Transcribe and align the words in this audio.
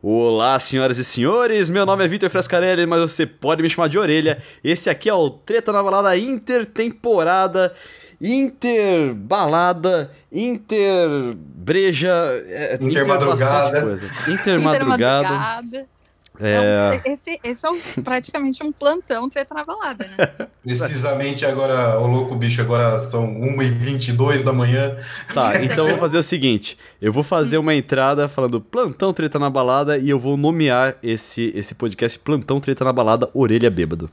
Olá, 0.00 0.60
senhoras 0.60 0.96
e 0.98 1.04
senhores, 1.04 1.68
meu 1.68 1.84
nome 1.84 2.04
é 2.04 2.08
Vitor 2.08 2.30
Frescarelli, 2.30 2.86
mas 2.86 3.00
você 3.00 3.26
pode 3.26 3.60
me 3.60 3.68
chamar 3.68 3.88
de 3.88 3.98
Orelha. 3.98 4.38
Esse 4.62 4.88
aqui 4.88 5.08
é 5.08 5.12
o 5.12 5.28
Treta 5.28 5.72
na 5.72 5.82
Balada 5.82 6.16
Intertemporada, 6.16 7.74
Interbalada, 8.20 10.08
Interbreja, 10.30 12.14
é, 12.46 12.78
Intermadrugada. 12.80 13.80
Intermadrugada. 13.80 14.32
Intermadrugada. 14.32 15.34
Intermadrugada. 15.34 15.97
É... 16.40 16.94
Então, 16.94 17.12
esse, 17.12 17.40
esse 17.42 17.66
é 17.66 18.00
praticamente 18.02 18.62
um 18.62 18.70
plantão 18.72 19.28
treta 19.28 19.54
na 19.54 19.64
balada, 19.64 20.06
né? 20.06 20.48
Precisamente 20.62 21.44
agora, 21.44 21.98
o 21.98 22.06
louco 22.06 22.34
bicho, 22.36 22.60
agora 22.60 22.98
são 23.00 23.26
1h22 23.26 24.42
da 24.42 24.52
manhã. 24.52 24.96
Tá, 25.34 25.62
então 25.62 25.86
eu 25.86 25.90
vou 25.90 25.98
fazer 25.98 26.18
o 26.18 26.22
seguinte: 26.22 26.78
eu 27.00 27.12
vou 27.12 27.22
fazer 27.22 27.58
uma 27.58 27.74
entrada 27.74 28.28
falando 28.28 28.60
plantão 28.60 29.12
treta 29.12 29.38
na 29.38 29.50
balada 29.50 29.98
e 29.98 30.10
eu 30.10 30.18
vou 30.18 30.36
nomear 30.36 30.96
esse, 31.02 31.52
esse 31.54 31.74
podcast 31.74 32.18
Plantão 32.18 32.60
Treta 32.60 32.84
na 32.84 32.92
Balada 32.92 33.28
Orelha 33.34 33.70
Bêbado. 33.70 34.10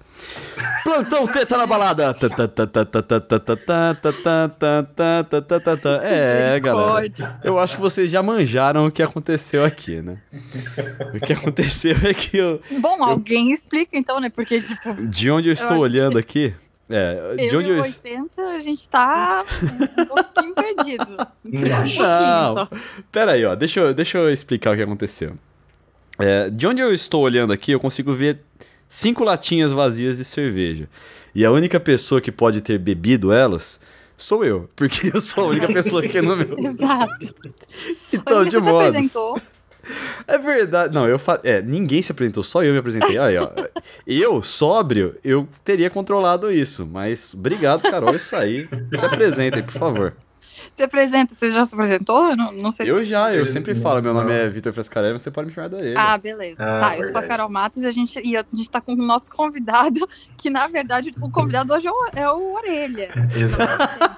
Plantão 0.83 1.27
Treta 1.27 1.57
na 1.57 1.66
Balada! 1.66 2.16
É, 6.03 6.59
galera. 6.59 7.39
Eu 7.44 7.59
acho 7.59 7.75
que 7.75 7.81
vocês 7.81 8.09
já 8.09 8.21
manjaram 8.21 8.88
o 8.88 8.91
que 8.91 9.03
aconteceu 9.03 9.63
aqui, 9.63 10.02
né? 10.02 10.17
O 11.13 11.19
que 11.19 11.33
aconteceu 11.33 11.95
é 12.03 12.13
que 12.15 12.37
eu, 12.37 12.61
Bom, 12.79 13.03
alguém 13.03 13.51
explica 13.51 13.97
então, 13.97 14.19
né? 14.19 14.29
Porque, 14.29 14.61
tipo, 14.61 14.93
de 15.07 15.29
onde 15.31 15.49
eu 15.49 15.53
estou 15.53 15.69
que- 15.69 15.83
olhando 15.83 16.17
aqui. 16.17 16.53
É, 16.88 17.35
de 17.35 17.53
eu 17.55 17.59
onde 17.59 17.69
e 17.69 17.77
eu. 17.77 17.81
80, 17.81 18.41
a 18.41 18.59
gente 18.59 18.88
tá 18.88 19.43
um 19.99 20.05
pouquinho 20.05 20.53
perdido. 20.53 21.03
Um 21.45 21.51
pouquinho 21.51 22.01
Não. 22.03 22.53
só. 22.55 22.69
Pera 23.11 23.31
aí, 23.33 23.43
ó, 23.45 23.55
deixa 23.55 23.79
eu, 23.79 23.93
deixa 23.93 24.17
eu 24.19 24.29
explicar 24.31 24.73
o 24.73 24.75
que 24.75 24.83
aconteceu. 24.83 25.33
É, 26.19 26.49
de 26.49 26.67
onde 26.67 26.81
eu 26.81 26.93
estou 26.93 27.21
olhando 27.23 27.51
aqui, 27.51 27.71
eu 27.71 27.79
consigo 27.79 28.13
ver 28.13 28.39
cinco 28.88 29.23
latinhas 29.23 29.72
vazias 29.72 30.17
de 30.17 30.23
cerveja. 30.25 30.88
E 31.33 31.44
a 31.44 31.52
única 31.52 31.79
pessoa 31.79 32.22
que 32.22 32.31
pode 32.31 32.61
ter 32.61 32.77
bebido 32.77 33.33
elas 33.33 33.79
sou 34.16 34.45
eu, 34.45 34.69
porque 34.75 35.11
eu 35.13 35.19
sou 35.19 35.45
a 35.45 35.47
única 35.47 35.67
pessoa 35.67 36.02
que 36.03 36.22
não 36.22 36.35
meu. 36.35 36.55
Exato. 36.63 37.35
Então, 38.13 38.44
de 38.44 38.52
você 38.52 38.59
se 38.61 38.69
modo. 38.69 38.88
apresentou. 38.88 39.41
É 40.28 40.38
verdade. 40.38 40.94
Não, 40.94 41.08
eu 41.08 41.19
fa... 41.19 41.39
é, 41.44 41.61
ninguém 41.61 42.02
se 42.02 42.11
apresentou, 42.11 42.41
só 42.44 42.64
eu 42.64 42.73
me 42.73 42.80
apresentei. 42.80 43.17
Aí, 43.17 43.38
ó. 43.38 43.50
Eu, 44.08 44.41
sóbrio, 44.41 45.16
eu 45.23 45.47
teria 45.64 45.89
controlado 45.89 46.52
isso, 46.52 46.86
mas 46.86 47.33
obrigado, 47.33 47.81
Carol, 47.83 48.16
isso 48.16 48.36
aí. 48.36 48.67
Se 48.94 49.06
apresentem, 49.06 49.61
por 49.63 49.73
favor. 49.73 50.13
Se 50.73 50.81
apresenta, 50.83 51.33
você 51.36 51.50
já 51.52 51.63
se 51.63 51.73
apresentou? 51.75 52.31
Eu 52.31 52.36
não, 52.36 52.52
não 52.52 52.72
sei 52.72 52.89
Eu 52.89 53.00
se... 53.00 53.06
já, 53.06 53.33
eu 53.33 53.45
sempre 53.45 53.75
falo, 53.75 54.02
meu 54.02 54.13
nome 54.13 54.33
é 54.33 54.50
Vitor 54.50 54.73
Frescarelli, 54.73 55.13
mas 55.13 55.22
você 55.22 55.30
pode 55.31 55.47
me 55.47 55.53
chamar 55.53 55.67
da 55.69 55.78
orelha. 55.78 55.95
Ah, 55.97 56.17
beleza. 56.17 56.63
Ah, 56.63 56.80
tá, 56.80 56.97
eu 56.97 57.06
sou 57.06 57.19
a. 57.19 57.23
Carol 57.23 57.50
Matos 57.50 57.83
e 57.83 57.86
a 57.86 57.91
gente, 57.91 58.19
e 58.23 58.36
a 58.36 58.44
gente 58.53 58.69
tá 58.69 58.81
com 58.81 58.94
o 58.94 58.95
nosso 58.95 59.31
convidado, 59.31 60.08
que 60.38 60.50
na 60.50 60.67
verdade 60.67 61.13
o 61.22 61.30
convidado 61.30 61.73
hoje 61.73 61.88
é 61.88 61.91
o, 61.91 62.08
é 62.16 62.31
o 62.31 62.53
Orelha. 62.56 63.08
Exa- 63.36 64.17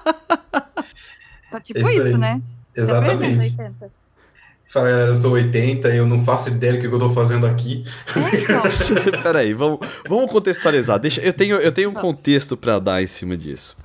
Tá 1.50 1.60
tipo 1.60 1.80
Isso 1.80 1.90
isso, 1.90 2.06
aí. 2.06 2.16
né? 2.18 2.42
Se 2.74 2.80
apresenta, 2.90 3.24
Exatamente. 3.24 3.40
80. 3.60 3.90
Fala 4.68 4.90
galera, 4.90 5.10
eu 5.10 5.14
sou 5.14 5.32
80 5.32 5.88
eu 5.88 6.06
não 6.06 6.22
faço 6.22 6.50
ideia 6.50 6.74
do 6.74 6.78
que 6.78 6.86
eu 6.86 6.98
tô 6.98 7.10
fazendo 7.10 7.46
aqui. 7.46 7.84
É, 8.14 8.36
então. 8.40 8.62
Peraí, 9.22 9.54
vamos, 9.54 9.78
vamos 10.06 10.30
contextualizar. 10.30 10.98
Deixa, 10.98 11.20
eu, 11.22 11.32
tenho, 11.32 11.56
eu 11.56 11.72
tenho 11.72 11.88
um 11.88 11.94
Vamos. 11.94 12.16
contexto 12.16 12.54
pra 12.56 12.78
dar 12.78 13.02
em 13.02 13.06
cima 13.06 13.34
disso. 13.36 13.76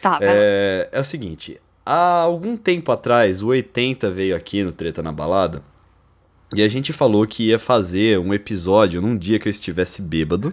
Tá. 0.00 0.18
É, 0.20 0.88
é 0.90 1.00
o 1.00 1.04
seguinte: 1.04 1.60
há 1.86 2.20
algum 2.22 2.56
tempo 2.56 2.90
atrás, 2.90 3.40
o 3.42 3.48
80 3.48 4.10
veio 4.10 4.34
aqui 4.34 4.64
no 4.64 4.72
Treta 4.72 5.00
na 5.02 5.12
Balada 5.12 5.62
e 6.54 6.60
a 6.62 6.68
gente 6.68 6.92
falou 6.92 7.24
que 7.26 7.48
ia 7.48 7.58
fazer 7.58 8.18
um 8.18 8.34
episódio 8.34 9.00
num 9.00 9.16
dia 9.16 9.38
que 9.38 9.46
eu 9.46 9.50
estivesse 9.50 10.02
bêbado, 10.02 10.52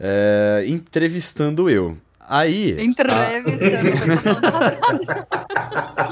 é, 0.00 0.64
entrevistando 0.66 1.70
eu. 1.70 1.96
Aí. 2.28 2.76
Entrevistando. 2.82 3.50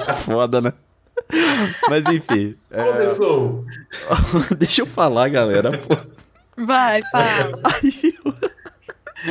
a- 0.08 0.14
Foda, 0.16 0.60
né? 0.60 0.72
Mas 1.88 2.06
enfim. 2.06 2.54
é, 2.70 2.84
Começou! 2.84 3.64
deixa 4.56 4.82
eu 4.82 4.86
falar, 4.86 5.28
galera. 5.28 5.78
pô. 5.78 5.96
Vai, 6.64 7.02
fala. 7.10 7.60
Aí 7.64 8.14
eu- 8.24 8.34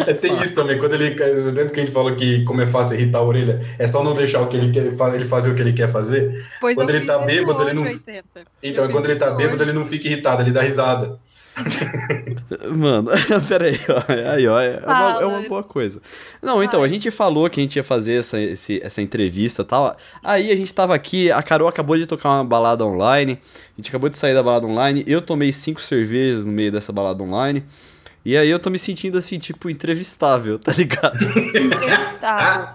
É, 0.08 0.14
tem 0.14 0.36
isso 0.44 0.54
também, 0.56 0.78
quando 0.78 0.94
ele. 0.96 1.10
Lembra 1.52 1.70
que 1.70 1.80
a 1.80 1.84
gente 1.86 1.94
falou 1.94 2.14
que 2.16 2.44
como 2.44 2.60
é 2.62 2.68
fácil 2.68 2.98
irritar 2.98 3.20
a 3.20 3.24
orelha? 3.24 3.62
É 3.80 3.88
só 3.88 4.04
não 4.04 4.14
deixar 4.14 4.42
o 4.42 4.48
que 4.48 4.58
ele 4.58 4.72
quer, 4.72 4.88
ele 5.14 5.26
fazer 5.26 5.52
o 5.52 5.56
que 5.56 5.62
ele 5.62 5.72
quer 5.74 5.90
fazer. 5.92 6.44
Pois 6.60 6.76
Quando 6.76 6.90
eu 6.90 6.96
ele 6.98 7.06
tá 7.06 7.16
isso 7.18 7.26
bêbado, 7.26 7.64
ele 7.64 7.74
não- 7.74 7.84
80. 7.84 8.24
Então, 8.62 8.84
Eu 8.86 8.90
quando 8.92 9.06
ele 9.06 9.16
tá 9.16 9.32
bêbado, 9.32 9.56
hoje. 9.56 9.64
ele 9.64 9.74
não 9.80 9.86
fica 9.86 10.08
irritado, 10.08 10.42
ele 10.42 10.52
dá 10.52 10.62
risada. 10.64 11.18
Mano, 12.76 13.10
peraí, 13.48 13.78
ó, 13.90 14.32
aí, 14.32 14.48
ó, 14.48 14.60
é, 14.60 14.80
uma, 14.86 15.22
é 15.22 15.26
uma 15.26 15.42
boa 15.50 15.64
coisa. 15.64 16.02
Não, 16.42 16.64
então, 16.64 16.84
a 16.84 16.88
gente 16.88 17.10
falou 17.12 17.50
que 17.50 17.60
a 17.60 17.64
gente 17.64 17.76
ia 17.78 17.84
fazer 17.84 18.20
essa, 18.20 18.40
esse- 18.40 18.80
essa 18.84 19.02
entrevista 19.02 19.62
e 19.62 19.66
tal. 19.66 19.96
Aí 20.24 20.52
a 20.52 20.56
gente 20.56 20.74
tava 20.74 20.94
aqui, 20.94 21.32
a 21.32 21.42
Carol 21.42 21.68
acabou 21.68 21.98
de 21.98 22.06
tocar 22.06 22.30
uma 22.30 22.44
balada 22.44 22.86
online, 22.86 23.40
a 23.54 23.76
gente 23.78 23.90
acabou 23.90 24.10
de 24.10 24.18
sair 24.18 24.34
da 24.34 24.44
balada 24.44 24.68
online, 24.68 25.04
eu 25.08 25.22
tomei 25.22 25.52
cinco 25.54 25.82
cervejas 25.82 26.46
no 26.46 26.52
meio 26.52 26.72
dessa 26.72 26.92
balada 26.92 27.22
online, 27.24 27.64
e 28.24 28.36
aí 28.36 28.50
eu 28.50 28.60
tô 28.60 28.70
me 28.70 28.80
sentindo 28.80 29.18
assim, 29.18 29.38
tipo, 29.40 29.70
entrevistável, 29.70 30.58
tá 30.60 30.74
ligado? 30.74 31.24
Entrevistável. 31.56 32.68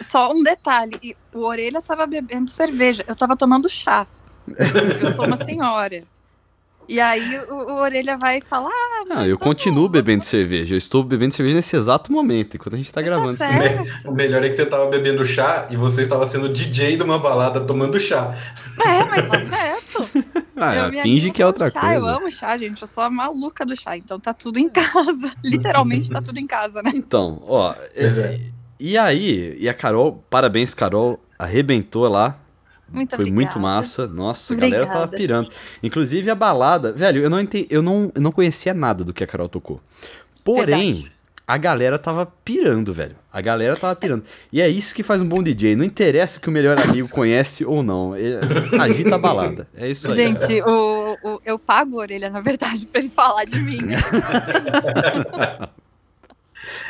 Só 0.00 0.32
um 0.32 0.42
detalhe, 0.42 1.16
o 1.34 1.40
Orelha 1.40 1.82
tava 1.82 2.06
bebendo 2.06 2.50
cerveja, 2.50 3.04
eu 3.08 3.16
tava 3.16 3.36
tomando 3.36 3.68
chá. 3.68 4.06
Eu 5.00 5.10
sou 5.12 5.26
uma 5.26 5.36
senhora. 5.36 6.04
E 6.88 6.98
aí 7.00 7.38
o, 7.50 7.54
o 7.54 7.74
Orelha 7.80 8.16
vai 8.16 8.40
falar, 8.40 8.70
ah, 8.70 9.04
Ah, 9.10 9.26
eu 9.26 9.36
tá 9.36 9.44
continuo 9.44 9.84
bom, 9.84 9.92
bebendo 9.92 10.24
cerveja, 10.24 10.74
eu 10.74 10.78
estou 10.78 11.04
bebendo 11.04 11.34
cerveja 11.34 11.56
nesse 11.56 11.76
exato 11.76 12.10
momento, 12.10 12.54
enquanto 12.56 12.74
a 12.74 12.76
gente 12.78 12.90
tá 12.90 13.00
Tá 13.00 13.06
gravando 13.06 13.36
certo. 13.36 14.08
O 14.08 14.12
melhor 14.12 14.42
é 14.42 14.48
que 14.48 14.56
você 14.56 14.64
tava 14.64 14.86
bebendo 14.86 15.24
chá 15.26 15.66
e 15.70 15.76
você 15.76 16.02
estava 16.02 16.24
sendo 16.26 16.48
DJ 16.48 16.96
de 16.96 17.02
uma 17.02 17.18
balada 17.18 17.60
tomando 17.60 18.00
chá. 18.00 18.34
É, 18.80 19.04
mas 19.04 19.28
tá 19.28 19.40
certo. 19.40 20.08
Ah, 20.60 20.74
Eu 20.74 21.02
finge 21.02 21.30
que 21.30 21.40
é 21.40 21.46
outra 21.46 21.70
chá, 21.70 21.94
Eu 21.94 22.00
coisa. 22.00 22.16
amo 22.16 22.30
chá, 22.32 22.58
gente. 22.58 22.82
Eu 22.82 22.88
sou 22.88 23.04
a 23.04 23.08
maluca 23.08 23.64
do 23.64 23.76
chá, 23.76 23.96
então 23.96 24.18
tá 24.18 24.34
tudo 24.34 24.58
em 24.58 24.68
casa. 24.68 25.30
Literalmente 25.44 26.10
tá 26.10 26.20
tudo 26.20 26.36
em 26.40 26.48
casa, 26.48 26.82
né? 26.82 26.90
Então, 26.96 27.40
ó, 27.46 27.72
é- 27.94 28.06
é. 28.06 28.40
e 28.80 28.98
aí, 28.98 29.56
e 29.60 29.68
a 29.68 29.74
Carol, 29.74 30.24
parabéns, 30.28 30.74
Carol, 30.74 31.20
arrebentou 31.38 32.08
lá. 32.08 32.36
Muito 32.90 33.16
Foi 33.16 33.30
muito 33.30 33.58
massa. 33.60 34.06
Nossa, 34.06 34.54
a 34.54 34.56
galera 34.56 34.86
tava 34.86 35.08
pirando. 35.08 35.50
Inclusive 35.82 36.30
a 36.30 36.34
balada, 36.34 36.92
velho, 36.92 37.20
eu 37.22 37.28
não 37.30 37.40
entendi, 37.40 37.66
eu 37.70 37.82
não, 37.82 38.10
eu 38.14 38.20
não 38.20 38.32
conhecia 38.32 38.72
nada 38.72 39.04
do 39.04 39.12
que 39.12 39.22
a 39.22 39.26
Carol 39.26 39.48
tocou. 39.48 39.80
Porém, 40.44 40.92
Verdade. 40.92 41.12
a 41.46 41.56
galera 41.58 41.98
tava 41.98 42.24
pirando, 42.44 42.92
velho. 42.94 43.16
A 43.30 43.40
galera 43.42 43.76
tava 43.76 43.94
pirando. 43.94 44.24
E 44.50 44.60
é 44.60 44.68
isso 44.68 44.94
que 44.94 45.02
faz 45.02 45.20
um 45.20 45.28
bom 45.28 45.42
DJ. 45.42 45.76
Não 45.76 45.84
interessa 45.84 46.40
que 46.40 46.48
o 46.48 46.52
melhor 46.52 46.80
amigo 46.80 47.08
conhece 47.08 47.64
ou 47.64 47.82
não. 47.82 48.16
Ele 48.16 48.36
agita 48.80 49.14
a 49.16 49.18
balada. 49.18 49.68
É 49.76 49.88
isso 49.90 50.08
aí. 50.10 50.16
Gente, 50.16 50.62
o, 50.62 51.16
o- 51.22 51.40
eu 51.44 51.58
pago 51.58 51.98
a 51.98 52.02
orelha, 52.02 52.30
na 52.30 52.40
verdade, 52.40 52.86
pra 52.86 53.00
ele 53.00 53.10
falar 53.10 53.44
de 53.44 53.60
mim. 53.60 53.78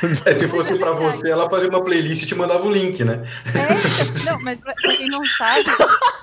É, 0.24 0.38
se 0.38 0.48
fosse 0.48 0.76
pra 0.76 0.92
verdade. 0.92 1.16
você, 1.16 1.30
ela 1.30 1.48
fazia 1.50 1.68
uma 1.68 1.82
playlist 1.82 2.22
e 2.22 2.26
te 2.26 2.34
mandava 2.34 2.64
o 2.64 2.70
link, 2.70 3.04
né? 3.04 3.24
É, 3.54 4.24
não, 4.24 4.40
mas 4.40 4.60
pra, 4.60 4.74
quem 4.74 5.08
não 5.08 5.24
sabe, 5.24 5.64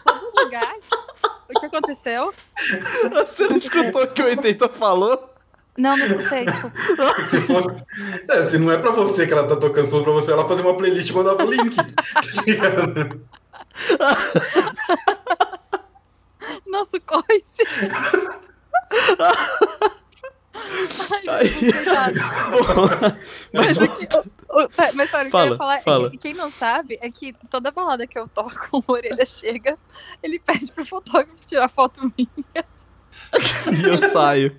todo 0.04 0.44
lugar. 0.44 0.76
O 1.50 1.60
que 1.60 1.66
aconteceu? 1.66 2.34
Você 3.12 3.48
não 3.48 3.58
escutou 3.58 4.04
o 4.04 4.08
que 4.08 4.22
o 4.22 4.26
80 4.26 4.70
falou? 4.70 5.32
Não, 5.78 5.96
não 5.98 6.06
escutei. 6.06 6.46
Se 7.30 7.42
fosse. 7.42 7.84
É, 8.30 8.48
se 8.48 8.58
não 8.58 8.72
é 8.72 8.78
pra 8.78 8.92
você 8.92 9.28
que 9.28 9.34
ela 9.34 9.46
tá 9.46 9.58
tocando, 9.58 9.86
se 9.86 9.92
fosse 9.92 10.04
pra 10.04 10.14
você, 10.14 10.32
ela 10.32 10.48
fazia 10.48 10.66
uma 10.66 10.78
playlist 10.78 11.10
e 11.10 11.14
mandava 11.14 11.44
o 11.44 11.52
link. 11.52 11.76
Tá 11.76 11.86
ligado? 12.48 13.22
Nosso 16.66 17.00
coice. 17.02 17.62
Ai. 21.28 21.44
Bom, 22.52 22.88
mas 23.54 23.78
Mas, 23.78 23.78
o 23.78 23.88
que, 23.96 24.08
o, 24.16 24.64
o- 24.64 24.70
mas 24.94 25.10
sabe, 25.10 25.30
o 25.30 25.32
que 25.32 25.38
eu 25.38 25.40
Fala, 25.40 25.50
ia 25.52 25.58
falar 25.58 25.82
fala. 25.82 26.08
é 26.08 26.10
que 26.12 26.18
quem 26.18 26.34
não 26.34 26.50
sabe 26.52 26.98
é 27.02 27.10
que 27.10 27.34
toda 27.50 27.72
balada 27.72 28.06
que 28.08 28.18
eu 28.18 28.28
toco, 28.28 28.70
o 28.88 28.92
Orelha 28.92 29.26
chega, 29.26 29.78
ele 30.24 30.40
pede 30.40 30.72
pro 30.72 30.86
fotógrafo 30.86 31.46
tirar 31.46 31.68
foto 31.70 32.02
minha. 32.18 32.66
e 33.80 33.84
eu 33.88 33.98
saio. 33.98 34.56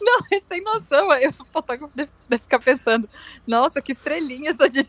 Não, 0.00 0.18
é 0.30 0.38
sem 0.40 0.60
noção. 0.62 1.10
Aí 1.10 1.26
o 1.28 1.44
fotógrafo 1.46 1.96
deve, 1.96 2.10
deve 2.28 2.42
ficar 2.42 2.58
pensando, 2.58 3.08
nossa, 3.46 3.80
que 3.80 3.90
estrelinha 3.92 4.50
essa 4.50 4.68
de 4.68 4.80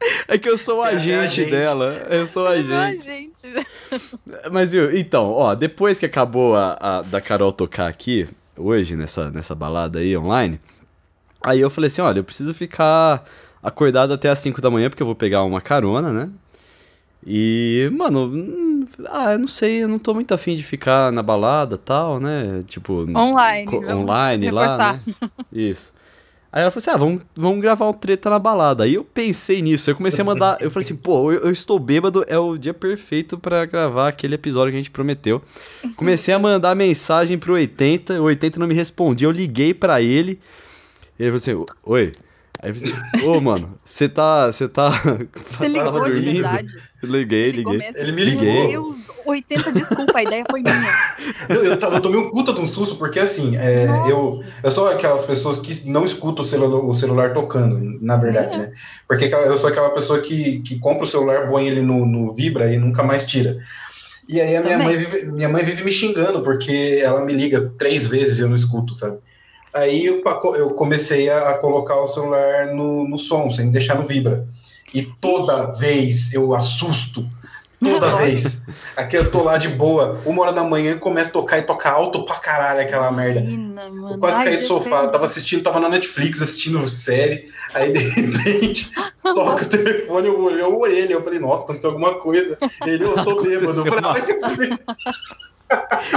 É 0.28 0.36
que 0.38 0.48
eu 0.48 0.58
sou 0.58 0.80
o 0.80 0.84
É 0.84 0.88
a 0.88 0.96
agente 0.96 1.34
gente. 1.36 1.50
dela. 1.50 2.06
Eu 2.10 2.26
sou 2.26 2.44
o 2.44 2.46
agente. 2.48 3.04
gente. 3.04 3.66
Mas 4.52 4.72
viu, 4.72 4.94
então, 4.96 5.30
ó, 5.32 5.54
depois 5.54 5.98
que 5.98 6.06
acabou 6.06 6.54
a, 6.56 6.76
a- 6.80 7.02
da 7.02 7.20
Carol 7.20 7.52
tocar 7.52 7.86
aqui, 7.88 8.28
hoje, 8.56 8.96
nessa, 8.96 9.30
nessa 9.30 9.54
balada 9.54 10.00
aí 10.00 10.16
online, 10.16 10.60
aí 11.42 11.60
eu 11.60 11.70
falei 11.70 11.88
assim, 11.88 12.02
olha, 12.02 12.18
eu 12.18 12.24
preciso 12.24 12.52
ficar 12.52 13.24
acordado 13.62 14.12
até 14.12 14.28
as 14.28 14.38
5 14.40 14.60
da 14.60 14.70
manhã, 14.70 14.88
porque 14.90 15.02
eu 15.02 15.06
vou 15.06 15.14
pegar 15.16 15.42
uma 15.44 15.60
carona, 15.60 16.12
né? 16.12 16.28
E, 17.26 17.90
mano, 17.96 18.26
hum, 18.26 18.86
ah, 19.08 19.32
eu 19.32 19.38
não 19.38 19.48
sei, 19.48 19.82
eu 19.82 19.88
não 19.88 19.98
tô 19.98 20.14
muito 20.14 20.32
afim 20.32 20.54
de 20.54 20.62
ficar 20.62 21.10
na 21.10 21.22
balada 21.22 21.76
tal, 21.76 22.20
né? 22.20 22.62
Tipo. 22.68 23.04
Online. 23.16 23.66
co- 23.66 23.78
online 23.92 24.50
lá. 24.50 24.92
Né? 24.92 25.00
Isso. 25.52 25.92
Aí 26.56 26.62
ela 26.62 26.70
falou 26.70 26.80
assim: 26.80 26.90
ah, 26.90 26.96
vamos, 26.96 27.22
vamos 27.36 27.60
gravar 27.60 27.86
um 27.86 27.92
treta 27.92 28.30
na 28.30 28.38
balada. 28.38 28.84
Aí 28.84 28.94
eu 28.94 29.04
pensei 29.04 29.60
nisso, 29.60 29.90
eu 29.90 29.94
comecei 29.94 30.22
a 30.22 30.24
mandar. 30.24 30.56
Eu 30.58 30.70
falei 30.70 30.86
assim: 30.86 30.96
pô, 30.96 31.30
eu, 31.30 31.40
eu 31.40 31.50
estou 31.50 31.78
bêbado, 31.78 32.24
é 32.26 32.38
o 32.38 32.56
dia 32.56 32.72
perfeito 32.72 33.36
pra 33.36 33.66
gravar 33.66 34.08
aquele 34.08 34.36
episódio 34.36 34.70
que 34.70 34.78
a 34.78 34.80
gente 34.80 34.90
prometeu. 34.90 35.42
Comecei 35.96 36.32
a 36.32 36.38
mandar 36.38 36.74
mensagem 36.74 37.36
pro 37.36 37.52
80, 37.52 38.22
o 38.22 38.24
80 38.24 38.58
não 38.58 38.66
me 38.66 38.74
respondia, 38.74 39.28
eu 39.28 39.32
liguei 39.32 39.74
pra 39.74 40.00
ele. 40.00 40.40
E 41.18 41.24
ele 41.24 41.38
falou 41.38 41.66
assim: 41.66 41.74
oi. 41.84 42.12
Aí 42.66 42.72
assim: 42.72 42.92
ô, 43.24 43.40
mano, 43.40 43.78
você 43.84 44.08
tá. 44.08 44.46
Você 44.50 44.68
tá. 44.68 44.90
Você 45.58 45.68
ligou 45.68 45.84
tava 45.92 46.04
de 46.06 46.10
dormindo? 46.14 46.32
verdade? 46.32 46.68
Eu 47.02 47.08
liguei, 47.10 47.50
liguei. 47.52 47.76
mesmo? 47.78 47.98
Ele 48.00 48.12
me 48.12 48.24
ligou. 48.24 48.44
Meu 48.44 48.68
Deus, 48.68 48.96
80, 49.24 49.72
desculpa, 49.72 50.18
a 50.18 50.22
ideia 50.22 50.44
foi 50.50 50.60
minha. 50.62 50.74
Eu, 51.48 51.64
eu, 51.64 51.76
tava- 51.76 51.96
eu 51.96 52.00
tomei 52.00 52.18
um 52.18 52.30
puta 52.30 52.52
de 52.52 52.60
um 52.60 52.66
susto, 52.66 52.96
porque 52.96 53.20
assim, 53.20 53.56
é, 53.56 53.86
eu, 54.10 54.42
eu 54.62 54.70
sou 54.70 54.88
aquelas 54.88 55.24
pessoas 55.24 55.58
que 55.58 55.88
não 55.88 56.04
escutam 56.04 56.42
o 56.42 56.44
celular, 56.44 56.78
o 56.84 56.94
celular 56.94 57.32
tocando, 57.32 57.98
na 58.02 58.16
verdade, 58.16 58.54
É. 58.54 58.58
né? 58.58 58.72
Porque 59.06 59.26
eu 59.26 59.56
sou 59.56 59.70
aquela 59.70 59.90
pessoa 59.90 60.20
que, 60.20 60.60
que 60.60 60.78
compra 60.80 61.04
o 61.04 61.06
celular, 61.06 61.48
põe 61.48 61.68
ele 61.68 61.82
no, 61.82 62.04
no 62.04 62.32
Vibra 62.32 62.72
e 62.72 62.76
nunca 62.78 63.02
mais 63.02 63.24
tira. 63.26 63.58
E 64.28 64.40
aí 64.40 64.56
a 64.56 64.60
minha 64.60 64.78
Também. 64.78 64.96
mãe, 64.96 64.96
vive, 65.04 65.26
minha 65.30 65.48
mãe 65.48 65.64
vive 65.64 65.84
me 65.84 65.92
xingando, 65.92 66.42
porque 66.42 66.98
ela 67.00 67.24
me 67.24 67.32
liga 67.32 67.72
três 67.78 68.06
vezes 68.08 68.38
e 68.38 68.42
eu 68.42 68.48
não 68.48 68.56
escuto, 68.56 68.92
sabe? 68.94 69.18
Aí 69.76 70.06
eu, 70.06 70.22
eu 70.56 70.70
comecei 70.70 71.28
a, 71.28 71.50
a 71.50 71.58
colocar 71.58 72.00
o 72.00 72.08
celular 72.08 72.68
no, 72.68 73.06
no 73.06 73.18
som, 73.18 73.50
sem 73.50 73.70
deixar 73.70 73.94
no 73.96 74.06
Vibra. 74.06 74.46
E 74.94 75.02
toda 75.02 75.66
vez 75.72 76.32
eu 76.32 76.54
assusto. 76.54 77.28
Toda 77.78 78.06
Nossa. 78.06 78.22
vez. 78.24 78.62
Aqui 78.96 79.18
eu 79.18 79.30
tô 79.30 79.42
lá 79.42 79.58
de 79.58 79.68
boa, 79.68 80.18
uma 80.24 80.42
hora 80.42 80.52
da 80.54 80.64
manhã 80.64 80.96
começa 80.96 81.28
a 81.28 81.32
tocar 81.34 81.58
e 81.58 81.62
toca 81.62 81.90
alto 81.90 82.24
pra 82.24 82.36
caralho 82.36 82.80
aquela 82.80 83.12
merda. 83.12 83.40
Imagina, 83.40 83.90
mano. 83.90 84.14
Eu 84.14 84.18
quase 84.18 84.38
Ai, 84.38 84.44
caí 84.46 84.56
do 84.56 84.64
sofá, 84.64 85.08
tava 85.08 85.26
assistindo, 85.26 85.62
tava 85.62 85.78
na 85.78 85.90
Netflix 85.90 86.40
assistindo 86.40 86.88
série, 86.88 87.50
aí 87.74 87.92
de 87.92 87.98
repente 87.98 88.90
toca 89.22 89.64
o 89.64 89.68
telefone, 89.68 90.26
eu 90.26 90.40
olhei 90.40 90.62
o 90.62 90.80
orelha, 90.80 91.12
eu 91.12 91.22
falei, 91.22 91.38
nossa, 91.38 91.64
aconteceu 91.64 91.90
alguma 91.90 92.14
coisa. 92.14 92.56
Ele, 92.86 93.04
eu 93.04 93.14
tô 93.22 93.42
bêbado. 93.42 93.78
Eu 93.78 93.92
falei, 93.92 94.00
ah, 94.02 94.56
vai. 94.56 94.78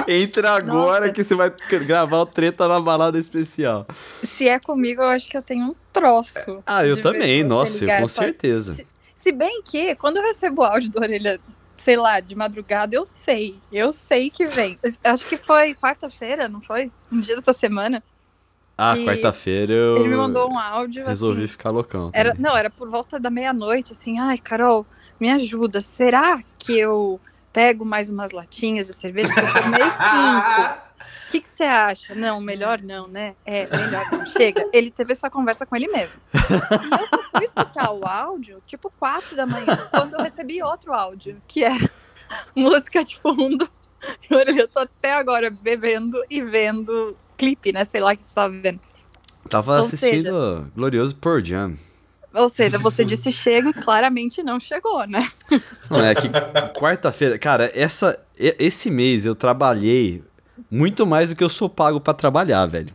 Entra 0.08 0.52
agora 0.52 1.02
Nossa. 1.02 1.14
que 1.14 1.24
você 1.24 1.36
vai 1.36 1.52
gravar 1.86 2.20
o 2.20 2.26
treta 2.26 2.68
na 2.68 2.80
balada 2.80 3.18
especial. 3.18 3.88
Se 4.24 4.48
é 4.48 4.60
comigo, 4.60 5.02
eu 5.02 5.08
acho 5.08 5.30
que 5.30 5.38
eu 5.38 5.42
tenho 5.42 5.66
um 5.68 5.76
troço. 5.92 6.62
Ah, 6.66 6.86
eu 6.86 7.02
também, 7.02 7.42
você 7.42 7.48
nossa, 7.48 7.80
ligar 7.82 8.02
com 8.02 8.08
certeza. 8.08 8.76
Se, 8.76 8.88
se 9.16 9.32
bem 9.32 9.62
que, 9.64 9.96
quando 9.96 10.18
eu 10.18 10.24
recebo 10.24 10.64
áudio 10.64 10.92
do 10.92 11.00
orelha, 11.00 11.40
sei 11.78 11.98
lá, 11.98 12.20
de 12.20 12.36
madrugada, 12.36 12.96
eu 12.96 13.06
sei. 13.06 13.58
Eu 13.72 13.92
sei 13.92 14.30
que 14.30 14.46
vem. 14.46 14.78
Acho 15.04 15.28
que 15.28 15.38
foi 15.38 15.74
quarta-feira, 15.74 16.48
não 16.48 16.62
foi? 16.62 16.92
Um 17.12 17.20
dia 17.20 17.36
dessa 17.36 17.54
semana. 17.54 18.04
Ah, 18.78 18.96
quarta-feira 18.96 19.74
eu 19.74 19.98
Ele 19.98 20.08
me 20.08 20.16
mandou 20.16 20.50
um 20.50 20.58
áudio. 20.58 21.06
resolvi 21.06 21.44
assim, 21.44 21.52
ficar 21.52 21.70
loucão. 21.70 22.12
Era, 22.14 22.34
não, 22.40 22.56
era 22.56 22.70
por 22.70 22.90
volta 22.90 23.20
da 23.20 23.30
meia-noite, 23.30 23.92
assim, 23.92 24.18
ai, 24.20 24.38
Carol, 24.38 24.86
me 25.20 25.30
ajuda. 25.30 25.82
Será 25.82 26.42
que 26.58 26.80
eu 26.80 27.20
pego 27.52 27.86
mais 27.86 28.10
umas 28.10 28.32
latinhas 28.32 28.88
de 28.88 28.94
cerveja? 28.94 29.34
Porque 29.34 29.58
eu 29.58 29.64
tomei 29.64 29.82
cinco. 29.92 30.90
O 31.28 31.32
que 31.32 31.48
você 31.48 31.64
acha? 31.64 32.16
Não, 32.16 32.42
melhor 32.42 32.82
não, 32.82 33.08
né? 33.08 33.36
É, 33.46 33.68
melhor 33.68 34.12
não. 34.12 34.26
Chega. 34.26 34.68
Ele 34.74 34.90
teve 34.90 35.14
essa 35.14 35.30
conversa 35.30 35.64
com 35.66 35.76
ele 35.76 35.88
mesmo. 35.88 36.20
E 36.34 37.02
eu 37.02 37.08
só 37.08 37.24
fui 37.32 37.44
escutar 37.44 37.92
o 37.92 38.04
áudio, 38.04 38.62
tipo, 38.66 38.92
quatro 38.98 39.36
da 39.36 39.46
manhã, 39.46 39.78
quando 39.92 40.16
eu 40.16 40.24
recebi 40.24 40.62
outro 40.64 40.92
áudio, 40.92 41.40
que 41.48 41.64
era 41.64 41.90
música 42.56 43.04
de 43.04 43.16
fundo. 43.18 43.70
Eu 44.30 44.68
tô 44.68 44.80
até 44.80 45.14
agora 45.14 45.52
bebendo 45.52 46.24
e 46.30 46.42
vendo 46.42 47.16
clipe, 47.38 47.72
né? 47.72 47.86
Sei 47.86 48.02
lá 48.02 48.14
o 48.14 48.18
que 48.18 48.26
você 48.26 48.34
tava 48.34 48.50
vendo. 48.50 48.80
Tava 49.50 49.74
ou 49.74 49.82
assistindo 49.82 50.72
Glorioso 50.76 51.16
Pearl 51.16 51.44
Jam. 51.44 51.78
Ou 52.34 52.48
seja, 52.48 52.78
você 52.78 53.04
disse 53.04 53.32
chega 53.32 53.70
e 53.70 53.74
claramente 53.74 54.44
não 54.44 54.60
chegou, 54.60 55.06
né? 55.08 55.32
Não, 55.90 56.06
é 56.06 56.14
que 56.14 56.30
quarta-feira, 56.78 57.40
cara, 57.40 57.72
essa, 57.74 58.20
esse 58.38 58.92
mês 58.92 59.26
eu 59.26 59.34
trabalhei 59.34 60.24
muito 60.70 61.06
mais 61.08 61.30
do 61.30 61.36
que 61.36 61.44
eu 61.44 61.50
sou 61.50 61.68
pago 61.68 62.00
pra 62.00 62.14
trabalhar, 62.14 62.66
velho. 62.68 62.94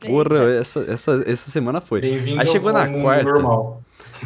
Porra, 0.00 0.52
essa, 0.58 0.80
essa, 0.80 1.22
essa 1.26 1.50
semana 1.50 1.80
foi. 1.80 2.02
Aí 2.38 2.46
chegou 2.46 2.70
ao 2.70 2.74
na 2.74 2.86
mundo 2.86 3.02
quarta. 3.02 3.24
normal. 3.24 3.82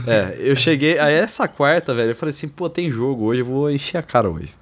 É, 0.07 0.37
eu 0.39 0.57
cheguei, 0.57 0.99
aí 0.99 1.15
essa 1.15 1.47
quarta, 1.49 1.95
velho, 1.95 2.11
eu 2.11 2.17
falei 2.17 2.31
assim, 2.31 2.49
pô, 2.49 2.69
tem 2.69 2.91
jogo 2.91 3.25
hoje, 3.25 3.41
eu 3.41 3.47
vou 3.47 3.71
encher 3.71 3.99
a 3.99 4.03
cara 4.03 4.31
hoje. 4.31 4.53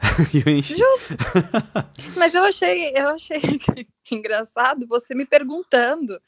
E 0.32 0.42
eu 0.44 0.52
enchi. 0.52 0.76
Justo. 0.76 1.14
Mas 2.16 2.34
eu 2.34 2.42
achei, 2.42 2.92
eu 2.96 3.10
achei 3.10 3.40
engraçado 4.10 4.86
você 4.86 5.14
me 5.14 5.26
perguntando 5.26 6.18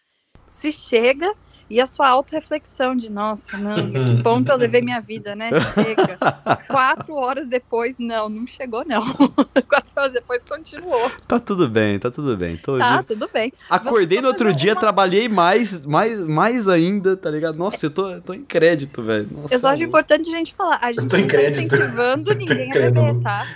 se 0.47 0.71
chega 0.71 1.33
e 1.71 1.81
a 1.81 1.87
sua 1.87 2.09
autorreflexão 2.09 2.95
de 2.95 3.11
nossa, 3.11 3.57
não, 3.57 3.77
que 3.91 4.21
ponto 4.23 4.51
eu 4.51 4.57
levei 4.57 4.83
minha 4.83 5.01
vida, 5.01 5.35
né? 5.35 5.51
Chega. 5.75 6.19
Quatro 6.67 7.15
horas 7.15 7.49
depois, 7.49 7.99
não, 7.99 8.29
não 8.29 8.47
chegou, 8.47 8.85
não. 8.87 9.03
Quatro 9.69 9.93
horas 9.97 10.13
depois 10.13 10.43
continuou. 10.45 11.11
Tá 11.27 11.39
tudo 11.39 11.69
bem, 11.69 11.99
tá 11.99 12.11
tudo 12.11 12.37
bem. 12.37 12.57
Tô 12.57 12.79
Tá, 12.79 13.03
tudo 13.03 13.29
bem. 13.33 13.53
Acordei 13.71 14.19
Vamos 14.19 14.23
no 14.23 14.29
outro 14.29 14.55
dia, 14.55 14.73
uma- 14.73 14.81
trabalhei 14.81 15.29
mais, 15.29 15.85
mais, 15.87 16.25
mais 16.25 16.69
ainda, 16.69 17.17
tá 17.17 17.31
ligado? 17.31 17.57
Nossa, 17.57 17.87
eu 17.87 17.91
tô, 17.91 18.11
eu 18.11 18.21
tô 18.21 18.35
em 18.35 18.45
crédito, 18.45 19.03
velho. 19.03 19.29
Eu 19.51 19.59
só 19.59 19.69
acho 19.71 19.83
importante 19.83 20.29
a 20.29 20.33
gente 20.33 20.55
falar. 20.55 20.79
A 20.83 20.93
gente 20.93 21.09
tô 21.09 21.17
em 21.17 21.21
não 21.23 21.29
tá 21.29 21.35
crédito. 21.37 21.59
incentivando 21.75 22.35
ninguém 22.37 22.71
a 22.71 22.75
beber, 22.75 23.21
tá? 23.23 23.47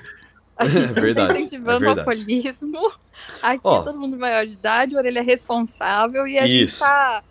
A 0.58 0.66
gente 0.66 0.86
não 0.86 0.94
verdade, 0.94 1.34
tá 1.34 1.38
incentivando 1.40 1.84
é 1.84 1.88
o 1.88 1.98
alcoolismo. 1.98 2.92
Aqui 3.42 3.60
Ó. 3.64 3.80
é 3.80 3.84
todo 3.84 3.98
mundo 3.98 4.16
maior 4.16 4.46
de 4.46 4.54
idade, 4.54 4.94
o 4.94 4.98
orelha 4.98 5.18
é 5.18 5.22
responsável 5.22 6.26
e 6.26 6.38
a 6.38 6.46
Isso. 6.46 6.78
gente 6.78 6.88
tá, 6.88 7.22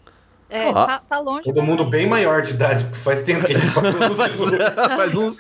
é, 0.49 0.71
tá, 0.71 0.99
tá 0.99 1.19
longe. 1.19 1.43
Todo 1.43 1.61
mundo 1.63 1.83
bem 1.85 2.07
maior 2.07 2.41
de 2.41 2.51
idade, 2.51 2.85
porque 2.85 2.99
faz 2.99 3.21
tempo 3.21 3.45
que 3.45 3.53
a 3.53 3.57
gente 3.57 3.73
passou 3.73 3.99
faz, 4.15 4.37
tudo. 4.37 4.57
faz 4.95 5.15
uns, 5.15 5.37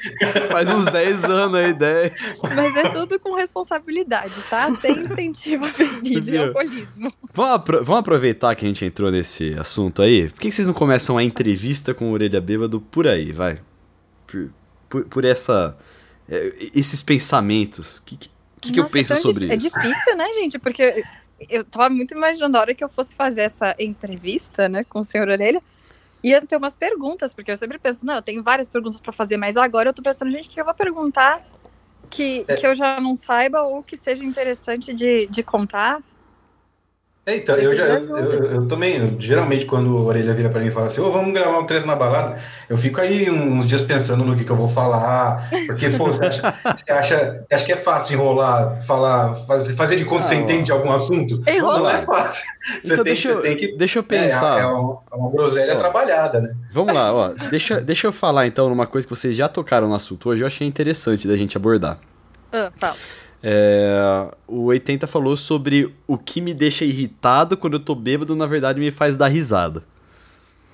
faz 0.51 0.69
uns 0.69 0.85
10 0.85 1.23
anos 1.25 1.55
aí, 1.59 1.73
10. 1.73 2.39
Mas 2.55 2.75
é 2.75 2.89
tudo 2.89 3.19
com 3.19 3.35
responsabilidade, 3.35 4.33
tá? 4.49 4.71
Sem 4.71 4.99
incentivo 4.99 5.65
a 5.65 5.69
bebida 5.69 6.31
e 6.31 6.37
alcoolismo. 6.37 7.13
Vamos, 7.33 7.51
apro- 7.51 7.83
vamos 7.83 7.99
aproveitar 7.99 8.55
que 8.55 8.65
a 8.65 8.67
gente 8.67 8.83
entrou 8.83 9.11
nesse 9.11 9.53
assunto 9.59 10.01
aí. 10.01 10.29
Por 10.29 10.39
que, 10.39 10.49
que 10.49 10.55
vocês 10.55 10.67
não 10.67 10.73
começam 10.73 11.17
a 11.17 11.23
entrevista 11.23 11.93
com 11.93 12.09
o 12.09 12.13
Orelha 12.13 12.41
Bêbado 12.41 12.81
por 12.81 13.07
aí, 13.07 13.31
vai? 13.31 13.59
Por, 14.27 14.49
por, 14.89 15.05
por 15.05 15.23
essa, 15.25 15.77
é, 16.27 16.51
esses 16.73 17.01
pensamentos. 17.03 17.97
O 17.99 18.03
que, 18.03 18.17
que, 18.17 18.29
que 18.61 18.71
que 18.71 18.79
eu 18.79 18.85
penso 18.89 19.13
então 19.13 19.17
é 19.17 19.21
sobre 19.21 19.47
di- 19.47 19.55
isso? 19.67 19.77
É 19.77 19.81
difícil, 19.81 20.17
né, 20.17 20.33
gente? 20.33 20.57
Porque 20.57 21.03
eu 21.49 21.63
tava 21.63 21.89
muito 21.89 22.13
imaginando 22.13 22.57
a 22.57 22.61
hora 22.61 22.73
que 22.75 22.83
eu 22.83 22.89
fosse 22.89 23.15
fazer 23.15 23.41
essa 23.41 23.75
entrevista, 23.79 24.69
né, 24.69 24.83
com 24.83 24.99
o 24.99 25.03
senhor 25.03 25.27
Orelha, 25.27 25.61
ia 26.23 26.41
ter 26.41 26.55
umas 26.57 26.75
perguntas, 26.75 27.33
porque 27.33 27.51
eu 27.51 27.57
sempre 27.57 27.77
penso, 27.77 28.05
não, 28.05 28.15
eu 28.15 28.21
tenho 28.21 28.41
várias 28.41 28.67
perguntas 28.67 28.99
pra 28.99 29.11
fazer, 29.11 29.37
mas 29.37 29.57
agora 29.57 29.89
eu 29.89 29.93
tô 29.93 30.01
pensando, 30.01 30.31
gente, 30.31 30.47
o 30.47 30.51
que 30.51 30.59
eu 30.59 30.65
vou 30.65 30.73
perguntar 30.73 31.43
que, 32.09 32.45
É. 32.47 32.55
que 32.55 32.65
eu 32.65 32.73
já 32.75 32.99
não 32.99 33.15
saiba 33.15 33.61
ou 33.61 33.83
que 33.83 33.95
seja 33.97 34.23
interessante 34.23 34.93
de, 34.93 35.27
de 35.27 35.43
contar? 35.43 36.01
É, 37.27 37.37
então, 37.37 37.55
eu, 37.55 37.73
já, 37.73 37.85
eu, 37.85 38.15
eu, 38.17 38.51
eu 38.51 38.67
também, 38.67 38.97
eu, 38.97 39.15
geralmente, 39.19 39.65
quando 39.65 39.87
o 39.97 40.05
Orelha 40.05 40.31
vira 40.35 40.47
pra 40.47 40.61
mim 40.61 40.67
e 40.67 40.71
fala 40.71 40.85
assim, 40.85 41.01
ô, 41.01 41.09
vamos 41.11 41.33
gravar 41.33 41.57
um 41.57 41.65
trecho 41.65 41.87
na 41.87 41.95
balada, 41.95 42.37
eu 42.69 42.77
fico 42.77 43.01
aí 43.01 43.31
uns 43.31 43.65
dias 43.65 43.81
pensando 43.81 44.23
no 44.23 44.35
que, 44.35 44.43
que 44.43 44.51
eu 44.51 44.55
vou 44.55 44.67
falar, 44.67 45.49
porque, 45.65 45.89
pô, 45.89 46.05
você 46.05 46.23
acha, 46.23 46.53
você 46.77 46.91
acha, 46.93 47.45
você 47.49 47.55
acha 47.55 47.65
que 47.65 47.71
é 47.73 47.77
fácil 47.77 48.13
enrolar, 48.13 48.79
falar, 48.85 49.33
fazer, 49.47 49.73
fazer 49.75 49.95
de 49.95 50.05
conta 50.05 50.21
que 50.21 50.27
você 50.29 50.35
Ah, 50.35 50.37
ó. 50.37 50.41
entende 50.41 50.63
de 50.65 50.71
algum 50.71 50.91
assunto? 50.91 51.41
Enrolar. 51.49 51.81
Não 51.81 51.89
é 51.89 52.05
fácil. 52.05 52.45
Você 52.63 52.79
Então 52.93 52.95
tem, 52.97 53.03
deixa, 53.05 53.29
eu, 53.29 53.35
você 53.37 53.41
tem 53.41 53.57
que... 53.57 53.75
deixa 53.75 53.97
eu 53.97 54.03
É, 54.03 54.05
pensar. 54.05 54.59
é 54.61 54.65
uma, 54.67 54.99
é 55.11 55.15
uma 55.15 55.31
groselha 55.31 55.73
Ó. 55.75 55.79
trabalhada, 55.79 56.39
né? 56.41 56.53
Vamos 56.71 56.93
lá, 56.93 57.11
ó. 57.11 57.29
Deixa, 57.49 57.81
deixa 57.81 58.05
eu 58.05 58.11
falar 58.11 58.45
então 58.45 58.69
numa 58.69 58.85
coisa 58.85 59.07
que 59.07 59.15
vocês 59.15 59.35
já 59.35 59.47
tocaram 59.49 59.87
no 59.87 59.95
assunto 59.95 60.29
hoje, 60.29 60.41
eu 60.43 60.47
achei 60.47 60.67
interessante 60.67 61.27
da 61.27 61.35
gente 61.35 61.57
abordar. 61.57 61.97
Ah, 62.53 62.69
fala. 62.77 62.95
É, 63.47 64.27
o 64.47 64.63
80 64.65 65.05
falou 65.05 65.37
sobre 65.37 65.93
o 66.07 66.17
que 66.17 66.41
me 66.41 66.51
deixa 66.51 66.83
irritado 66.83 67.55
quando 67.55 67.73
eu 67.73 67.79
tô 67.79 67.93
bêbado, 67.93 68.35
na 68.35 68.47
verdade 68.47 68.79
me 68.79 68.89
faz 68.89 69.15
dar 69.15 69.27
risada. 69.27 69.83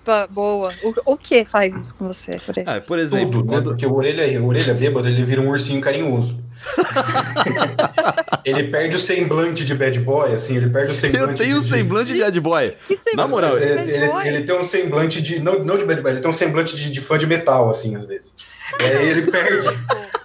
Pa- 0.06 0.25
Boa. 0.28 0.74
O, 0.82 1.12
o 1.13 1.18
que 1.18 1.44
faz 1.46 1.75
isso 1.75 1.94
com 1.96 2.08
você, 2.08 2.32
Orelha? 2.48 2.78
Ah, 2.78 2.82
por 2.82 2.98
exemplo, 2.98 3.40
Tudo, 3.42 3.46
né? 3.46 3.58
quando, 3.58 3.70
Porque 3.72 3.86
o 3.86 3.94
orelha, 3.94 4.42
o 4.42 4.48
orelha 4.48 4.74
bêbado, 4.74 5.08
ele 5.08 5.24
vira 5.25 5.42
um 5.42 5.50
ursinho 5.50 5.82
carinhoso. 5.82 6.40
ele 8.46 8.63
perde 8.70 8.96
o 8.96 9.00
semblante 9.00 9.66
de 9.66 9.75
bad 9.75 10.00
boy, 10.00 10.34
assim, 10.34 10.56
ele 10.58 10.70
perde 10.70 10.92
o 10.92 10.96
semblante 10.96 11.32
eu 11.32 11.38
tenho 11.38 11.58
um 11.58 11.60
de- 11.60 11.66
semblante 11.66 12.13
de 12.13 12.20
bad 12.20 12.40
boy. 12.40 12.75
Que 12.88 12.98
Na 13.16 13.28
moral, 13.28 13.58
ele, 13.58 13.75
bad 13.75 13.92
ele- 13.92 14.08
boy? 14.08 14.28
ele 14.28 14.44
tem 14.44 14.58
um 14.58 14.63
semblante 14.63 15.22
de. 15.22 15.40
Não, 15.40 15.63
não 15.63 15.78
de 15.78 15.86
bad 15.86 16.01
boy, 16.01 16.12
ele 16.12 16.22
tem 16.22 16.30
um 16.30 16.34
semblante 16.34 16.75
de, 16.75 16.90
de 16.92 17.01
fã 17.01 17.18
de 17.18 17.28
metal, 17.28 17.70
assim, 17.70 17.96
às 17.96 18.06
vezes. 18.06 18.34
E 18.80 18.84
aí 18.84 19.10
ele 19.10 19.24
perde 19.32 19.68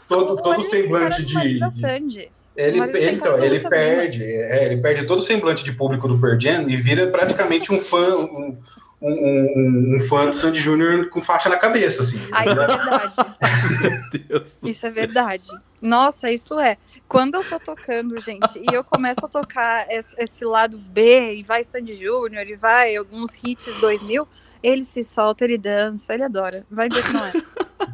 todo, 0.09 0.37
todo 0.43 0.59
o 0.59 0.63
semblante 0.63 1.25
de. 1.25 1.59
de- 1.59 1.71
Sandy. 1.73 2.31
Ele, 2.57 2.81
ele 2.81 3.11
então, 3.11 3.43
ele 3.43 3.61
perde, 3.61 4.25
é, 4.25 4.67
ele 4.67 4.81
perde 4.81 5.05
todo 5.07 5.19
o 5.19 5.23
semblante 5.23 5.63
de 5.65 5.73
público 5.73 6.09
do 6.09 6.41
Jam 6.41 6.69
e 6.69 6.77
vira 6.77 7.07
praticamente 7.09 7.71
um 7.73 7.81
fã, 7.81 8.17
um, 8.17 8.59
um, 9.01 9.11
um- 9.11 9.97
um 9.97 10.01
fã 10.09 10.31
de 10.31 10.37
Sandy 10.37 10.59
Júnior 10.61 11.09
com 11.11 11.21
faixa 11.21 11.49
na 11.49 11.57
cabeça, 11.59 12.03
assim. 12.03 12.19
Ah, 12.33 12.45
isso 12.47 12.61
é 12.61 12.67
verdade. 12.67 13.15
Meu 13.81 14.21
Deus 14.29 14.55
do 14.55 14.69
Isso 14.69 14.87
é 14.87 14.91
céu. 14.91 14.93
verdade. 14.93 15.49
Nossa, 15.83 16.31
isso 16.31 16.59
é. 16.59 16.77
Quando 17.07 17.35
eu 17.37 17.45
tô 17.45 17.61
tocando, 17.61 18.21
gente, 18.23 18.59
e 18.59 18.75
eu 18.75 18.83
começo 18.83 19.25
a 19.25 19.29
tocar 19.29 19.87
esse, 19.91 20.15
esse 20.21 20.45
lado 20.45 20.77
B, 20.79 21.35
e 21.35 21.43
vai 21.43 21.63
Sandy 21.63 21.95
Júnior, 21.95 22.47
e 22.49 22.55
vai 22.57 22.97
alguns 22.97 23.33
hits 23.45 23.75
2000, 23.81 24.27
ele 24.63 24.83
se 24.83 25.05
solta, 25.05 25.45
ele 25.45 25.59
dança, 25.59 26.13
ele 26.15 26.25
adora. 26.25 26.65
Vai 26.71 26.89
ver 26.89 27.05
que 27.05 27.13
não 27.13 27.25
é. 27.27 27.33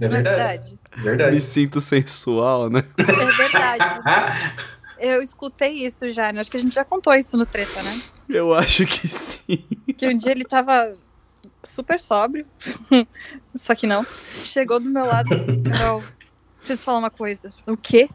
É 0.00 0.08
verdade. 0.08 0.78
verdade. 0.96 1.34
Me 1.34 1.40
sinto 1.40 1.80
sensual, 1.80 2.70
né? 2.70 2.84
É 2.98 3.32
verdade. 3.32 3.84
Eu 4.98 5.20
escutei 5.20 5.84
isso 5.84 6.10
já, 6.12 6.32
né? 6.32 6.40
Acho 6.40 6.50
que 6.50 6.56
a 6.56 6.60
gente 6.60 6.74
já 6.74 6.84
contou 6.84 7.12
isso 7.14 7.36
no 7.36 7.44
Treta, 7.44 7.82
né? 7.82 8.00
Eu 8.28 8.54
acho 8.54 8.86
que 8.86 9.08
sim. 9.08 9.58
Que 9.96 10.08
um 10.08 10.16
dia 10.16 10.30
ele 10.30 10.44
tava 10.44 10.94
super 11.64 11.98
sóbrio, 11.98 12.46
só 13.56 13.74
que 13.74 13.86
não. 13.86 14.06
Chegou 14.44 14.78
do 14.78 14.88
meu 14.88 15.04
lado, 15.04 15.28
Carol, 15.70 16.02
preciso 16.58 16.84
falar 16.84 16.98
uma 16.98 17.10
coisa. 17.10 17.52
O 17.66 17.76
quê? 17.76 18.08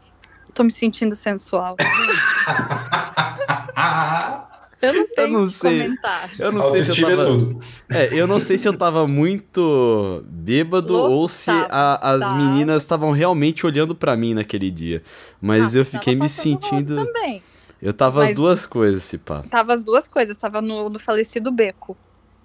Tô 0.54 0.64
me 0.64 0.70
sentindo 0.70 1.14
sensual. 1.14 1.76
Eu 4.80 4.92
não 4.94 5.06
tenho 5.08 5.28
não 5.32 5.44
que 5.44 5.50
sei. 5.50 5.82
comentar. 5.82 6.30
Eu 6.38 6.52
não 6.52 6.62
sei 6.70 6.82
se 6.82 7.00
eu 7.00 7.08
é 7.08 7.16
tava. 7.16 7.24
tudo. 7.24 7.60
É, 7.90 8.14
eu 8.20 8.26
não 8.28 8.38
sei 8.38 8.56
se 8.58 8.68
eu 8.68 8.76
tava 8.76 9.06
muito 9.08 10.22
bêbado 10.28 10.94
ou 10.96 11.28
se 11.28 11.50
a- 11.50 11.98
as 12.12 12.30
meninas 12.36 12.82
estavam 12.82 13.10
realmente 13.10 13.66
olhando 13.66 13.94
pra 13.94 14.16
mim 14.16 14.34
naquele 14.34 14.70
dia. 14.70 15.02
Mas 15.40 15.74
Ah, 15.74 15.80
eu 15.80 15.84
fiquei 15.84 16.14
me 16.14 16.28
sentindo. 16.28 16.94
Também. 17.04 17.42
Eu 17.82 17.92
tava 17.92 18.22
as 18.22 18.28
Mas- 18.30 18.36
duas 18.36 18.66
coisas, 18.66 19.02
se 19.02 19.18
pá. 19.18 19.42
Tava 19.50 19.72
as 19.72 19.82
duas 19.82 20.06
coisas. 20.08 20.36
Tava 20.36 20.60
no, 20.60 20.88
no 20.88 20.98
falecido 20.98 21.50
Beco, 21.52 21.96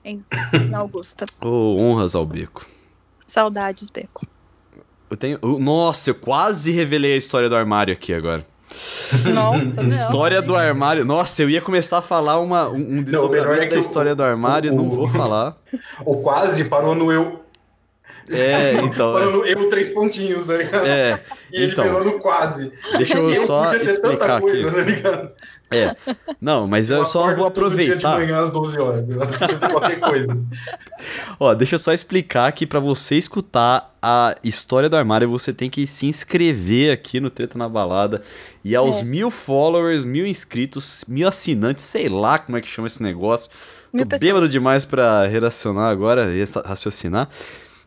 em, 0.04 0.24
na 0.70 0.80
Augusta. 0.80 1.26
Ô, 1.42 1.78
honras 1.78 2.16
ao 2.16 2.26
beco. 2.26 2.66
Saudades, 3.26 3.90
Beco. 3.90 4.26
Eu 5.10 5.18
tenho. 5.18 5.40
eu- 5.42 5.60
Nossa, 5.60 6.10
eu 6.10 6.16
quase 6.16 6.72
revelei 6.72 7.14
a 7.14 7.18
história 7.18 7.48
do 7.50 7.56
armário 7.56 7.94
aqui 7.94 8.14
agora. 8.14 8.46
Nossa, 9.34 9.64
não. 9.82 9.90
História 9.90 10.42
do 10.42 10.56
armário. 10.56 11.06
Nossa, 11.06 11.42
eu 11.44 11.50
ia 11.50 11.62
começar 11.62 12.00
a 12.00 12.02
falar 12.02 12.40
uma, 12.40 12.70
um, 12.70 12.76
um 12.76 12.78
melhor 12.80 13.04
desdobramento 13.04 13.62
é 13.64 13.66
que 13.68 13.72
da 13.76 13.78
o- 13.78 13.80
história 13.80 14.16
do 14.16 14.24
armário, 14.24 14.72
o- 14.74 14.76
não 14.76 14.90
vou 14.90 15.08
falar. 15.08 15.56
O 16.06 16.18
quase 16.18 16.64
parou 16.66 16.94
no 16.96 17.12
eu. 17.12 17.43
É, 18.30 18.74
então. 18.84 19.14
Parou 19.14 19.32
no 19.32 19.46
eu 19.46 19.70
três 19.70 19.90
pontinhos, 19.90 20.46
tá 20.46 20.58
ligado? 20.58 20.86
É, 20.86 21.20
E 21.52 21.62
ele 21.64 21.72
então. 21.74 22.04
no 22.04 22.20
quase. 22.20 22.72
deixa 22.98 23.18
eu 23.18 23.30
eu 23.34 23.46
só 23.46 23.74
explicar 23.76 24.02
tanta 24.02 24.26
aqui. 24.38 24.42
coisa, 24.42 24.72
tá 24.72 24.82
ligado? 24.82 25.32
É. 25.72 25.96
Não, 26.40 26.68
mas 26.68 26.92
eu 26.92 27.04
só 27.04 27.22
acordo 27.22 27.38
vou 27.38 27.50
todo 27.52 27.76
dia 27.76 27.94
aproveitar. 27.96 28.12
de 28.20 28.26
manhã 28.26 28.42
às 28.44 28.52
12 28.52 28.80
horas. 28.80 29.04
Qualquer 29.72 30.00
coisa. 30.00 30.38
Ó, 31.40 31.54
deixa 31.56 31.76
eu 31.76 31.80
só 31.80 31.92
explicar 31.92 32.52
que 32.52 32.68
pra 32.68 32.80
você 32.80 33.16
escutar 33.16 33.92
a 34.00 34.36
história 34.44 34.88
do 34.88 34.96
armário, 34.96 35.28
você 35.30 35.52
tem 35.52 35.70
que 35.72 35.88
se 35.88 36.06
inscrever 36.06 36.94
aqui 36.94 37.20
no 37.20 37.30
Treta 37.32 37.58
na 37.58 37.68
Balada. 37.68 38.22
E 38.64 38.76
aos 38.76 38.98
É. 38.98 39.04
mil 39.04 39.32
followers, 39.32 40.06
mil 40.06 40.28
inscritos, 40.28 41.04
mil 41.08 41.28
assinantes, 41.28 41.84
sei 41.84 42.08
lá 42.08 42.38
como 42.38 42.56
é 42.58 42.62
que 42.62 42.68
chama 42.68 42.86
esse 42.88 43.02
negócio. 43.02 43.50
Mil 43.92 44.04
Tô 44.06 44.10
pessoas. 44.10 44.28
bêbado 44.28 44.50
demais 44.50 44.86
pra 44.86 45.26
relacionar 45.26 45.90
agora 45.90 46.26
e 46.34 46.40
essa- 46.42 46.62
raciocinar. 46.62 47.30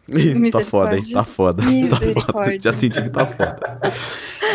Ih, 0.08 0.50
tá 0.52 0.62
foda, 0.64 0.96
hein? 0.96 1.04
Tá 1.12 1.24
foda. 1.24 1.62
Tá 1.90 2.32
foda. 2.32 2.58
Já 2.60 2.72
senti 2.72 3.02
que 3.02 3.10
tá 3.10 3.26
foda. 3.26 3.78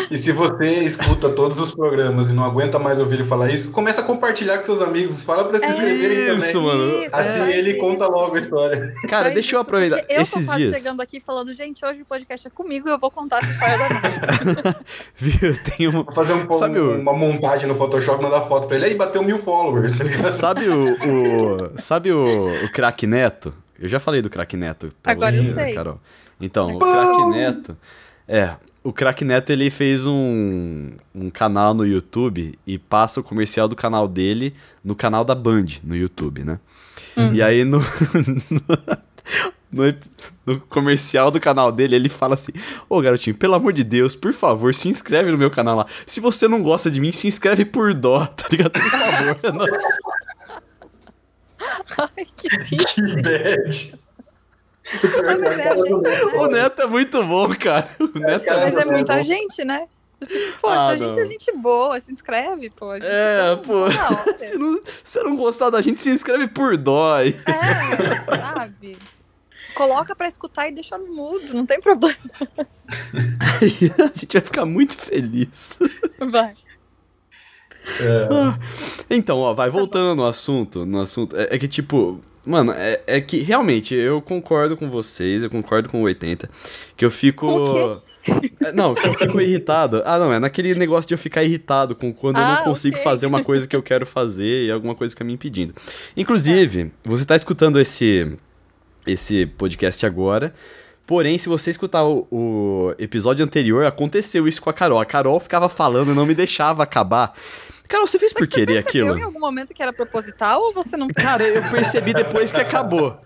E 0.10 0.18
se 0.18 0.32
você 0.32 0.80
escuta 0.80 1.30
todos 1.30 1.60
os 1.60 1.74
programas 1.76 2.30
e 2.32 2.34
não 2.34 2.44
aguenta 2.46 2.80
mais 2.80 3.00
ouvir 3.00 3.16
ele 3.16 3.26
falar 3.26 3.50
isso, 3.50 3.72
começa 3.72 4.02
a 4.02 4.04
compartilhar 4.04 4.58
com 4.58 4.64
seus 4.64 4.82
amigos. 4.82 5.24
Fala 5.24 5.46
pra 5.46 5.60
se 5.60 5.66
É 5.66 5.70
inscreverem 5.74 6.38
isso, 6.38 6.54
também. 6.54 6.68
mano. 6.68 6.98
Isso, 7.04 7.16
Assim 7.16 7.40
faz 7.40 7.50
ele 7.56 7.72
isso. 7.72 7.80
conta 7.80 8.08
logo 8.08 8.36
a 8.36 8.40
história. 8.40 8.94
Cara, 9.10 9.24
Faz 9.26 9.34
deixa 9.34 9.56
eu 9.56 9.60
isso, 9.60 9.68
aproveitar. 9.68 10.04
Eu 10.10 10.22
Esses 10.22 10.40
tô 10.40 10.46
quase 10.52 10.64
dias. 10.66 10.78
chegando 10.78 11.02
aqui 11.02 11.20
falando, 11.20 11.54
gente, 11.54 11.84
hoje 11.86 12.02
o 12.02 12.06
podcast 12.06 12.48
é 12.48 12.50
comigo 12.50 12.88
e 12.88 12.92
eu 12.92 13.00
vou 13.00 13.12
contar 13.12 13.40
essa 13.40 13.52
história 13.52 13.78
da 13.78 13.90
mãe. 13.90 14.76
Viu? 15.16 15.58
Tem 15.64 15.88
um. 15.88 15.92
Vou 16.04 16.12
fazer 16.14 16.34
um, 16.34 16.52
Sabe 16.54 16.80
o- 16.80 17.00
uma 17.00 17.14
montagem 17.14 17.68
no 17.68 17.76
Photoshop, 17.76 18.22
mandar 18.24 18.42
foto 18.48 18.68
pra 18.68 18.78
ele. 18.78 18.86
Aí 18.86 18.96
bateu 18.96 19.22
mil 19.24 19.38
followers, 19.40 19.98
tá 19.98 20.04
ligado? 20.04 20.22
Sabe 20.24 20.68
o. 20.70 20.94
o- 20.94 21.72
sabe 21.78 22.12
o, 22.12 22.48
o 22.66 22.72
craque 22.72 23.06
Neto? 23.06 23.54
Eu 23.82 23.90
já 23.90 24.00
falei 24.00 24.22
do 24.22 24.30
craque 24.30 24.56
Neto 24.56 24.94
pra 25.02 25.12
Agora 25.14 25.32
você, 25.32 25.40
eu 25.40 25.44
né, 25.56 25.66
sei. 25.66 25.74
Carol. 25.74 26.00
Então, 26.40 26.76
o 26.76 26.80
craque 26.80 27.26
Neto. 27.32 27.78
É. 28.28 28.56
O 28.84 28.92
craque 28.92 29.24
Neto 29.24 29.52
ele 29.52 29.70
fez 29.70 30.06
um, 30.08 30.92
um 31.14 31.30
canal 31.30 31.74
no 31.74 31.86
YouTube 31.86 32.58
e 32.66 32.80
passa 32.80 33.20
o 33.20 33.24
comercial 33.24 33.68
do 33.68 33.76
canal 33.76 34.08
dele 34.08 34.56
no 34.84 34.96
canal 34.96 35.24
da 35.24 35.36
Band 35.36 35.66
no 35.84 35.96
YouTube, 35.96 36.44
né? 36.44 36.60
E 37.34 37.44
aí 37.44 37.64
no, 37.66 37.78
no, 38.50 39.84
no- 39.84 39.96
no 40.46 40.60
comercial 40.62 41.30
do 41.30 41.40
canal 41.40 41.72
dele 41.72 41.96
ele 41.96 42.10
fala 42.10 42.34
assim: 42.36 42.52
Ô 42.90 43.00
garotinho, 43.02 43.36
pelo 43.36 43.54
amor 43.54 43.72
de 43.74 43.84
Deus, 43.84 44.16
por 44.16 44.34
favor, 44.34 44.74
se 44.74 44.90
inscreve 44.90 45.30
no 45.32 45.38
meu 45.38 45.52
canal 45.52 45.76
lá. 45.78 45.86
Se 46.08 46.20
você 46.20 46.48
não 46.48 46.64
gosta 46.64 46.90
de 46.90 47.00
mim, 47.00 47.12
se 47.12 47.28
inscreve 47.28 47.66
por 47.66 47.94
dó, 47.94 48.26
tá 48.36 48.48
ligado? 48.50 48.72
Por 48.72 48.82
favor. 48.82 49.38
Nossa. 49.54 50.00
Ai, 51.98 52.26
que 52.38 52.50
triste. 52.50 53.02
Que 53.02 53.22
bad. 53.22 54.00
Mas 54.84 55.60
é 55.60 55.76
né? 55.76 56.38
O 56.38 56.48
Neto 56.48 56.82
é 56.82 56.88
muito 56.88 57.24
bom, 57.24 57.54
cara. 57.56 57.88
O 58.00 58.20
Neto 58.20 58.46
cara, 58.46 58.62
Mas 58.62 58.76
é 58.76 58.84
tá 58.84 58.92
muita 58.92 59.16
bom. 59.18 59.24
gente, 59.24 59.64
né? 59.64 59.88
Tipo, 60.28 60.60
Poxa, 60.62 60.76
Ah, 60.76 60.88
a 60.90 60.98
gente 60.98 61.20
é 61.20 61.26
gente 61.26 61.52
boa, 61.54 62.00
se 62.00 62.12
inscreve, 62.12 62.70
pô. 62.72 62.90
a 62.92 63.00
gente 63.00 63.06
É, 63.10 63.56
tá 63.56 63.58
pô. 63.58 63.86
Se 64.40 64.58
não, 64.58 64.82
se 65.04 65.24
não 65.24 65.36
gostar 65.36 65.70
da 65.70 65.82
gente, 65.82 66.02
se 66.02 66.10
inscreve 66.10 66.48
por 66.48 66.78
dó. 66.78 67.16
aí. 67.16 67.36
É, 67.46 68.36
sabe? 68.36 68.98
Coloca 69.76 70.16
pra 70.16 70.28
escutar 70.28 70.68
e 70.68 70.72
deixa 70.74 70.98
no 70.98 71.08
mudo, 71.16 71.54
não 71.54 71.66
tem 71.66 71.80
problema. 71.80 72.18
A 73.62 73.66
gente 74.18 74.34
vai 74.34 74.42
ficar 74.42 74.66
muito 74.66 74.98
feliz. 74.98 75.80
Vai. 76.20 76.56
É, 78.00 79.16
Então, 79.16 79.40
ó, 79.40 79.54
vai 79.54 79.70
voltando 79.70 80.16
no 80.16 80.26
assunto, 80.26 80.86
no 80.86 81.00
assunto. 81.00 81.36
É, 81.36 81.56
é 81.56 81.58
que, 81.58 81.68
tipo, 81.68 82.22
mano, 82.46 82.72
é, 82.72 83.02
é 83.08 83.22
que 83.22 83.40
realmente 83.40 83.94
eu 83.96 84.22
concordo 84.22 84.78
com 84.78 84.90
vocês, 84.90 85.44
eu 85.44 85.50
concordo 85.50 85.90
com 85.90 86.02
o 86.02 86.06
80, 86.06 86.50
que 86.96 87.04
eu 87.04 87.12
fico. 87.12 87.48
Com 87.48 88.02
É, 88.64 88.72
Não, 88.72 88.94
que 88.94 89.08
eu 89.08 89.14
fico 89.16 89.42
irritado. 89.42 90.04
Ah, 90.06 90.20
não, 90.20 90.32
é 90.32 90.38
naquele 90.40 90.76
negócio 90.76 91.08
de 91.08 91.14
eu 91.16 91.18
ficar 91.18 91.44
irritado 91.44 91.96
com 91.96 92.14
quando 92.14 92.38
eu 92.38 92.44
Ah, 92.44 92.58
não 92.58 92.64
consigo 92.66 92.96
ok. 92.96 93.04
fazer 93.04 93.26
uma 93.26 93.44
coisa 93.44 93.68
que 93.68 93.76
eu 93.76 93.82
quero 93.82 94.06
fazer 94.06 94.66
e 94.66 94.72
alguma 94.72 94.94
coisa 94.94 95.12
fica 95.12 95.24
me 95.24 95.34
impedindo. 95.34 95.74
Inclusive, 96.16 96.92
você 97.04 97.26
tá 97.26 97.36
escutando 97.36 97.80
esse, 97.80 98.38
esse 99.08 99.48
podcast 99.48 100.06
agora. 100.06 100.54
Porém, 101.08 101.38
se 101.38 101.50
você 101.50 101.72
escutar 101.72 102.06
o, 102.06 102.28
o 102.32 102.94
episódio 103.00 103.44
anterior, 103.44 103.86
aconteceu 103.86 104.48
isso 104.48 104.62
com 104.62 104.70
a 104.70 104.74
Carol. 104.74 105.00
A 105.00 105.06
Carol 105.06 105.40
ficava 105.40 105.68
falando 105.68 106.12
e 106.12 106.16
não 106.16 106.26
me 106.26 106.36
deixava 106.36 106.84
acabar. 106.84 107.34
Carol, 107.92 108.08
você 108.08 108.18
fez 108.18 108.32
por 108.34 108.46
Você 108.48 108.52
querer 108.54 108.82
percebeu 108.84 109.08
aquilo? 109.12 109.20
em 109.20 109.24
algum 109.24 109.40
momento 109.40 109.74
que 109.74 109.84
era 109.84 109.92
proposital 109.92 110.62
ou 110.62 110.74
você 110.74 110.96
não 110.96 111.08
Cara, 111.10 111.44
eu 111.44 111.62
percebi 111.70 112.14
depois 112.14 112.52
que 112.54 112.62
acabou. 112.62 113.18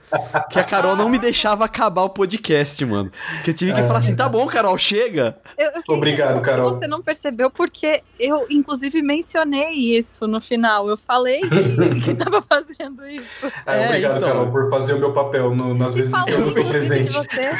Que 0.49 0.59
a 0.59 0.63
Carol 0.63 0.95
não 0.95 1.07
me 1.07 1.19
deixava 1.19 1.65
acabar 1.65 2.01
o 2.03 2.09
podcast, 2.09 2.83
mano. 2.85 3.11
Que 3.43 3.51
eu 3.51 3.53
tive 3.53 3.73
que 3.73 3.81
falar 3.83 3.99
assim: 3.99 4.15
tá 4.15 4.27
bom, 4.27 4.45
Carol, 4.47 4.77
chega. 4.77 5.37
Eu, 5.57 5.69
eu 5.71 5.81
Obrigado, 5.95 6.41
Carol. 6.41 6.71
Você 6.73 6.87
não 6.87 7.01
percebeu 7.01 7.49
porque 7.51 8.01
eu, 8.19 8.45
inclusive, 8.49 9.01
mencionei 9.01 9.73
isso 9.97 10.25
no 10.27 10.41
final. 10.41 10.89
Eu 10.89 10.97
falei 10.97 11.41
que, 11.41 11.99
que 12.01 12.15
tava 12.15 12.41
fazendo 12.41 13.07
isso. 13.07 13.51
Ah, 13.65 13.75
É, 13.75 13.87
obrigado, 13.87 14.17
então. 14.17 14.27
Carol, 14.29 14.51
por 14.51 14.69
fazer 14.69 14.93
o 14.93 14.99
meu 14.99 15.13
papel 15.13 15.53
no- 15.53 15.73
nas 15.73 15.93
E 15.95 16.01
vezes 16.01 16.13
que 16.13 16.17
eu 16.17 16.23
falei, 16.23 16.37
não 16.39 16.47
de 16.47 16.53
presente. 16.53 17.13
você. 17.13 17.51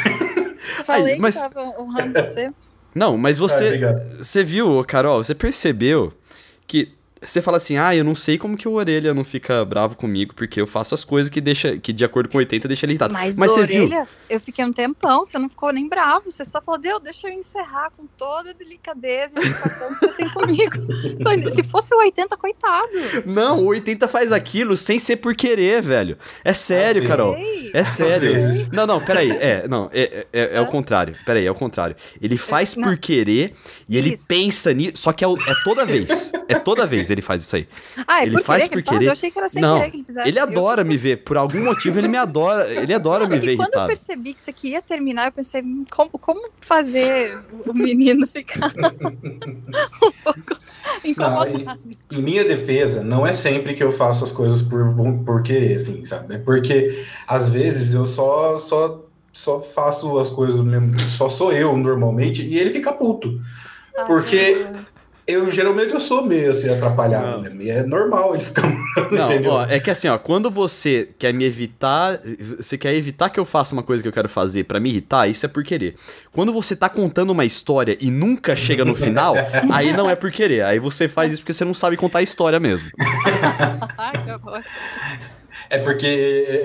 Falei 0.83 1.17
mas- 1.19 1.35
que 1.35 1.41
tava 1.41 1.61
honrando 1.79 2.13
você. 2.19 2.49
Não, 2.95 3.17
mas 3.17 3.37
Ah, 3.37 3.41
você. 3.41 3.65
obrigado. 3.67 4.17
Você 4.23 4.43
viu, 4.43 4.83
Carol, 4.87 5.23
você 5.23 5.35
percebeu 5.35 6.11
que 6.67 6.93
você 7.25 7.41
fala 7.41 7.57
assim, 7.57 7.77
ah, 7.77 7.95
eu 7.95 8.03
não 8.03 8.15
sei 8.15 8.37
como 8.37 8.55
que 8.57 8.67
o 8.67 8.73
Orelha 8.73 9.13
não 9.13 9.23
fica 9.23 9.63
bravo 9.65 9.95
comigo, 9.97 10.33
porque 10.35 10.59
eu 10.61 10.67
faço 10.67 10.93
as 10.93 11.03
coisas 11.03 11.29
que 11.29 11.41
deixa, 11.41 11.77
que 11.77 11.91
de 11.93 12.03
acordo 12.05 12.29
com 12.29 12.37
80 12.37 12.67
deixa 12.67 12.85
ele 12.85 12.93
irritado. 12.93 13.13
Mas, 13.13 13.35
Mas 13.37 13.51
você 13.51 13.65
viu? 13.65 13.85
orelha, 13.85 14.07
eu 14.29 14.39
fiquei 14.39 14.63
um 14.65 14.71
tempão, 14.71 15.25
você 15.25 15.37
não 15.37 15.49
ficou 15.49 15.71
nem 15.71 15.87
bravo. 15.87 16.31
Você 16.31 16.43
só 16.45 16.61
falou, 16.61 16.79
Deus, 16.79 17.01
deixa 17.03 17.27
eu 17.27 17.33
encerrar 17.33 17.89
com 17.95 18.05
toda 18.17 18.51
a 18.51 18.53
delicadeza 18.53 19.39
e 19.39 19.43
educação 19.45 19.93
que 19.93 19.99
você 19.99 20.07
tem 20.13 20.29
comigo. 20.29 20.75
Se 21.55 21.63
fosse 21.63 21.93
o 21.93 21.97
80, 21.99 22.35
coitado. 22.37 22.89
Não, 23.25 23.61
o 23.63 23.67
80 23.67 24.07
faz 24.07 24.31
aquilo 24.31 24.75
sem 24.77 24.99
ser 24.99 25.17
por 25.17 25.35
querer, 25.35 25.81
velho. 25.81 26.17
É 26.43 26.53
sério. 26.53 27.07
Carol. 27.07 27.35
É 27.73 27.83
sério. 27.83 28.33
Não, 28.71 28.85
não, 28.87 28.99
peraí. 29.03 29.31
É, 29.31 29.67
não, 29.67 29.89
é, 29.93 30.25
é, 30.33 30.55
é 30.57 30.61
o 30.61 30.63
Hã? 30.63 30.67
contrário. 30.67 31.15
Peraí, 31.25 31.45
é 31.45 31.51
o 31.51 31.55
contrário. 31.55 31.95
Ele 32.21 32.37
faz 32.37 32.73
por 32.75 32.97
querer 32.97 33.53
e 33.87 33.97
ele 33.97 34.13
Isso. 34.13 34.25
pensa 34.27 34.73
nisso. 34.73 34.97
Só 34.97 35.11
que 35.13 35.23
é, 35.23 35.27
o- 35.27 35.37
é 35.37 35.53
toda 35.63 35.85
vez. 35.85 36.31
É 36.47 36.55
toda 36.55 36.85
vez 36.85 37.11
ele 37.15 37.21
faz 37.23 37.41
isso 37.41 37.55
aí. 37.55 37.67
Ah, 38.07 38.21
é 38.21 38.25
ele 38.27 38.31
por 38.37 38.43
faz 38.43 38.67
querer 38.67 38.69
que 38.69 38.75
ele 38.75 38.81
por 38.83 38.87
faz? 38.89 38.97
querer. 38.99 39.07
Eu 39.07 39.11
achei 39.13 39.31
que 39.31 39.39
era 39.39 39.47
sem 39.47 39.61
Não, 39.61 39.77
querer 39.79 39.91
que 39.91 39.97
ele 39.97 40.03
fizesse. 40.03 40.29
Ele 40.29 40.39
Eu 40.39 40.43
adora 40.43 40.81
fiz 40.83 40.89
me 40.89 40.97
ver. 40.97 41.17
Por 41.23 41.37
algum 41.37 41.63
motivo 41.63 41.97
ele 41.99 42.07
me 42.07 42.17
adora. 42.17 42.67
Ele 42.73 42.93
adora 42.93 43.27
me 43.27 43.39
ver 43.39 43.53
E 43.53 43.55
quando 43.57 43.73
eu 43.75 43.81
irritado. 43.81 43.87
percebi 43.87 44.33
que 44.33 44.41
você 44.41 44.53
queria 44.53 44.81
terminar, 44.81 45.27
eu 45.27 45.31
pensei, 45.31 45.61
hum, 45.61 45.83
como, 45.89 46.09
como 46.11 46.49
fazer 46.61 47.37
o 47.67 47.73
menino 47.73 48.27
ficar 48.27 48.71
um 50.03 50.11
pouco 50.23 50.57
incomodado? 51.03 51.79
Em 52.11 52.21
minha 52.21 52.43
defesa, 52.43 53.03
não 53.03 53.25
é 53.25 53.33
sempre 53.33 53.73
que 53.73 53.83
eu 53.83 53.91
faço 53.91 54.23
as 54.23 54.31
coisas 54.31 54.61
por, 54.61 54.93
por 55.25 55.43
querer, 55.43 55.75
assim, 55.75 56.05
sabe? 56.05 56.35
É 56.35 56.37
porque, 56.37 57.03
às 57.27 57.49
vezes, 57.49 57.93
eu 57.93 58.05
só, 58.05 58.57
só, 58.57 59.03
só 59.31 59.59
faço 59.59 60.17
as 60.19 60.29
coisas 60.29 60.59
mesmo, 60.61 60.97
só 60.99 61.29
sou 61.29 61.51
eu, 61.53 61.75
normalmente, 61.77 62.41
e 62.43 62.57
ele 62.57 62.71
fica 62.71 62.93
puto. 62.93 63.39
Ai, 63.97 64.05
Porque-. 64.05 64.65
Eu 65.27 65.51
geralmente 65.51 65.91
eu 65.91 65.99
sou 65.99 66.23
meio 66.23 66.51
assim 66.51 66.69
atrapalhado, 66.69 67.41
Não. 67.41 67.41
né? 67.41 67.55
E 67.59 67.69
é 67.71 67.81
normal 67.81 68.35
ele 68.35 68.43
ficar. 68.43 68.71
Não, 69.11 69.31
entendeu? 69.31 69.51
ó, 69.53 69.65
é 69.65 69.79
que 69.79 69.89
assim, 69.89 70.07
ó, 70.07 70.19
quando 70.19 70.51
você 70.51 71.09
quer 71.17 71.33
me 71.33 71.43
evitar, 71.43 72.19
você 72.57 72.77
quer 72.77 72.93
evitar 72.93 73.29
que 73.29 73.39
eu 73.39 73.45
faça 73.45 73.73
uma 73.73 73.81
coisa 73.81 74.03
que 74.03 74.07
eu 74.07 74.13
quero 74.13 74.29
fazer 74.29 74.65
pra 74.65 74.79
me 74.79 74.89
irritar, 74.89 75.27
isso 75.27 75.43
é 75.43 75.49
por 75.49 75.63
querer. 75.63 75.95
Quando 76.31 76.53
você 76.53 76.75
tá 76.75 76.87
contando 76.89 77.31
uma 77.31 77.43
história 77.43 77.97
e 77.99 78.11
nunca 78.11 78.55
chega 78.55 78.85
no 78.85 78.93
final, 78.93 79.33
aí 79.73 79.93
não 79.93 80.07
é 80.07 80.15
por 80.15 80.29
querer. 80.29 80.63
Aí 80.63 80.77
você 80.77 81.07
faz 81.07 81.31
isso 81.31 81.41
porque 81.41 81.53
você 81.53 81.65
não 81.65 81.73
sabe 81.73 81.97
contar 81.97 82.19
a 82.19 82.23
história 82.23 82.59
mesmo. 82.59 82.87
Ai, 83.97 84.23
que 84.23 84.31
horror. 84.31 84.61
É 85.69 85.77
porque 85.79 86.05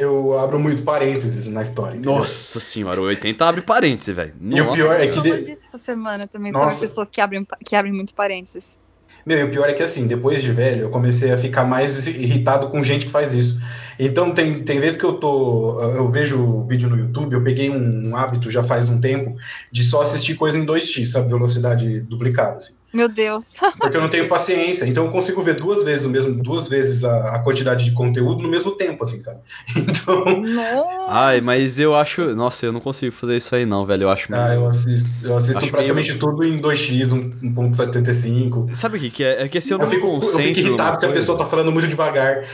eu 0.01 0.39
abro 0.39 0.59
muito 0.59 0.83
parênteses 0.83 1.47
na 1.47 1.63
história. 1.63 1.93
entendeu? 1.95 2.13
Nossa 2.19 2.61
senhora, 2.61 3.01
o 3.01 3.05
80 3.05 3.45
abre 3.47 3.63
parênteses, 3.63 4.15
velho. 4.15 4.35
E 4.41 4.61
o 4.61 4.65
Nossa 4.65 4.77
pior 4.77 4.95
é 5.01 5.07
que 5.09 5.21
de- 5.21 5.41
disso 5.43 5.67
essa 5.69 5.79
semana 5.79 6.27
também, 6.27 6.53
Nossa. 6.53 6.73
sobre 6.73 6.87
pessoas 6.89 7.11
que 7.11 7.21
abrem, 7.21 7.47
que 7.65 7.75
abrem 7.77 7.93
muito 7.95 8.15
parênteses. 8.15 8.79
Meu, 9.27 9.39
e 9.39 9.45
o 9.45 9.51
pior 9.51 9.69
é 9.69 9.75
que 9.75 9.83
assim, 9.83 10.07
depois 10.07 10.43
de 10.43 10.51
velho, 10.51 10.83
eu 10.83 10.91
comecei 10.91 11.31
a 11.31 11.37
ficar 11.37 11.65
mais 11.65 12.07
irritado 12.07 12.71
com 12.71 12.83
gente 12.83 13.05
que 13.07 13.13
faz 13.13 13.35
isso. 13.35 13.61
Então 13.99 14.33
tem, 14.33 14.63
tem 14.65 14.81
vezes 14.81 14.99
que 14.99 15.05
eu 15.05 15.13
tô. 15.15 15.79
Eu 15.83 16.09
vejo 16.09 16.65
vídeo 16.67 16.89
no 16.89 16.97
YouTube, 16.99 17.35
eu 17.35 17.45
peguei 17.45 17.69
um 17.69 18.17
hábito 18.17 18.51
já 18.51 18.63
faz 18.63 18.89
um 18.89 18.99
tempo 18.99 19.37
de 19.71 19.85
só 19.85 20.01
assistir 20.01 20.37
coisa 20.37 20.59
em 20.59 20.65
2x, 20.65 21.05
sabe? 21.07 21.29
Velocidade 21.29 22.01
duplicada, 22.01 22.57
assim. 22.57 22.75
Meu 22.93 23.09
Deus. 23.09 23.57
Porque 23.79 23.97
eu 23.97 24.01
não 24.01 24.09
tenho 24.09 24.27
paciência. 24.29 24.85
Então 24.85 25.05
eu 25.07 25.11
consigo 25.13 25.41
ver 25.43 25.55
duas 25.55 25.85
vezes 25.85 26.05
o 26.05 26.11
mesmo, 26.11 26.35
duas 26.43 26.69
vezes 26.69 27.05
a, 27.05 27.37
a 27.37 27.39
quantidade 27.39 27.85
de 27.85 27.93
conteúdo 27.93 28.43
no 28.43 28.49
mesmo 28.49 28.73
tempo, 28.73 29.05
assim, 29.05 29.21
sabe? 29.21 29.39
Então. 29.77 30.25
Nossa. 30.43 31.07
Ai, 31.09 31.41
mas 31.41 31.79
eu 31.79 31.95
acho. 31.95 32.35
Nossa, 32.35 32.67
eu 32.67 32.73
não 32.73 32.81
consigo 32.81 33.13
fazer 33.13 33.37
isso 33.37 33.55
aí, 33.55 33.65
não, 33.67 33.85
velho. 33.87 34.05
Eu 34.05 34.11
acho. 34.11 34.29
Ah, 34.35 34.55
eu 34.55 34.67
assisto, 34.69 35.09
eu 35.23 35.37
assisto 35.37 35.59
Acho 35.59 35.71
praticamente 35.71 36.17
tudo 36.19 36.43
em 36.45 36.61
2x, 36.61 37.13
um- 37.13 37.31
1.75. 37.43 38.75
Sabe 38.75 38.97
o 38.97 39.01
que, 39.01 39.11
que 39.11 39.25
é? 39.25 39.43
É 39.45 39.49
que 39.49 39.61
se 39.61 39.73
eu 39.73 39.79
Eu 39.79 39.85
não 39.85 39.91
fico, 39.91 40.07
eu 40.07 40.11
concentro. 40.13 40.43
fico 40.55 40.61
numa 40.61 40.69
irritado 40.69 41.01
se 41.01 41.07
a 41.07 41.13
pessoa 41.13 41.39
tá 41.39 41.47
falando 41.47 41.73
muito 41.73 41.89
devagar. 41.89 42.45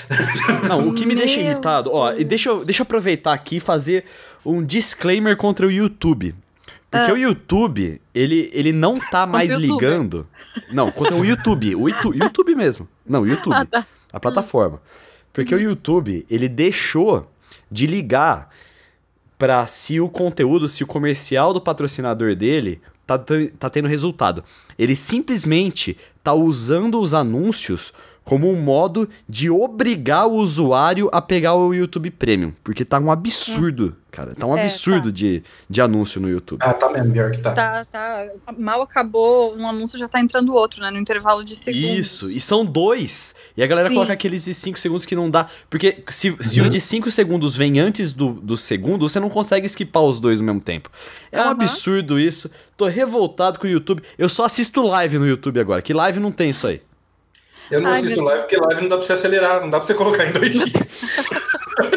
Não, 0.69 0.89
o 0.89 0.95
que 0.95 1.07
me 1.07 1.15
deixa 1.15 1.41
Meu 1.41 1.51
irritado, 1.51 1.91
ó, 1.93 2.13
e 2.13 2.25
deixa 2.25 2.49
eu, 2.51 2.65
deixa 2.65 2.83
eu 2.83 2.85
aproveitar 2.85 3.33
aqui 3.33 3.57
e 3.57 3.61
fazer 3.61 4.05
um 4.45 4.65
disclaimer 4.65 5.37
contra 5.37 5.67
o 5.67 5.71
YouTube. 5.71 6.35
Porque 6.91 7.11
Ah. 7.11 7.15
o 7.15 7.19
YouTube, 7.19 8.01
ele, 8.15 8.51
ele 8.53 8.73
não 8.73 8.99
tá 8.99 9.27
mais 9.27 9.53
ligando. 9.55 10.27
Não, 10.73 10.91
contra 10.91 11.15
o 11.17 11.25
YouTube. 11.25 11.75
O 11.75 11.89
Itu- 11.89 12.15
YouTube 12.15 12.55
mesmo. 12.55 12.89
Não, 13.07 13.23
o 13.23 13.27
YouTube. 13.27 13.55
Ah, 13.55 13.65
tá. 13.67 13.87
A 14.13 14.21
plataforma. 14.21 14.81
Porque 15.33 15.55
o 15.55 15.61
YouTube, 15.61 16.25
ele 16.31 16.49
deixou 16.49 17.31
de 17.71 17.87
ligar 17.87 18.49
pra 19.37 19.67
se 19.67 20.01
o 20.01 20.09
conteúdo, 20.09 20.67
se 20.69 20.83
o 20.83 20.87
comercial 20.87 21.53
do 21.53 21.61
patrocinador 21.61 22.35
dele 22.35 22.81
tá, 23.07 23.19
tá 23.59 23.69
tendo 23.69 23.89
resultado. 23.89 24.43
Ele 24.79 24.97
simplesmente 24.97 25.97
tá 26.23 26.33
usando 26.33 27.01
os 27.01 27.13
anúncios 27.13 27.93
como 28.27 28.51
um 28.51 28.61
modo 28.61 29.09
de 29.29 29.49
obrigar 29.49 30.27
o 30.27 30.33
usuário 30.33 31.09
a 31.13 31.23
pegar 31.23 31.55
o 31.55 31.73
YouTube 31.73 32.11
Premium. 32.11 32.53
Porque 32.65 32.85
tá 32.85 32.99
um 32.99 33.09
absurdo, 33.09 33.95
cara. 34.11 34.35
Tá 34.35 34.45
um 34.49 34.57
É, 34.59 34.63
absurdo 34.63 35.13
de, 35.13 35.45
de 35.71 35.81
anúncio 35.81 36.21
no 36.21 36.29
YouTube. 36.29 36.59
Ah, 36.61 36.75
tá 36.75 36.91
mesmo, 36.91 37.13
pior 37.13 37.31
que 37.31 37.39
tá. 37.39 37.53
Tá, 37.53 37.85
tá. 37.85 38.27
Mal 38.59 38.83
acabou, 38.83 39.57
um 39.57 39.69
anúncio 39.69 39.97
já 39.97 40.09
tá 40.09 40.19
entrando 40.21 40.53
outro, 40.53 40.81
né? 40.81 40.91
No 40.91 40.99
intervalo 40.99 41.45
de 41.45 41.55
segundos. 41.55 41.89
Isso, 41.89 42.29
e 42.29 42.41
são 42.41 42.65
dois. 42.67 43.37
E 43.57 43.63
a 43.63 43.67
galera 43.69 43.89
Sim. 43.89 43.95
coloca 43.95 44.13
aqueles 44.13 44.45
de 44.45 44.55
5 44.55 44.77
segundos 44.77 45.07
que 45.07 45.15
não 45.15 45.31
dá. 45.31 45.49
Porque 45.71 46.03
se, 46.09 46.37
se 46.41 46.61
Uhum. 46.61 46.67
o 46.67 46.69
de 46.69 46.81
5 46.81 47.09
segundos 47.13 47.57
vem 47.57 47.79
antes 47.79 48.13
do, 48.13 48.31
do 48.33 48.57
segundo, 48.57 49.09
você 49.09 49.21
não 49.21 49.31
consegue 49.31 49.67
esquipar 49.67 50.03
os 50.03 50.19
dois 50.19 50.41
ao 50.41 50.47
mesmo 50.47 50.61
tempo. 50.61 50.91
É 51.31 51.39
um 51.39 51.43
Aham. 51.43 51.51
absurdo 51.53 52.19
isso. 52.19 52.51
Tô 52.77 52.89
revoltado 52.89 53.61
com 53.61 53.69
o 53.69 53.71
YouTube. 53.71 54.03
Eu 54.19 54.29
só 54.29 54.47
assisto 54.47 54.83
live 54.83 55.17
no 55.17 55.29
YouTube 55.29 55.61
agora, 55.61 55.81
que 55.81 55.95
live 55.95 56.19
não 56.19 56.33
tem 56.33 56.51
isso 56.51 56.67
aí. 56.67 56.83
Eu 57.71 57.81
não 57.81 57.91
Ai, 57.91 57.99
assisto 57.99 58.21
live 58.23 58.43
porque 58.43 58.57
live 58.57 58.81
não 58.83 58.89
dá 58.89 58.97
pra 58.99 59.07
você 59.07 59.13
acelerar, 59.13 59.61
não 59.61 59.71
dá 59.71 59.79
pra 59.79 59.87
você 59.87 59.95
colocar 59.95 60.25
em 60.25 60.33
2x. 60.33 60.73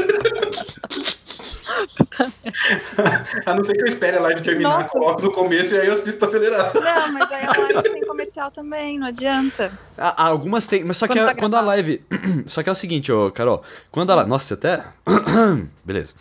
a 3.46 3.54
não 3.54 3.64
ser 3.64 3.74
que 3.74 3.82
eu 3.82 3.86
espere 3.88 4.18
a 4.18 4.22
live 4.22 4.42
terminar, 4.42 4.80
Nossa. 4.82 4.90
coloco 4.90 5.22
no 5.22 5.32
começo 5.32 5.76
e 5.76 5.80
aí 5.80 5.88
eu 5.88 5.94
assisto 5.94 6.24
acelerado. 6.26 6.80
Não, 6.80 7.12
mas 7.14 7.32
aí 7.32 7.46
a 7.46 7.58
live 7.60 7.84
tem 7.84 8.06
comercial 8.06 8.52
também, 8.52 9.00
não 9.00 9.08
adianta. 9.08 9.72
Ah, 9.98 10.28
algumas 10.28 10.68
tem, 10.68 10.84
mas 10.84 10.98
só 10.98 11.08
que 11.08 11.14
Quando 11.14 11.28
a- 11.30 11.34
tá 11.34 11.40
quando 11.40 11.56
a 11.56 11.62
live. 11.62 12.04
Só 12.48 12.64
que 12.64 12.70
é 12.70 12.72
o 12.72 12.76
seguinte, 12.76 13.12
ô 13.12 13.32
Carol. 13.32 13.64
Quando 13.92 14.12
a 14.12 14.16
live. 14.16 14.30
Nossa, 14.30 14.54
até. 14.56 14.84
Beleza. 15.86 16.14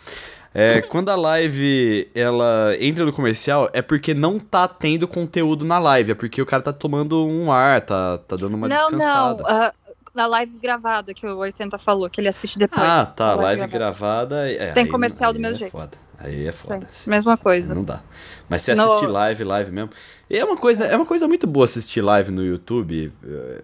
É, 0.59 0.81
quando 0.81 1.09
a 1.09 1.15
live 1.15 2.09
ela 2.13 2.75
entra 2.79 3.05
no 3.05 3.13
comercial, 3.13 3.69
é 3.73 3.81
porque 3.81 4.13
não 4.13 4.39
tá 4.39 4.67
tendo 4.67 5.07
conteúdo 5.07 5.63
na 5.65 5.79
live, 5.79 6.11
é 6.11 6.15
porque 6.15 6.41
o 6.41 6.45
cara 6.45 6.61
tá 6.63 6.73
tomando 6.73 7.25
um 7.25 7.51
ar, 7.51 7.81
tá, 7.81 8.17
tá 8.19 8.35
dando 8.35 8.55
uma 8.55 8.67
não, 8.67 8.75
descansada. 8.75 9.37
não. 9.41 9.47
a- 9.47 9.73
na 10.13 10.25
live 10.25 10.57
gravada 10.61 11.13
que 11.13 11.25
o 11.25 11.37
80 11.37 11.77
falou, 11.77 12.09
que 12.09 12.19
ele 12.19 12.27
assiste 12.27 12.57
depois. 12.59 12.81
Ah, 12.81 13.05
tá, 13.05 13.31
A 13.31 13.35
live 13.35 13.67
gravada. 13.67 14.51
é, 14.51 14.71
Tem 14.71 14.83
aí- 14.85 14.89
comercial 14.89 15.31
do 15.31 15.35
aí 15.37 15.41
mesmo 15.41 15.55
é 15.55 15.59
jeito. 15.59 15.71
Foda. 15.71 15.91
Aí 16.17 16.47
é 16.47 16.51
foda. 16.51 16.79
Tem. 16.79 16.87
sim. 16.91 17.09
Mesma 17.09 17.37
coisa. 17.37 17.73
Não 17.73 17.83
dá. 17.83 18.01
Mas 18.49 18.63
se 18.63 18.73
No- 18.75 18.83
assistir 18.83 19.05
live, 19.07 19.43
live 19.45 19.71
mesmo. 19.71 19.91
E 20.29 20.37
é 20.37 20.43
uma 20.43 20.57
coisa, 20.57 20.85
é 20.85 20.95
uma 20.95 21.05
coisa 21.05 21.27
muito 21.27 21.47
boa 21.47 21.63
assistir 21.63 22.01
live 22.01 22.31
no 22.31 22.43
YouTube 22.43 23.13
eh, 23.25 23.61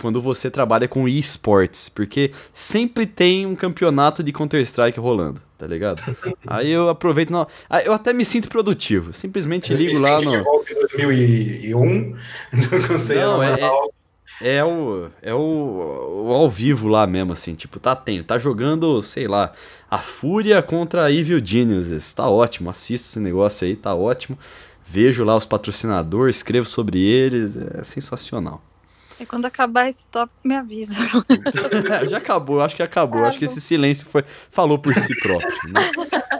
quando 0.00 0.20
você 0.20 0.50
trabalha 0.50 0.88
com 0.88 1.06
esportes, 1.06 1.88
porque 1.88 2.32
sempre 2.52 3.06
tem 3.06 3.46
um 3.46 3.54
campeonato 3.54 4.22
de 4.22 4.32
Counter-Strike 4.32 4.98
rolando, 4.98 5.40
tá 5.62 5.68
ligado? 5.68 6.02
Aí 6.44 6.68
eu 6.72 6.88
aproveito, 6.88 7.30
não, 7.30 7.46
aí 7.70 7.86
eu 7.86 7.92
até 7.92 8.12
me 8.12 8.24
sinto 8.24 8.48
produtivo. 8.48 9.12
Simplesmente 9.12 9.72
ligo 9.72 10.00
lá 10.00 10.20
no 10.20 10.34
em 10.34 10.74
2001, 10.74 12.16
não 12.52 13.14
Não, 13.14 13.42
é 13.44 13.46
é- 13.46 13.50
normal. 13.60 13.94
é 14.40 14.64
o 14.64 15.08
é 15.22 15.32
o, 15.32 16.24
o 16.26 16.32
ao 16.32 16.50
vivo 16.50 16.88
lá 16.88 17.06
mesmo 17.06 17.32
assim, 17.32 17.54
tipo, 17.54 17.78
tá 17.78 17.94
tendo, 17.94 18.24
tá 18.24 18.40
jogando, 18.40 19.00
sei 19.02 19.28
lá, 19.28 19.52
a 19.88 19.98
Fúria 19.98 20.60
contra 20.62 21.04
a 21.04 21.12
Evil 21.12 21.40
Geniuses. 21.44 22.12
Tá 22.12 22.28
ótimo, 22.28 22.68
assisto 22.68 23.06
esse 23.06 23.20
negócio 23.20 23.64
aí, 23.64 23.76
tá 23.76 23.94
ótimo. 23.94 24.36
Vejo 24.84 25.22
lá 25.22 25.36
os 25.36 25.46
patrocinadores, 25.46 26.36
escrevo 26.38 26.66
sobre 26.66 26.98
eles, 27.00 27.56
é 27.56 27.84
sensacional. 27.84 28.60
E 29.22 29.26
quando 29.26 29.46
acabar 29.46 29.88
esse 29.88 30.04
tópico, 30.08 30.36
me 30.42 30.56
avisa. 30.56 30.94
Já 32.10 32.18
acabou, 32.18 32.56
eu 32.56 32.62
acho 32.62 32.74
que 32.74 32.82
acabou. 32.82 33.22
Tá 33.22 33.28
acho 33.28 33.38
que 33.38 33.44
esse 33.44 33.60
silêncio 33.60 34.04
foi 34.04 34.24
falou 34.50 34.80
por 34.80 34.92
si 34.96 35.16
próprio. 35.20 35.48
né? 35.72 35.90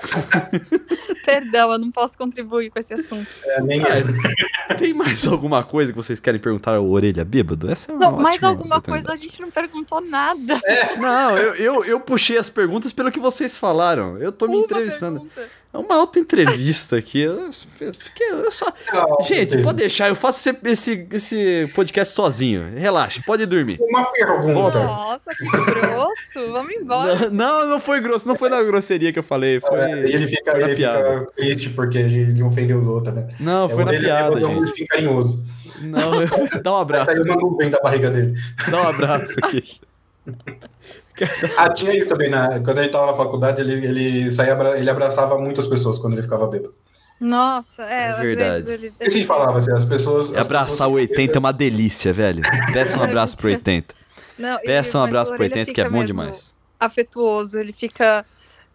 Perdão, 1.24 1.72
eu 1.72 1.78
não 1.78 1.92
posso 1.92 2.18
contribuir 2.18 2.70
com 2.70 2.80
esse 2.80 2.92
assunto. 2.92 3.28
É, 3.44 3.60
nem 3.62 3.80
é. 3.82 4.02
Tem 4.76 4.92
mais 4.92 5.24
alguma 5.26 5.62
coisa 5.62 5.92
que 5.92 5.96
vocês 5.96 6.18
querem 6.18 6.40
perguntar 6.40 6.74
ao 6.74 6.88
Orelha 6.88 7.24
Bêbado? 7.24 7.70
Essa 7.70 7.92
é 7.92 7.94
uma 7.94 8.10
Não, 8.10 8.18
mais 8.18 8.42
alguma 8.42 8.82
coisa 8.82 9.12
a 9.12 9.16
gente 9.16 9.40
não 9.40 9.50
perguntou 9.50 10.00
nada. 10.00 10.60
Não, 10.98 11.38
eu, 11.38 11.54
eu, 11.54 11.84
eu 11.84 12.00
puxei 12.00 12.36
as 12.36 12.50
perguntas 12.50 12.92
pelo 12.92 13.12
que 13.12 13.20
vocês 13.20 13.56
falaram. 13.56 14.18
Eu 14.18 14.32
tô 14.32 14.48
me 14.48 14.56
Uma 14.56 14.64
entrevistando. 14.64 15.20
pergunta. 15.20 15.61
É 15.74 15.78
uma 15.78 15.94
auto-entrevista 15.94 16.96
aqui. 16.96 17.20
Eu, 17.20 17.48
eu, 17.80 18.50
só... 18.52 18.66
Não, 18.92 19.24
Gente, 19.26 19.56
não 19.56 19.62
pode 19.64 19.78
deixar, 19.78 20.08
eu 20.10 20.14
faço 20.14 20.46
esse, 20.50 20.58
esse, 20.64 21.06
esse 21.10 21.72
podcast 21.74 22.12
sozinho. 22.14 22.74
Relaxa, 22.76 23.22
pode 23.24 23.46
dormir. 23.46 23.78
Uma 23.80 24.04
pergunta. 24.12 24.52
Volta. 24.52 24.84
Nossa, 24.84 25.30
que 25.30 25.44
grosso. 25.44 26.52
Vamos 26.52 26.70
embora. 26.72 27.30
Não, 27.30 27.66
não 27.68 27.80
foi 27.80 28.00
grosso, 28.00 28.28
não 28.28 28.36
foi 28.36 28.50
na 28.50 28.62
grosseria 28.62 29.12
que 29.14 29.18
eu 29.18 29.22
falei. 29.22 29.60
Foi. 29.60 29.78
É, 29.80 29.98
ele 30.00 30.26
fica, 30.26 30.50
foi 30.50 30.60
na 30.60 30.66
ele 30.66 30.76
piada. 30.76 31.20
fica 31.20 31.32
triste 31.36 31.70
porque 31.70 31.96
ele 31.98 32.42
ofendeu 32.42 32.76
os 32.76 32.86
outros, 32.86 33.14
né? 33.14 33.34
Não, 33.40 33.66
foi 33.68 33.82
É, 33.82 33.84
na 33.86 33.94
ele 33.94 34.04
piada, 34.04 34.40
é 34.40 34.46
um 34.46 34.66
gente. 34.66 34.86
carinhoso. 34.86 35.42
Não, 35.80 36.20
eu- 36.22 36.28
dá 36.62 36.72
um 36.74 36.76
abraço. 36.76 37.12
Saiu 37.16 37.24
uma 37.24 37.36
nuvem 37.36 37.70
da 37.70 37.80
barriga 37.80 38.10
dele. 38.10 38.38
Dá 38.70 38.82
um 38.82 38.88
abraço 38.88 39.36
aqui. 39.42 39.80
Ah, 41.56 41.68
tinha 41.70 41.94
isso 41.96 42.08
também, 42.08 42.30
na, 42.30 42.60
quando 42.60 42.78
ele 42.78 42.88
tava 42.88 43.06
na 43.12 43.16
faculdade, 43.16 43.60
ele, 43.60 43.84
ele 43.84 44.30
saía, 44.30 44.56
ele 44.76 44.88
abraçava 44.90 45.38
muitas 45.38 45.66
pessoas 45.66 45.98
quando 45.98 46.14
ele 46.14 46.22
ficava 46.22 46.46
bêbado. 46.46 46.74
Nossa, 47.20 47.82
é, 47.84 48.02
É 48.04 48.08
às 48.08 48.18
verdade. 48.18 48.52
vezes 48.54 48.70
ele. 48.70 48.90
Por 48.90 48.94
isso 48.94 48.98
que 48.98 49.04
a 49.06 49.10
gente 49.10 49.26
falava, 49.26 49.58
assim, 49.58 49.72
as 49.72 49.84
pessoas... 49.84 50.30
As 50.32 50.38
abraçar 50.38 50.88
o 50.88 50.94
pessoas- 50.94 51.10
80 51.10 51.36
é 51.36 51.40
uma 51.40 51.52
delícia, 51.52 52.12
velho. 52.12 52.42
Peça 52.72 52.98
um 52.98 53.02
abraço 53.04 53.36
pro 53.36 53.48
80. 53.48 53.94
Não, 54.38 54.58
Peça 54.60 54.98
um 54.98 55.02
abraço 55.04 55.32
o 55.32 55.36
pro 55.36 55.44
Orelha 55.44 55.60
80 55.60 55.72
que 55.74 55.80
é 55.80 55.88
bom 55.88 56.04
demais. 56.04 56.52
Afetuoso, 56.80 57.58
ele 57.60 57.72
fica 57.72 58.24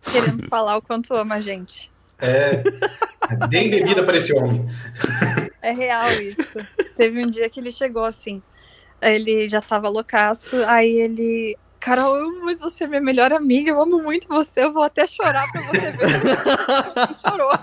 querendo 0.04 0.44
falar 0.48 0.78
o 0.78 0.82
quanto 0.82 1.14
ama 1.14 1.36
a 1.36 1.40
gente. 1.42 1.92
É, 2.20 2.64
deem 3.50 3.70
bebida 3.70 4.04
para 4.04 4.16
esse 4.16 4.34
homem. 4.34 4.66
É 5.62 5.72
real 5.72 6.10
isso. 6.22 6.58
Teve 6.96 7.26
um 7.26 7.30
dia 7.30 7.50
que 7.50 7.60
ele 7.60 7.72
chegou 7.72 8.06
assim. 8.06 8.42
Ele 9.02 9.50
já 9.50 9.60
tava 9.62 9.90
loucaço, 9.90 10.56
aí 10.66 11.00
ele. 11.00 11.58
Carol, 11.88 12.18
eu 12.18 12.26
amo 12.26 12.44
mas 12.44 12.60
você 12.60 12.84
é 12.84 12.88
minha 12.88 13.00
melhor 13.00 13.32
amiga, 13.32 13.70
eu 13.70 13.82
amo 13.82 14.04
muito 14.04 14.28
você, 14.28 14.66
eu 14.66 14.74
vou 14.74 14.84
até 14.84 15.08
chorar 15.08 15.50
pra 15.50 15.62
você 15.62 15.92
ver. 15.92 16.04
Ele 16.04 17.16
chorou. 17.26 17.60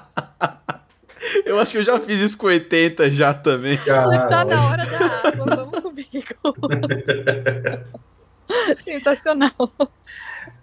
Eu 1.45 1.61
acho 1.61 1.73
que 1.73 1.79
eu 1.79 1.83
já 1.83 2.01
fiz 2.01 2.21
isso 2.21 2.39
com 2.39 2.47
80 2.47 3.11
já 3.11 3.35
também. 3.35 3.77
Falei, 3.77 4.19
tá 4.21 4.47
na 4.47 4.67
hora 4.67 4.87
da 4.87 5.29
água, 5.29 5.57
vamos 5.57 5.81
comigo. 5.81 6.09
Sensacional. 8.81 9.53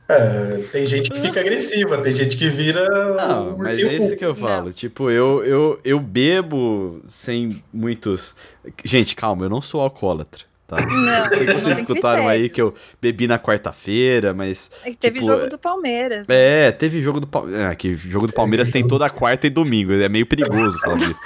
É, 0.10 0.64
tem 0.72 0.88
gente 0.88 1.12
que 1.12 1.22
fica 1.22 1.40
agressiva, 1.40 2.00
tem 2.00 2.16
gente 2.16 2.38
que 2.38 2.50
vira. 2.50 2.88
Não, 3.16 3.54
um 3.54 3.58
mas 3.58 3.78
é 3.78 3.94
isso 3.94 4.16
que 4.16 4.26
eu 4.26 4.34
falo. 4.34 4.66
Não. 4.66 4.72
Tipo, 4.72 5.12
eu, 5.12 5.46
eu, 5.46 5.80
eu 5.86 6.00
bebo 6.00 7.00
sem 7.08 7.64
muitos. 7.72 8.36
Gente, 8.84 9.16
calma, 9.16 9.46
eu 9.46 9.50
não 9.50 9.62
sou 9.62 9.82
alcoólatra, 9.82 10.46
tá? 10.76 10.86
Não, 10.86 11.30
Sei 11.30 11.40
que 11.40 11.46
não 11.54 11.60
vocês 11.60 11.78
escutaram 11.78 12.28
aí 12.28 12.50
que 12.50 12.62
eu 12.62 12.74
bebi 13.02 13.28
na 13.28 13.38
quarta-feira, 13.38 14.34
mas. 14.34 14.72
É 14.84 14.90
que 14.92 14.98
teve 14.98 15.20
tipo, 15.20 15.32
jogo 15.32 15.50
do 15.50 15.58
Palmeiras. 15.58 16.28
né? 16.28 16.68
É, 16.68 16.72
teve 16.72 17.02
jogo 17.02 17.20
do 17.20 17.28
Palmeiras. 17.28 17.72
É, 17.72 17.76
que 17.76 17.96
jogo 17.96 18.28
do 18.28 18.34
Palmeiras 18.34 18.72
tem 18.72 18.88
toda 18.88 19.10
quarta 19.10 19.48
e 19.48 19.50
domingo. 19.50 19.92
É 19.94 20.08
meio 20.10 20.26
perigoso 20.26 20.80
falar 20.80 20.98
disso. 21.00 21.20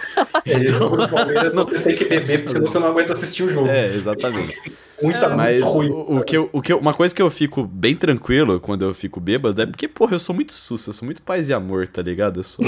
É, 0.46 0.84
o 0.84 1.08
Palmeiras 1.10 1.54
você 1.54 1.80
tem 1.80 1.96
que 1.96 2.06
beber, 2.06 2.40
porque 2.40 2.52
senão 2.52 2.68
você 2.68 2.80
não 2.80 2.88
aguenta 2.88 3.14
assistir 3.14 3.44
o 3.44 3.50
jogo. 3.50 3.68
É, 3.70 3.94
exatamente. 3.94 4.60
Muita, 5.02 5.30
Mas 5.36 5.62
muito 5.62 5.68
ruim. 5.74 5.90
o, 5.90 6.18
o 6.20 6.24
que 6.24 6.38
eu, 6.38 6.50
o 6.54 6.62
que 6.62 6.72
eu- 6.72 6.78
uma 6.80 6.94
coisa 6.94 7.14
que 7.14 7.22
eu 7.22 7.30
fico 7.30 7.64
bem 7.66 7.96
tranquilo 7.98 8.62
quando 8.62 8.86
eu 8.86 8.94
fico 8.94 9.20
bêbado 9.20 9.62
é 9.62 9.66
porque, 9.66 9.88
porra, 9.90 10.16
eu 10.16 10.20
sou 10.20 10.34
muito 10.34 10.54
susto, 10.54 10.90
eu 10.90 10.94
sou 10.94 11.06
muito 11.06 11.22
paz 11.22 11.50
e 11.50 11.54
amor, 11.54 11.86
tá 11.88 12.02
ligado? 12.02 12.40
Eu 12.40 12.44
sou. 12.44 12.64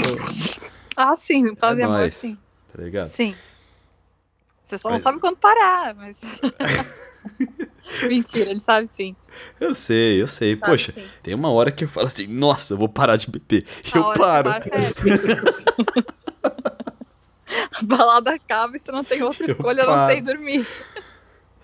Ah, 0.94 1.14
sim, 1.16 1.54
fazer 1.56 1.82
é 1.82 1.84
amor, 1.84 1.98
nóis, 2.00 2.14
sim. 2.14 2.36
Tá 2.76 2.82
ligado? 2.82 3.06
Sim. 3.06 3.34
Você 4.68 4.76
só 4.76 4.90
Mas- 4.90 4.98
não 4.98 5.02
sabe 5.04 5.18
quando 5.20 5.38
parar, 5.38 5.94
mas. 5.94 6.20
Mentira, 8.06 8.50
ele 8.50 8.58
sabe 8.58 8.86
sim. 8.86 9.16
Eu 9.58 9.74
sei, 9.74 10.20
eu 10.20 10.26
sei. 10.28 10.54
Sabe 10.56 10.70
Poxa, 10.70 10.92
sim. 10.92 11.06
tem 11.22 11.32
uma 11.34 11.50
hora 11.50 11.72
que 11.72 11.84
eu 11.84 11.88
falo 11.88 12.06
assim, 12.06 12.26
nossa, 12.26 12.74
eu 12.74 12.78
vou 12.78 12.88
parar 12.88 13.16
de 13.16 13.30
beber. 13.30 13.64
E 13.82 13.96
eu 13.96 14.12
paro. 14.12 14.50
fecha. 14.52 15.42
A 17.80 17.82
balada 17.82 18.34
acaba 18.34 18.76
e 18.76 18.78
você 18.78 18.92
não 18.92 19.02
tem 19.02 19.22
outra 19.22 19.46
Eu 19.46 19.50
escolha 19.52 19.84
não 19.86 19.94
paro. 19.94 20.12
ser 20.12 20.18
ir 20.18 20.22
dormir. 20.22 20.66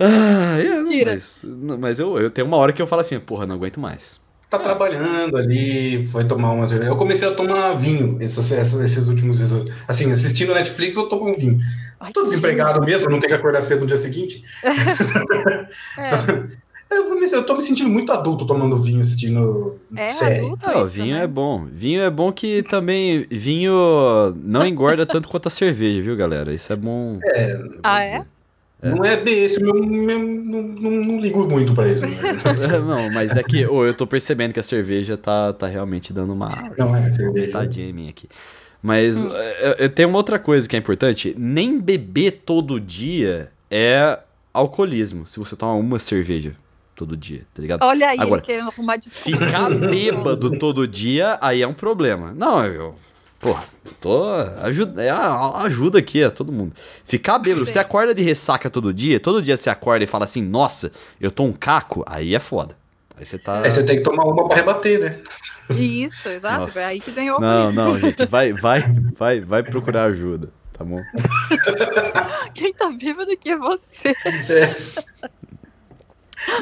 Ah, 0.01 0.59
é, 0.59 0.65
não, 0.65 0.83
Mentira. 0.85 1.13
mas, 1.13 1.41
não, 1.45 1.79
mas 1.79 2.01
eu, 2.01 2.19
eu 2.19 2.31
tenho 2.31 2.47
uma 2.47 2.57
hora 2.57 2.73
que 2.73 2.81
eu 2.81 2.87
falo 2.87 3.01
assim, 3.01 3.21
porra, 3.21 3.47
não 3.47 3.57
aguento 3.57 3.79
mais. 3.79 4.19
Tá 4.59 4.65
trabalhando 4.65 5.37
ali, 5.37 6.07
foi 6.07 6.25
tomar 6.25 6.53
uma 6.53 6.69
cerveja. 6.69 6.91
Eu 6.91 6.97
comecei 6.97 7.27
a 7.29 7.35
tomar 7.35 7.75
vinho 7.75 8.19
esses, 8.21 8.51
esses, 8.51 8.75
esses 8.81 9.09
últimos 9.09 9.37
dias. 9.39 9.51
Assim, 9.89 10.13
assistindo 10.13 10.55
Netflix, 10.55 10.97
eu 10.97 11.09
tomo 11.09 11.31
um 11.31 11.35
vinho. 11.37 11.59
Ai, 12.01 12.13
Tô 12.13 12.23
desempregado 12.23 12.81
mesmo, 12.85 13.09
não 13.09 13.19
tenho 13.21 13.33
que 13.33 13.39
acordar 13.39 13.63
cedo 13.63 13.81
no 13.81 13.87
dia 13.87 13.97
seguinte. 13.99 14.43
É, 15.99 16.11
Eu, 16.91 17.07
comecei- 17.07 17.37
eu 17.39 17.45
tô 17.45 17.55
me 17.57 17.63
sentindo 17.63 17.89
muito 17.89 18.13
adulto 18.13 18.47
tomando 18.47 18.79
vinho, 18.79 19.01
assistindo 19.01 19.81
é 19.97 20.07
série. 20.09 20.45
adulto 20.45 20.65
Ah, 20.67 20.79
o 20.79 20.83
isso, 20.83 20.91
vinho 20.91 21.17
né? 21.17 21.25
é 21.25 21.27
bom. 21.27 21.65
Vinho 21.65 22.03
é 22.03 22.11
bom 22.11 22.31
que 22.31 22.63
também. 22.63 23.27
Vinho 23.31 23.73
não 24.37 24.65
engorda 24.67 25.05
tanto 25.05 25.29
quanto 25.29 25.49
a 25.49 25.51
cerveja, 25.51 26.03
viu, 26.03 26.15
galera? 26.17 26.55
Isso 26.55 26.73
é 26.73 26.77
bom. 26.77 27.19
É. 27.25 27.57
bom 27.57 27.65
Ah, 27.83 28.05
dizer. 28.05 28.17
é? 28.17 28.25
Não 28.83 29.03
é 29.05 29.17
bem 29.17 29.45
esse, 29.45 29.63
meu- 29.63 29.75
não, 29.75 30.19
não, 30.23 30.91
não 30.91 31.21
ligo 31.21 31.49
muito 31.49 31.75
pra 31.75 31.89
isso. 31.89 32.07
Né? 32.07 32.17
Não, 32.87 33.11
mas 33.15 33.35
é 33.35 33.43
que 33.43 33.65
ô, 33.67 33.87
eu 33.87 33.95
tô 33.95 34.07
percebendo 34.07 34.53
que 34.53 34.61
a 34.61 34.63
cerveja 34.63 35.17
tá, 35.17 35.55
tá 35.55 35.67
realmente 35.67 36.13
dando 36.13 36.35
uma 36.35 36.71
Não 36.77 36.95
é 36.95 37.11
cerveja. 37.11 37.47
vontadinha 37.47 37.89
em 37.89 37.93
mim 37.95 38.09
aqui. 38.11 38.29
Mas 38.83 39.25
Hum. 39.25 39.31
eu, 39.63 39.73
eu 39.79 39.89
tenho 39.89 40.11
uma 40.11 40.19
outra 40.19 40.39
coisa 40.39 40.69
que 40.69 40.77
é 40.77 40.79
importante. 40.79 41.35
Nem 41.39 41.81
beber 41.81 42.43
todo 42.45 42.79
dia 42.79 43.51
é 43.71 44.19
alcoolismo. 44.53 45.27
Se 45.27 45.39
você 45.39 45.57
tomar 45.57 45.75
uma 45.75 45.99
cerveja 45.99 46.53
todo 46.95 47.17
dia, 47.17 47.43
tá 47.55 47.63
ligado? 47.63 47.83
Olha 47.83 48.09
aí, 48.11 48.19
Agora, 48.21 48.41
ele 48.43 48.47
querendo 48.47 48.69
arrumar 48.69 48.97
desculpa. 48.97 49.47
Ficar 49.47 49.71
bêbado 49.71 50.59
todo 50.59 50.87
dia, 50.87 51.39
aí 51.41 51.63
é 51.63 51.67
um 51.67 51.73
problema. 51.73 52.35
Não, 52.37 52.65
eu. 52.67 52.95
Pô, 53.45 53.59
eu 53.85 53.93
tô. 54.01 54.25
Ajuda, 54.63 55.03
é 55.05 55.11
a- 55.11 55.59
ajuda 55.65 55.99
aqui 55.99 56.25
a 56.25 56.31
todo 56.31 56.51
mundo. 56.51 56.73
Ficar 57.05 57.39
bêbado, 57.39 57.67
você 57.67 57.79
acorda 57.79 58.15
de 58.15 58.23
ressaca 58.23 58.71
todo 58.71 58.91
dia, 58.91 59.21
todo 59.21 59.43
dia 59.43 59.55
você 59.55 59.69
acorda 59.69 60.03
e 60.03 60.07
fala 60.07 60.25
assim, 60.25 60.41
nossa, 60.43 60.91
eu 61.21 61.31
tô 61.31 61.43
um 61.45 61.53
caco, 61.53 62.03
aí 62.09 62.35
é 62.35 62.39
foda. 62.41 62.75
Aí 63.15 63.27
você 63.27 63.37
tá. 63.37 63.61
Aí 63.61 63.71
você 63.71 63.85
tem 63.85 63.99
que 63.99 64.03
tomar 64.03 64.25
uma 64.25 64.49
pra 64.49 64.57
rebater, 64.57 64.99
né? 64.99 65.21
Isso, 65.77 66.27
exato. 66.27 66.61
Nossa. 66.61 66.81
É 66.81 66.85
aí 66.87 67.01
que 67.01 67.11
ganhou 67.13 67.39
Não, 67.39 67.71
não, 67.71 67.99
gente, 67.99 68.25
vai, 68.27 68.55
vai, 68.55 68.81
vai, 69.15 69.41
vai 69.43 69.63
procurar 69.63 70.05
ajuda, 70.05 70.49
tá 70.73 70.83
bom? 70.83 71.03
Quem 72.55 72.73
tá 72.73 72.89
bêbado 72.89 73.31
aqui 73.31 73.51
é 73.51 73.59
você. 73.59 74.17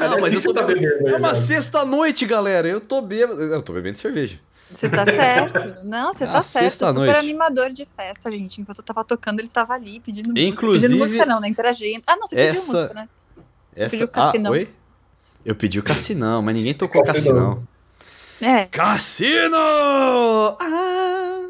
Não, 0.01 0.19
mas 0.19 0.33
eu 0.33 0.41
tô 0.41 0.53
tá 0.53 0.63
bebendo 0.63 1.07
É 1.07 1.15
uma 1.15 1.33
sexta-noite, 1.33 2.25
galera. 2.25 2.67
Eu 2.67 2.81
tô 2.81 3.01
bêbado. 3.01 3.41
Eu 3.41 3.61
tô 3.61 3.71
bebendo 3.71 3.97
cerveja. 3.97 4.37
Você 4.75 4.89
tá 4.89 5.05
certo. 5.05 5.75
Não, 5.85 6.11
você 6.13 6.23
Ah, 6.23 6.33
tá 6.33 6.41
certo. 6.41 6.87
Super 6.87 7.15
animador 7.17 7.69
de 7.71 7.85
festa, 7.95 8.29
gente. 8.31 8.59
Enquanto 8.61 8.79
eu 8.79 8.83
tava 8.83 9.03
tocando, 9.03 9.39
ele 9.39 9.49
tava 9.49 9.73
ali 9.73 9.99
pedindo 9.99 10.29
música. 10.29 10.47
Inclusive- 10.47 10.87
Pedindo 10.87 10.99
música 10.99 11.25
não, 11.25 11.39
né? 11.39 11.47
Interagindo. 11.47 12.03
Ah, 12.07 12.15
não, 12.15 12.27
você 12.27 12.35
pediu 12.35 12.51
Essa- 12.53 12.73
música, 12.73 12.93
né? 12.93 13.09
Você 13.75 13.83
Essa... 13.83 13.89
pediu 13.91 14.05
Ah, 14.05 14.09
cassinão. 14.09 14.51
oi? 14.51 14.69
Eu 15.45 15.55
pedi 15.55 15.79
o 15.79 15.83
cassinão, 15.83 16.41
mas 16.41 16.55
ninguém 16.55 16.73
tocou 16.73 17.03
Cassinão. 17.03 17.65
cassinão. 18.39 18.55
É. 18.55 18.65
Cassino! 18.67 19.55
Ah, 20.59 21.47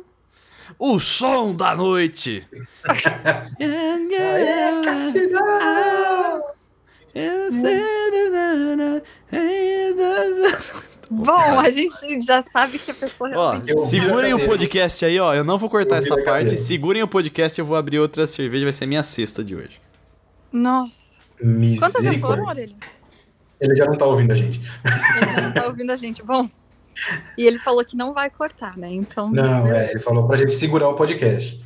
o 0.79 0.99
som 0.99 1.55
da 1.55 1.75
noite. 1.75 2.47
Cassinão! 4.83 6.43
Bom, 11.13 11.59
a 11.59 11.69
gente 11.69 12.21
já 12.21 12.41
sabe 12.41 12.79
que 12.79 12.89
a 12.89 12.93
pessoa 12.93 13.29
Ó, 13.35 13.61
segurem 13.77 14.33
o 14.33 14.45
podcast 14.45 15.05
aí, 15.05 15.19
ó. 15.19 15.33
Eu 15.33 15.43
não 15.43 15.57
vou 15.57 15.69
cortar 15.69 15.97
essa 15.97 16.17
parte. 16.23 16.57
Segurem 16.57 17.03
o 17.03 17.07
podcast, 17.07 17.59
eu 17.59 17.65
vou 17.65 17.77
abrir 17.77 17.99
outra 17.99 18.25
cerveja, 18.25 18.65
vai 18.65 18.73
ser 18.73 18.85
minha 18.85 19.03
sexta 19.03 19.43
de 19.43 19.55
hoje. 19.55 19.79
Nossa. 20.51 21.13
Quantas 21.79 22.03
já 22.03 22.13
foram. 22.19 22.45
Orelha? 22.45 22.75
Ele 23.59 23.75
já 23.75 23.85
não 23.85 23.95
tá 23.95 24.05
ouvindo 24.05 24.31
a 24.31 24.35
gente. 24.35 24.61
Ele 25.17 25.41
não 25.41 25.53
tá 25.53 25.67
ouvindo 25.67 25.91
a 25.91 25.95
gente. 25.95 26.23
Bom, 26.23 26.49
e 27.37 27.45
ele 27.45 27.59
falou 27.59 27.85
que 27.85 27.95
não 27.95 28.13
vai 28.13 28.29
cortar, 28.29 28.77
né? 28.77 28.89
Então... 28.91 29.29
Não, 29.29 29.67
é, 29.67 29.91
ele 29.91 29.99
falou 29.99 30.27
pra 30.27 30.37
gente 30.37 30.53
segurar 30.53 30.89
o 30.89 30.95
podcast. 30.95 31.63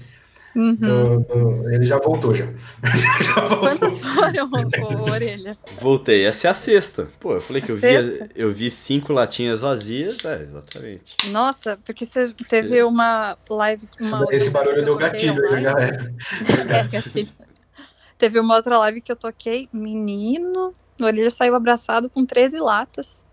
Uhum. 0.58 0.74
Do- 0.76 1.20
do- 1.20 1.70
ele 1.72 1.86
já 1.86 2.00
voltou 2.00 2.34
já. 2.34 2.46
já 3.24 3.42
voltou. 3.48 3.60
Quantas 3.60 4.00
foram, 4.02 4.50
Orelha? 5.14 5.56
Voltei, 5.80 6.26
essa 6.26 6.48
é 6.48 6.50
a 6.50 6.54
sexta. 6.56 7.08
Pô, 7.20 7.34
eu 7.36 7.42
falei 7.42 7.62
que 7.62 7.72
A 7.72 7.76
eu 7.76 7.80
vi, 7.80 8.30
eu 8.36 8.52
vi 8.52 8.72
cinco 8.72 9.14
latinhas 9.14 9.62
vazias. 9.62 10.26
É, 10.26 10.42
exatamente. 10.42 11.16
Nossa, 11.30 11.78
porque 11.86 12.04
você 12.06 12.34
teve 12.50 12.82
uma 12.84 13.38
live... 13.48 13.88
Uma 14.02 14.24
Esse 14.32 14.46
festa 14.46 14.52
barulho 14.52 14.74
que 14.74 14.80
eu 14.82 14.86
deu 14.86 14.96
gatilho 14.98 15.48
aí, 15.54 15.62
galera. 15.62 16.14
É, 16.50 16.84
gatilho. 16.90 17.30
Teve 18.18 18.40
uma 18.40 18.56
outra 18.56 18.80
live 18.80 19.00
que 19.00 19.12
eu 19.12 19.16
toquei, 19.16 19.70
menino, 19.72 20.74
o 21.00 21.04
Orelha 21.06 21.30
saiu 21.30 21.54
abraçado 21.54 22.10
com 22.10 22.26
13 22.26 22.58
latas, 22.60 23.24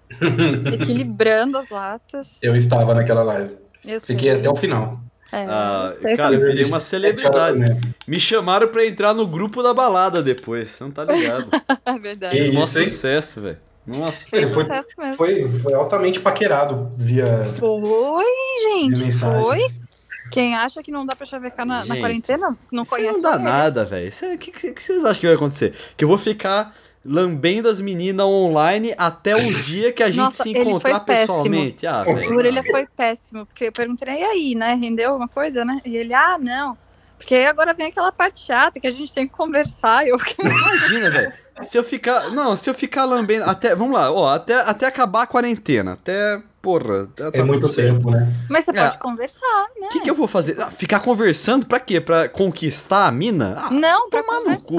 equilibrando 0.72 1.56
as 1.56 1.70
latas. 1.70 2.38
Eu 2.42 2.54
estava 2.54 2.94
naquela 2.94 3.22
live. 3.22 3.56
Eu 3.82 3.98
sei. 3.98 4.14
Fiquei 4.14 4.30
até 4.32 4.48
o 4.50 4.54
final. 4.54 5.00
É, 5.32 5.46
Ah, 5.48 5.90
cara, 6.16 6.34
eu 6.34 6.40
virei 6.40 6.64
uma 6.64 6.80
celebridade. 6.80 7.60
Me 8.06 8.20
chamaram 8.20 8.68
pra 8.68 8.86
entrar 8.86 9.12
no 9.14 9.26
grupo 9.26 9.62
da 9.62 9.74
balada 9.74 10.22
depois, 10.22 10.70
você 10.70 10.84
não 10.84 10.90
tá 10.90 11.04
ligado? 11.04 11.48
É 11.84 11.98
verdade. 11.98 12.36
Que 12.36 12.44
Fez 12.52 12.76
hein? 12.76 12.86
sucesso, 12.86 13.40
velho. 13.40 13.58
Nossa. 13.86 14.28
Fez 14.28 14.42
Ele 14.44 14.54
foi- 14.54 14.64
sucesso 14.64 14.88
mesmo. 14.96 15.16
Foi, 15.16 15.48
foi 15.60 15.74
altamente 15.74 16.20
paquerado 16.20 16.88
via, 16.96 17.44
Foi, 17.58 17.80
via 17.80 18.74
gente, 18.74 19.02
mensagem. 19.02 19.42
foi. 19.42 19.84
Quem 20.30 20.54
acha 20.54 20.82
que 20.82 20.90
não 20.90 21.04
dá 21.04 21.14
pra 21.14 21.26
chavecar 21.26 21.66
na, 21.66 21.76
na 21.80 21.82
Gente, 21.84 22.00
quarentena, 22.00 22.56
não 22.72 22.82
Isso 22.82 22.90
conhece 22.94 23.12
não 23.20 23.22
dá 23.22 23.38
nada, 23.38 23.84
velho. 23.84 24.08
O 24.08 24.38
que, 24.38 24.50
que, 24.50 24.72
que 24.72 24.82
vocês 24.82 25.04
acham 25.04 25.20
que 25.20 25.26
vai 25.26 25.36
acontecer? 25.36 25.74
Que 25.96 26.04
eu 26.04 26.08
vou 26.08 26.18
ficar 26.18 26.74
lambendo 27.04 27.68
as 27.68 27.80
meninas 27.80 28.26
online 28.26 28.94
até 28.96 29.34
o 29.36 29.52
dia 29.64 29.92
que 29.92 30.02
a 30.02 30.08
gente 30.08 30.16
Nossa, 30.16 30.42
se 30.42 30.50
ele 30.50 30.60
foi 30.60 30.68
encontrar 30.70 31.00
pessoalmente. 31.00 31.86
Ah, 31.86 32.04
O. 32.06 32.36
Orelha 32.36 32.62
foi 32.64 32.86
péssimo, 32.86 33.44
porque 33.46 33.64
eu 33.66 33.72
perguntei, 33.72 34.08
e 34.14 34.22
aí, 34.24 34.54
né? 34.54 34.74
Rendeu 34.74 35.10
alguma 35.10 35.28
coisa, 35.28 35.64
né? 35.64 35.80
E 35.84 35.96
ele, 35.96 36.14
ah, 36.14 36.38
não. 36.38 36.76
Porque 37.18 37.34
aí 37.34 37.46
agora 37.46 37.72
vem 37.72 37.86
aquela 37.86 38.10
parte 38.12 38.40
chata 38.40 38.78
que 38.80 38.86
a 38.86 38.90
gente 38.90 39.12
tem 39.12 39.26
que 39.26 39.32
conversar. 39.32 40.06
Eu, 40.06 40.18
Imagina, 40.38 41.08
velho. 41.10 41.32
Se 41.62 41.78
eu 41.78 41.84
ficar. 41.84 42.30
Não, 42.30 42.56
se 42.56 42.68
eu 42.68 42.74
ficar 42.74 43.04
lambendo. 43.04 43.48
Até. 43.48 43.74
Vamos 43.76 43.94
lá, 43.94 44.10
ó. 44.10 44.34
Até, 44.34 44.56
até 44.56 44.86
acabar 44.86 45.22
a 45.22 45.26
quarentena. 45.26 45.92
Até. 45.92 46.42
Porra. 46.60 47.06
Tá, 47.14 47.30
tá 47.30 47.38
É 47.38 47.42
muito 47.44 47.72
tempo, 47.72 48.10
né? 48.10 48.30
Mas 48.50 48.64
você 48.64 48.72
É. 48.72 48.84
pode 48.84 48.98
conversar, 48.98 49.66
né? 49.80 49.86
O 49.86 49.90
que, 49.90 50.00
que 50.00 50.10
eu 50.10 50.14
vou 50.14 50.26
fazer? 50.26 50.60
Ah, 50.60 50.70
ficar 50.70 50.98
conversando 51.00 51.64
pra 51.64 51.78
quê? 51.78 52.00
Pra 52.00 52.28
conquistar 52.28 53.06
a 53.06 53.12
mina? 53.12 53.54
Ah, 53.56 53.70
Não, 53.70 54.10
pra 54.10 54.22
tomar 54.22 54.40
no 54.40 54.60
cu. 54.60 54.76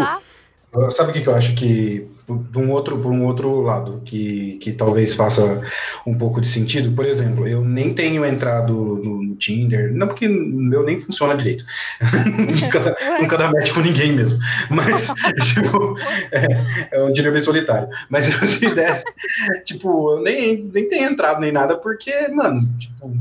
Sabe 0.92 1.12
o 1.12 1.14
que, 1.14 1.22
que 1.22 1.28
eu 1.28 1.36
acho 1.36 1.56
que, 1.56 2.08
de 2.28 2.58
um 2.58 2.72
outro, 2.72 2.98
por 2.98 3.12
um 3.12 3.26
outro 3.26 3.62
lado, 3.62 4.02
que, 4.04 4.58
que 4.58 4.74
talvez 4.74 5.14
faça 5.14 5.62
um 6.06 6.18
pouco 6.18 6.42
de 6.42 6.48
sentido? 6.48 6.92
Por 6.96 7.06
exemplo, 7.06 7.48
eu 7.48 7.64
nem 7.64 7.94
tenho 7.94 8.26
entrado 8.26 8.74
no, 8.74 9.24
no 9.24 9.36
Tinder, 9.36 9.94
não 9.94 10.08
porque 10.08 10.28
o 10.28 10.32
meu 10.32 10.84
nem 10.84 11.00
funciona 11.00 11.36
direito. 11.36 11.66
nunca, 12.62 12.80
dá, 12.80 12.96
nunca 13.20 13.38
dá 13.38 13.52
match 13.52 13.74
com 13.74 13.82
ninguém 13.82 14.14
mesmo. 14.14 14.40
Mas, 14.70 15.08
tipo, 15.54 15.98
é, 16.32 16.98
é 16.98 17.04
um 17.04 17.14
Tinder 17.14 17.32
bem 17.32 17.42
solitário. 17.42 17.88
Mas 18.10 18.26
se 18.46 18.66
tipo, 19.64 20.12
eu 20.12 20.22
nem, 20.22 20.70
nem 20.74 20.88
tenho 20.90 21.10
entrado 21.10 21.40
nem 21.40 21.52
nada, 21.52 21.78
porque, 21.78 22.28
mano, 22.30 22.60
tipo, 22.78 23.12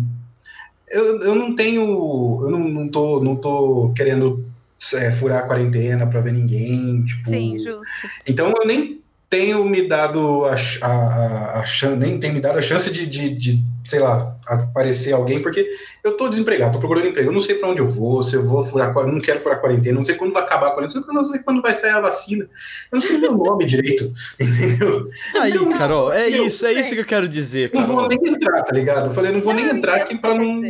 eu, 0.88 1.20
eu 1.20 1.34
não 1.34 1.54
tenho. 1.56 2.40
Eu 2.42 2.50
não, 2.50 2.60
não, 2.60 2.88
tô, 2.88 3.20
não 3.20 3.36
tô 3.36 3.92
querendo 3.96 4.44
é, 4.92 5.10
furar 5.12 5.40
a 5.40 5.46
quarentena 5.46 6.06
pra 6.06 6.20
ver 6.20 6.32
ninguém. 6.32 7.04
Tipo, 7.04 7.30
Sim, 7.30 7.58
justo. 7.58 7.84
então 8.26 8.52
eu 8.56 8.66
nem 8.66 9.02
tenho 9.34 9.64
me 9.64 9.88
dado 9.88 10.44
a, 10.44 10.54
a, 10.80 10.86
a, 10.86 11.60
a 11.60 11.66
chance, 11.66 11.96
nem 11.96 12.20
tenho 12.20 12.34
me 12.34 12.40
dado 12.40 12.56
a 12.56 12.62
chance 12.62 12.88
de, 12.88 13.04
de, 13.04 13.30
de, 13.30 13.58
sei 13.82 13.98
lá, 13.98 14.36
aparecer 14.46 15.12
alguém, 15.12 15.42
porque 15.42 15.68
eu 16.04 16.16
tô 16.16 16.28
desempregado, 16.28 16.74
tô 16.74 16.78
procurando 16.78 17.08
emprego, 17.08 17.30
eu 17.30 17.34
não 17.34 17.42
sei 17.42 17.56
para 17.56 17.68
onde 17.68 17.80
eu 17.80 17.86
vou, 17.86 18.22
se 18.22 18.36
eu 18.36 18.46
vou 18.46 18.64
furar, 18.64 18.94
não 18.94 19.20
quero 19.20 19.40
furar 19.40 19.60
quarentena, 19.60 19.96
não 19.96 20.04
sei 20.04 20.14
quando 20.14 20.32
vai 20.32 20.44
acabar 20.44 20.68
a 20.68 20.70
quarentena, 20.70 21.04
não 21.08 21.24
sei 21.24 21.40
quando 21.40 21.60
vai 21.60 21.74
sair 21.74 21.90
a 21.90 22.00
vacina, 22.00 22.44
eu 22.44 22.96
não 22.96 23.00
sei 23.00 23.18
meu 23.18 23.34
nome 23.36 23.64
direito, 23.64 24.12
entendeu? 24.38 25.10
Aí, 25.40 25.50
então, 25.50 25.76
Carol, 25.76 26.12
é 26.12 26.30
meu, 26.30 26.46
isso, 26.46 26.64
é 26.64 26.72
isso 26.72 26.94
que 26.94 27.00
eu 27.00 27.04
quero 27.04 27.28
dizer, 27.28 27.72
Carol. 27.72 27.88
Não 27.88 27.94
vou 27.96 28.08
nem 28.08 28.18
entrar, 28.24 28.62
tá 28.62 28.72
ligado? 28.72 29.06
Eu 29.08 29.14
falei, 29.14 29.32
não 29.32 29.40
vou 29.40 29.52
não, 29.52 29.60
nem 29.60 29.76
entrar 29.76 29.96
aqui 29.96 30.16
para 30.16 30.34
não, 30.34 30.62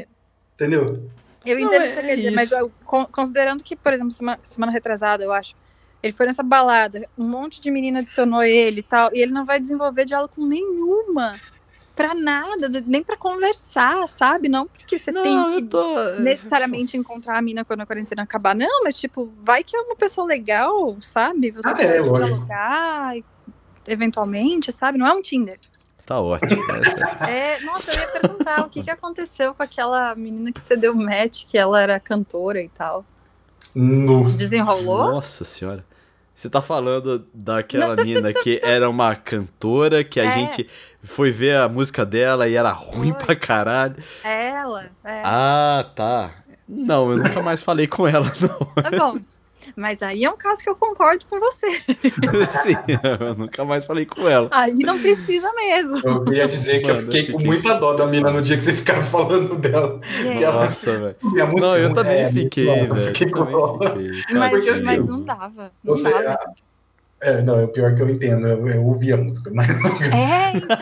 entendeu? 0.55 1.11
Eu 1.44 1.59
entendo 1.59 1.83
o 1.83 1.85
que 1.85 1.94
você 1.94 2.02
quer 2.02 2.16
dizer, 2.16 2.30
mas 2.30 2.52
eu, 2.52 2.72
considerando 3.11 3.62
que, 3.62 3.76
por 3.76 3.92
exemplo, 3.92 4.12
semana, 4.12 4.38
semana 4.42 4.72
retrasada, 4.72 5.22
eu 5.22 5.33
acho, 5.33 5.54
ele 6.02 6.12
foi 6.12 6.26
nessa 6.26 6.42
balada, 6.42 7.07
um 7.16 7.24
monte 7.24 7.61
de 7.61 7.70
menina 7.70 8.00
adicionou 8.00 8.42
ele 8.42 8.80
e 8.80 8.83
tal, 8.83 9.11
e 9.12 9.20
ele 9.20 9.33
não 9.33 9.44
vai 9.44 9.59
desenvolver 9.61 10.04
diálogo 10.04 10.33
com 10.35 10.46
nenhuma. 10.46 11.40
Pra 11.96 12.12
nada, 12.12 12.68
nem 12.85 13.04
pra 13.04 13.16
conversar, 13.16 14.09
sabe? 14.09 14.48
Não 14.48 14.66
porque 14.66 14.98
você 14.98 15.12
não, 15.12 15.22
tem 15.22 15.62
que 15.62 15.68
tô... 15.68 16.11
necessariamente 16.18 16.96
encontrar 16.96 17.38
a 17.38 17.42
mina 17.42 17.64
quando 17.64 17.83
a 17.83 17.87
quarentena 17.87 18.24
acabar. 18.24 18.52
Não, 18.52 18.83
mas 18.83 18.96
tipo, 18.96 19.33
vai 19.40 19.62
que 19.62 19.76
é 19.76 19.80
uma 19.80 19.94
pessoa 19.94 20.26
legal, 20.26 20.96
sabe? 21.00 21.52
Você 21.52 21.68
ah, 21.68 21.70
é, 21.78 22.02
pode 22.02 22.22
é, 22.22 22.26
dialogar, 22.26 23.14
eventualmente, 23.87 24.72
sabe? 24.72 24.98
Não 24.98 25.07
é 25.07 25.14
um 25.14 25.22
Tinder. 25.22 25.59
Tá 26.06 26.20
ótimo. 26.20 26.62
Essa. 26.72 27.00
É, 27.26 27.60
nossa, 27.60 27.98
eu 27.98 28.02
ia 28.02 28.20
perguntar 28.20 28.60
o 28.66 28.68
que, 28.68 28.82
que 28.82 28.90
aconteceu 28.90 29.54
com 29.54 29.62
aquela 29.62 30.14
menina 30.14 30.52
que 30.52 30.60
você 30.60 30.76
deu 30.76 30.94
match, 30.94 31.44
que 31.46 31.56
ela 31.56 31.80
era 31.80 31.98
cantora 31.98 32.60
e 32.60 32.68
tal. 32.68 33.04
No... 33.74 34.24
Desenrolou? 34.30 35.12
Nossa 35.12 35.44
senhora. 35.44 35.84
Você 36.34 36.50
tá 36.50 36.60
falando 36.60 37.24
daquela 37.32 37.94
não, 37.94 38.04
mina 38.04 38.32
que 38.32 38.60
era 38.62 38.90
uma 38.90 39.14
cantora, 39.14 40.02
que 40.02 40.18
a 40.18 40.24
é. 40.24 40.32
gente 40.32 40.68
foi 41.02 41.30
ver 41.30 41.56
a 41.56 41.68
música 41.68 42.04
dela 42.04 42.48
e 42.48 42.56
era 42.56 42.72
ruim 42.72 43.12
foi. 43.12 43.24
pra 43.24 43.36
caralho. 43.36 43.96
É 44.24 44.48
ela, 44.50 44.90
é. 45.04 45.22
Ah, 45.24 45.86
tá. 45.94 46.32
Não, 46.68 47.12
eu 47.12 47.18
nunca 47.18 47.40
mais 47.40 47.62
falei 47.62 47.86
com 47.86 48.06
ela, 48.06 48.26
não. 48.40 48.82
Tá 48.82 48.90
bom. 48.90 49.20
Mas 49.77 50.03
aí 50.03 50.24
é 50.24 50.31
um 50.31 50.37
caso 50.37 50.62
que 50.62 50.68
eu 50.68 50.77
concordo 50.77 51.24
com 51.27 51.38
você. 51.40 51.66
Sim, 52.48 52.77
eu 53.20 53.35
nunca 53.35 53.64
mais 53.64 53.85
falei 53.87 54.07
com 54.07 54.29
ela. 54.29 54.48
Aí 54.53 54.74
não 54.74 54.98
precisa 54.98 55.53
mesmo. 55.53 56.00
Eu 56.05 56.24
queria 56.24 56.48
dizer 56.48 56.81
que 56.81 56.88
Mano, 56.88 57.00
eu 57.00 57.05
fiquei, 57.05 57.20
eu 57.20 57.24
fiquei 57.24 57.40
com 57.40 57.46
muita 57.46 57.74
dó 57.74 57.94
da 57.94 58.07
mina 58.07 58.31
no 58.31 58.42
dia 58.42 58.57
que 58.57 58.64
vocês 58.64 58.81
ficaram 58.81 59.05
falando 59.05 59.57
dela. 59.57 60.00
Nossa, 60.40 60.98
velho. 60.98 61.16
Não, 61.61 61.77
eu 61.77 61.92
também 61.92 62.22
é, 62.22 62.33
fiquei, 62.33 62.66
velho. 62.66 63.05
Fiquei 63.05 63.31
com 63.31 63.44
dó. 63.44 63.79
Mas, 64.33 64.50
Porque, 64.50 64.70
assim, 64.70 64.83
mas 64.85 65.07
não 65.07 65.22
dava. 65.22 65.72
Não 65.83 65.96
você, 65.96 66.11
dava. 66.11 66.38
É, 67.20 67.40
não, 67.40 67.59
é 67.59 67.64
o 67.64 67.68
pior 67.68 67.94
que 67.94 68.03
eu 68.03 68.11
entendo. 68.11 68.46
Eu, 68.46 68.68
eu 68.68 68.85
ouvi 68.85 69.12
a 69.12 69.16
música, 69.16 69.50
mas. 69.53 69.68
É, 70.12 70.57
então, 70.57 70.77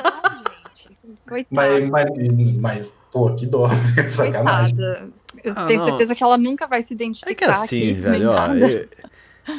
gente. 0.74 0.98
Coitada. 1.28 1.80
Mas, 1.80 1.90
mas, 1.90 2.54
mas, 2.56 2.86
pô, 3.12 3.32
que 3.34 3.46
dó. 3.46 3.68
Sacanagem. 4.10 4.76
Eu 5.44 5.52
ah, 5.56 5.64
tenho 5.66 5.80
não. 5.80 5.86
certeza 5.86 6.14
que 6.14 6.22
ela 6.22 6.38
nunca 6.38 6.66
vai 6.66 6.82
se 6.82 6.94
identificar. 6.94 7.30
É 7.30 7.34
que 7.34 7.44
assim, 7.44 7.92
aqui, 7.92 8.00
velho, 8.00 8.30
ó, 8.30 8.54
é, 8.54 8.88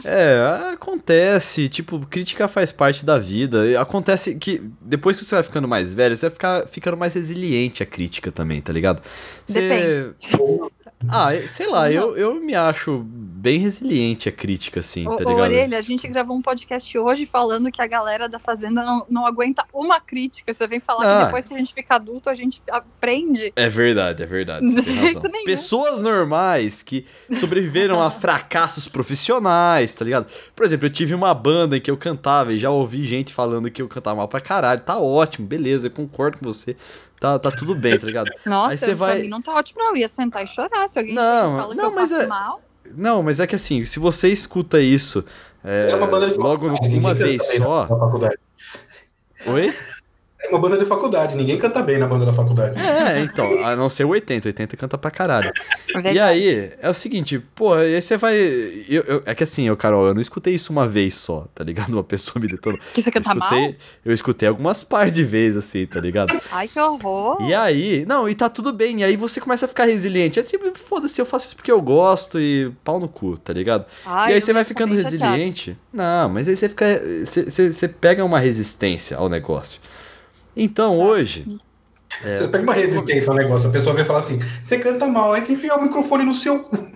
é, 0.06 0.72
acontece, 0.74 1.68
tipo, 1.68 2.00
crítica 2.08 2.48
faz 2.48 2.72
parte 2.72 3.06
da 3.06 3.20
vida. 3.20 3.80
Acontece 3.80 4.36
que 4.36 4.62
depois 4.82 5.18
que 5.18 5.26
você 5.26 5.36
vai 5.36 5.44
ficando 5.44 5.68
mais 5.68 5.94
velho, 5.94 6.16
você 6.16 6.28
vai 6.28 6.34
ficar 6.34 6.68
ficando 6.68 6.96
mais 6.98 7.14
resiliente 7.14 7.84
à 7.84 7.86
crítica 7.86 8.32
também, 8.32 8.62
tá 8.62 8.72
ligado? 8.72 9.02
Você... 9.46 9.62
Depende. 9.62 10.74
Ah, 11.10 11.30
sei 11.48 11.68
lá, 11.68 11.92
eu, 11.92 12.16
eu 12.16 12.36
me 12.36 12.56
acho 12.56 13.06
bem 13.44 13.60
resiliente 13.60 14.30
à 14.30 14.32
crítica, 14.32 14.80
assim, 14.80 15.04
tá 15.04 15.18
ligado? 15.18 15.40
Orelha, 15.40 15.78
a 15.78 15.82
gente 15.82 16.08
gravou 16.08 16.38
um 16.38 16.42
podcast 16.42 16.98
hoje 16.98 17.26
falando 17.26 17.70
que 17.70 17.82
a 17.82 17.88
galera 17.88 18.30
da 18.30 18.40
Fazenda 18.40 18.84
não, 18.84 19.06
não 19.10 19.26
aguenta 19.26 19.66
uma 19.74 20.00
crítica. 20.00 20.54
Você 20.54 20.66
vem 20.66 20.80
falar 20.80 21.04
ah. 21.04 21.20
que 21.20 21.26
depois 21.26 21.46
que 21.46 21.54
a 21.54 21.58
gente 21.58 21.74
fica 21.74 21.96
adulto, 21.96 22.30
a 22.30 22.34
gente 22.34 22.62
aprende. 22.70 23.52
É 23.54 23.68
verdade, 23.68 24.24
é 24.24 24.26
verdade. 24.26 24.66
De 24.74 24.82
jeito 24.82 25.28
nenhum. 25.28 25.44
Pessoas 25.44 26.02
normais 26.02 26.82
que 26.82 27.06
sobreviveram 27.38 28.02
a 28.02 28.10
fracassos 28.12 28.88
profissionais, 28.88 29.94
tá 29.94 30.06
ligado? 30.06 30.28
Por 30.56 30.66
exemplo, 30.66 30.86
eu 30.86 30.92
tive 30.92 31.14
uma 31.14 31.34
banda 31.34 31.76
em 31.76 31.82
que 31.82 31.92
eu 31.92 31.98
cantava 31.98 32.54
e 32.54 32.58
já 32.58 32.70
ouvi 32.70 33.04
gente 33.04 33.34
falando 33.34 33.70
que 33.70 33.82
eu 33.82 33.90
cantava 33.90 34.18
mal 34.18 34.28
pra 34.30 34.40
caralho. 34.40 34.80
Tá 34.80 34.98
ótimo, 34.98 35.46
beleza, 35.46 35.88
eu 35.88 35.92
concordo 35.92 36.38
com 36.38 36.46
você 36.46 36.78
tá, 37.24 37.40
tá 37.40 37.52
tudo 37.52 37.74
bem, 37.74 37.98
tá 37.98 38.06
ligado? 38.06 38.30
Nossa, 38.46 38.72
Aí 38.72 38.78
você 38.78 38.94
vai... 38.94 39.24
não 39.24 39.42
tá 39.42 39.54
ótimo, 39.54 39.80
não. 39.80 39.92
Eu 39.92 39.98
ia 39.98 40.10
sentar 40.10 40.44
e 40.44 40.48
chorar 40.48 40.90
se 40.90 41.00
alguém 41.00 41.16
não, 41.16 41.58
fala 41.58 41.74
não, 41.74 41.90
que 41.90 41.96
mas 41.96 42.12
é... 42.12 42.28
mal. 42.28 42.62
Não, 42.96 43.24
mas 43.24 43.40
é 43.40 43.48
que 43.48 43.56
assim, 43.56 43.86
se 43.86 43.98
você 43.98 44.28
escuta 44.28 44.82
isso 44.82 45.24
é, 45.64 45.92
é 45.92 45.96
logo 45.96 46.68
uma 46.68 47.14
vez 47.14 47.42
só. 47.56 47.88
Oi? 49.48 49.74
É 50.44 50.50
uma 50.50 50.60
banda 50.60 50.78
de 50.78 50.86
faculdade, 50.86 51.38
ninguém 51.38 51.58
canta 51.58 51.82
bem 51.82 51.98
na 51.98 52.06
banda 52.06 52.26
da 52.26 52.34
faculdade. 52.34 52.78
É, 52.78 53.22
então, 53.22 53.64
a 53.64 53.78
não 53.78 53.88
ser 53.88 54.04
o 54.04 54.10
80, 54.10 54.50
80 54.50 54.76
canta 54.76 54.98
pra 54.98 55.10
caralho. 55.10 55.52
É 56.04 56.14
e 56.14 56.20
aí, 56.20 56.72
é 56.82 56.90
o 56.90 56.94
seguinte, 56.94 57.40
pô, 57.56 57.74
aí 57.74 58.02
você 58.02 58.18
vai. 58.18 58.36
Eu, 58.90 59.04
eu, 59.04 59.24
é 59.26 59.34
que 59.34 59.44
assim, 59.44 59.68
eu, 59.68 59.78
Carol, 59.78 60.08
eu 60.08 60.14
não 60.14 60.22
escutei 60.22 60.54
isso 60.54 60.72
uma 60.72 60.86
vez 60.86 61.16
só, 61.16 61.48
tá 61.56 61.64
ligado? 61.64 61.94
Uma 61.94 62.04
pessoa 62.04 62.42
me 62.42 62.48
detonou. 62.48 62.78
Que 62.94 63.02
você 63.02 63.10
canta 63.10 63.30
eu 63.30 63.34
escutei, 63.34 63.62
mal? 63.62 63.74
Eu 64.06 64.14
escutei 64.14 64.50
algumas 64.50 64.84
partes 64.84 65.16
de 65.16 65.24
vezes, 65.24 65.58
assim, 65.58 65.86
tá 65.86 66.02
ligado? 66.02 66.38
Ai, 66.52 66.68
que 66.68 66.80
horror! 66.80 67.38
E 67.42 67.54
aí, 67.54 68.06
não, 68.06 68.28
e 68.28 68.36
tá 68.36 68.50
tudo 68.50 68.74
bem, 68.74 69.00
e 69.00 69.04
aí 69.04 69.16
você 69.16 69.40
começa 69.40 69.66
a 69.66 69.70
ficar 69.70 69.86
resiliente. 69.86 70.40
É 70.40 70.44
tipo, 70.44 70.78
foda-se, 70.78 71.22
eu 71.22 71.26
faço 71.26 71.48
isso 71.48 71.56
porque 71.56 71.72
eu 71.72 71.82
gosto 71.82 72.38
e 72.40 72.70
pau 72.84 73.00
no 73.00 73.08
cu, 73.08 73.38
tá 73.38 73.54
ligado? 73.54 73.86
Ai, 74.06 74.32
e 74.32 74.36
aí 74.36 74.42
você 74.42 74.52
vai 74.52 74.66
ficando 74.66 74.94
resiliente. 74.94 75.72
Chateado. 75.72 75.80
Não, 75.94 76.30
mas 76.30 76.48
aí 76.48 76.56
você 76.56 76.68
fica. 76.68 77.02
Você, 77.24 77.50
você, 77.50 77.72
você 77.72 77.88
pega 77.88 78.26
uma 78.26 78.40
resistência 78.40 79.18
ao 79.18 79.30
negócio. 79.30 79.80
Então, 80.56 81.00
hoje. 81.00 81.58
É, 82.24 82.38
você 82.38 82.48
pega 82.48 82.64
uma 82.64 82.74
resistência 82.74 83.32
ao 83.32 83.36
negócio, 83.36 83.70
a 83.70 83.72
pessoa 83.72 83.96
vai 83.96 84.06
falar 84.06 84.20
assim: 84.20 84.40
você 84.64 84.78
canta 84.78 85.08
mal, 85.08 85.34
aí 85.34 85.42
tem 85.42 85.48
que 85.48 85.54
enfiar 85.54 85.78
o 85.78 85.82
microfone 85.82 86.24
no 86.24 86.36
seu 86.36 86.60
cu. 86.60 86.78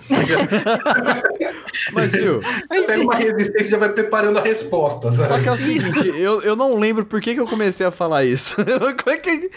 Mas, 1.94 2.12
viu? 2.12 2.42
Pega 2.86 3.02
uma 3.02 3.16
resistência 3.16 3.68
e 3.68 3.72
já 3.72 3.78
vai 3.78 3.90
preparando 3.90 4.38
a 4.38 4.42
resposta. 4.42 5.12
Sabe? 5.12 5.28
Só 5.28 5.40
que 5.40 5.50
é 5.50 5.52
o 5.52 5.58
seguinte: 5.58 6.08
eu, 6.16 6.42
eu 6.42 6.56
não 6.56 6.78
lembro 6.78 7.06
por 7.06 7.20
que, 7.20 7.34
que 7.34 7.42
eu 7.42 7.48
comecei 7.48 7.86
a 7.86 7.92
falar 7.92 8.26
isso. 8.26 8.56
Como 9.04 9.16
é 9.16 9.18
que, 9.18 9.50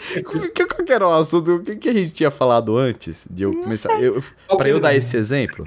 que, 0.53 0.65
qual 0.65 0.85
que 0.85 0.93
era 0.93 1.07
o 1.07 1.13
assunto? 1.13 1.55
O 1.55 1.61
que, 1.61 1.75
que 1.75 1.89
a 1.89 1.93
gente 1.93 2.11
tinha 2.11 2.31
falado 2.31 2.77
antes 2.77 3.27
de 3.29 3.43
eu 3.43 3.51
começar? 3.51 4.01
Eu, 4.01 4.21
pra 4.57 4.67
eu 4.67 4.79
dar 4.79 4.95
esse 4.95 5.15
exemplo? 5.15 5.63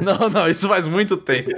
Não, 0.00 0.28
não, 0.28 0.48
isso 0.48 0.68
faz 0.68 0.86
muito 0.86 1.16
tempo. 1.16 1.50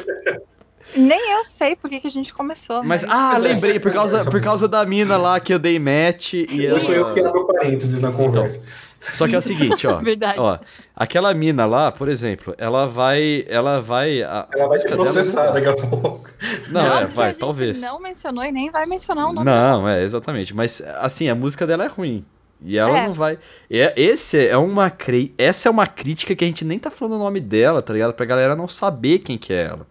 Nem 0.96 1.32
eu 1.32 1.44
sei 1.44 1.76
por 1.76 1.88
que, 1.88 2.00
que 2.00 2.06
a 2.06 2.10
gente 2.10 2.32
começou. 2.32 2.82
Mas, 2.82 3.04
ah, 3.04 3.36
lembrei, 3.38 3.80
por 3.80 3.92
causa, 3.92 4.24
por 4.24 4.40
causa 4.40 4.68
da 4.68 4.84
mina 4.84 5.16
lá 5.16 5.40
que 5.40 5.52
eu 5.52 5.58
dei 5.58 5.78
match 5.78 6.34
e 6.34 6.66
ela... 6.66 6.78
Isso 6.78 6.92
eu 6.92 7.14
que 7.14 7.20
abro 7.20 7.46
parênteses 7.46 8.00
na 8.00 8.12
conversa. 8.12 8.58
Então, 8.58 9.14
só 9.14 9.26
que 9.26 9.34
é 9.34 9.38
o 9.38 9.42
seguinte, 9.42 9.86
ó. 9.86 9.98
Verdade. 10.02 10.38
Ó, 10.38 10.58
aquela 10.94 11.34
mina 11.34 11.64
lá, 11.64 11.90
por 11.90 12.08
exemplo, 12.08 12.54
ela 12.56 12.86
vai. 12.86 13.44
Ela 13.48 13.80
vai. 13.80 14.22
A, 14.22 14.46
ela 14.54 14.68
vai 14.68 14.78
te 14.78 14.86
processar 14.88 15.50
daqui 15.50 15.66
a 15.66 15.74
pouco. 15.74 16.30
Não, 16.68 16.82
não 16.82 16.98
é, 16.98 17.06
vai, 17.06 17.34
talvez. 17.34 17.80
Não 17.80 18.00
mencionou 18.00 18.44
e 18.44 18.52
nem 18.52 18.70
vai 18.70 18.86
mencionar 18.86 19.28
o 19.28 19.32
nome 19.32 19.44
Não, 19.44 19.88
é, 19.88 20.02
exatamente. 20.02 20.54
Mas, 20.54 20.80
assim, 20.98 21.28
a 21.28 21.34
música 21.34 21.66
dela 21.66 21.84
é 21.84 21.88
ruim. 21.88 22.24
E 22.64 22.78
ela 22.78 22.96
é. 22.96 23.06
não 23.06 23.12
vai. 23.12 23.38
É, 23.68 23.92
esse 23.96 24.46
é 24.46 24.56
uma 24.56 24.88
cri... 24.88 25.34
Essa 25.36 25.68
é 25.68 25.70
uma 25.70 25.86
crítica 25.86 26.34
que 26.36 26.44
a 26.44 26.46
gente 26.46 26.64
nem 26.64 26.78
tá 26.78 26.90
falando 26.90 27.16
o 27.16 27.18
nome 27.18 27.40
dela, 27.40 27.82
tá 27.82 27.92
ligado? 27.92 28.14
Pra 28.14 28.24
galera 28.24 28.54
não 28.54 28.68
saber 28.68 29.18
quem 29.18 29.36
que 29.36 29.52
é 29.52 29.62
ela. 29.62 29.86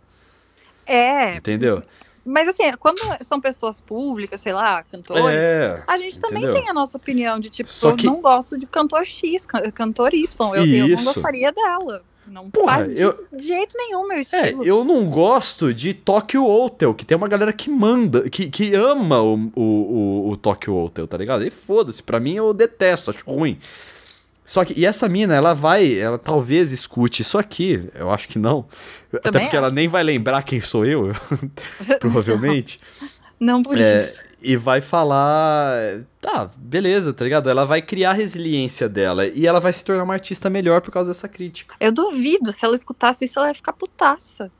É. 0.93 1.35
Entendeu? 1.35 1.81
Mas 2.23 2.47
assim, 2.47 2.63
quando 2.79 2.99
são 3.21 3.41
pessoas 3.41 3.81
públicas, 3.81 4.39
sei 4.41 4.53
lá, 4.53 4.83
cantores, 4.83 5.25
é, 5.25 5.83
a 5.87 5.97
gente 5.97 6.19
também 6.19 6.43
entendeu? 6.43 6.61
tem 6.61 6.69
a 6.69 6.73
nossa 6.73 6.95
opinião 6.95 7.39
de 7.39 7.49
tipo, 7.49 7.69
Só 7.69 7.89
eu 7.89 7.95
que... 7.95 8.05
não 8.05 8.21
gosto 8.21 8.57
de 8.57 8.67
cantor 8.67 9.03
X, 9.03 9.47
cantor 9.73 10.13
Y, 10.13 10.55
eu, 10.55 10.65
eu 10.65 10.97
não 10.97 11.03
gostaria 11.03 11.51
dela. 11.51 12.03
Não 12.27 12.49
Porra, 12.49 12.75
faz 12.75 12.89
de, 12.89 13.01
eu... 13.01 13.27
de 13.33 13.45
jeito 13.45 13.75
nenhum 13.75 14.07
meu 14.07 14.17
é, 14.17 14.21
estilo. 14.21 14.63
É, 14.63 14.69
eu 14.69 14.83
não 14.83 15.09
gosto 15.09 15.73
de 15.73 15.93
Tokyo 15.93 16.45
Hotel, 16.45 16.93
que 16.93 17.03
tem 17.03 17.17
uma 17.17 17.27
galera 17.27 17.51
que 17.51 17.69
manda, 17.69 18.29
que, 18.29 18.49
que 18.49 18.73
ama 18.75 19.21
o, 19.21 19.51
o, 19.55 19.61
o, 19.61 20.29
o 20.29 20.37
Tokyo 20.37 20.75
Hotel, 20.77 21.07
tá 21.07 21.17
ligado? 21.17 21.43
E 21.43 21.49
foda-se, 21.49 22.01
pra 22.01 22.19
mim 22.19 22.35
eu 22.35 22.53
detesto, 22.53 23.09
acho 23.09 23.25
ruim. 23.25 23.57
Só 24.45 24.65
que, 24.65 24.77
e 24.77 24.85
essa 24.85 25.07
mina, 25.07 25.33
ela 25.33 25.53
vai, 25.53 25.97
ela 25.97 26.17
talvez 26.17 26.71
escute 26.71 27.21
isso 27.21 27.37
aqui, 27.37 27.89
eu 27.95 28.11
acho 28.11 28.27
que 28.27 28.37
não. 28.37 28.63
Também 29.09 29.19
Até 29.19 29.31
porque 29.31 29.45
acho. 29.45 29.55
ela 29.55 29.71
nem 29.71 29.87
vai 29.87 30.03
lembrar 30.03 30.43
quem 30.43 30.59
sou 30.59 30.85
eu, 30.85 31.11
provavelmente. 31.99 32.79
Não 33.39 33.63
por 33.63 33.79
é, 33.79 33.99
isso. 33.99 34.21
E 34.41 34.57
vai 34.57 34.81
falar, 34.81 36.01
tá, 36.19 36.49
beleza, 36.57 37.13
tá 37.13 37.23
ligado? 37.23 37.49
Ela 37.49 37.65
vai 37.65 37.81
criar 37.81 38.09
a 38.09 38.13
resiliência 38.13 38.89
dela 38.89 39.25
e 39.27 39.47
ela 39.47 39.59
vai 39.59 39.71
se 39.71 39.85
tornar 39.85 40.03
uma 40.03 40.13
artista 40.13 40.49
melhor 40.49 40.81
por 40.81 40.91
causa 40.91 41.11
dessa 41.11 41.27
crítica. 41.27 41.75
Eu 41.79 41.91
duvido, 41.91 42.51
se 42.51 42.65
ela 42.65 42.75
escutasse 42.75 43.25
isso, 43.25 43.39
ela 43.39 43.47
ia 43.49 43.55
ficar 43.55 43.73
putaça. 43.73 44.51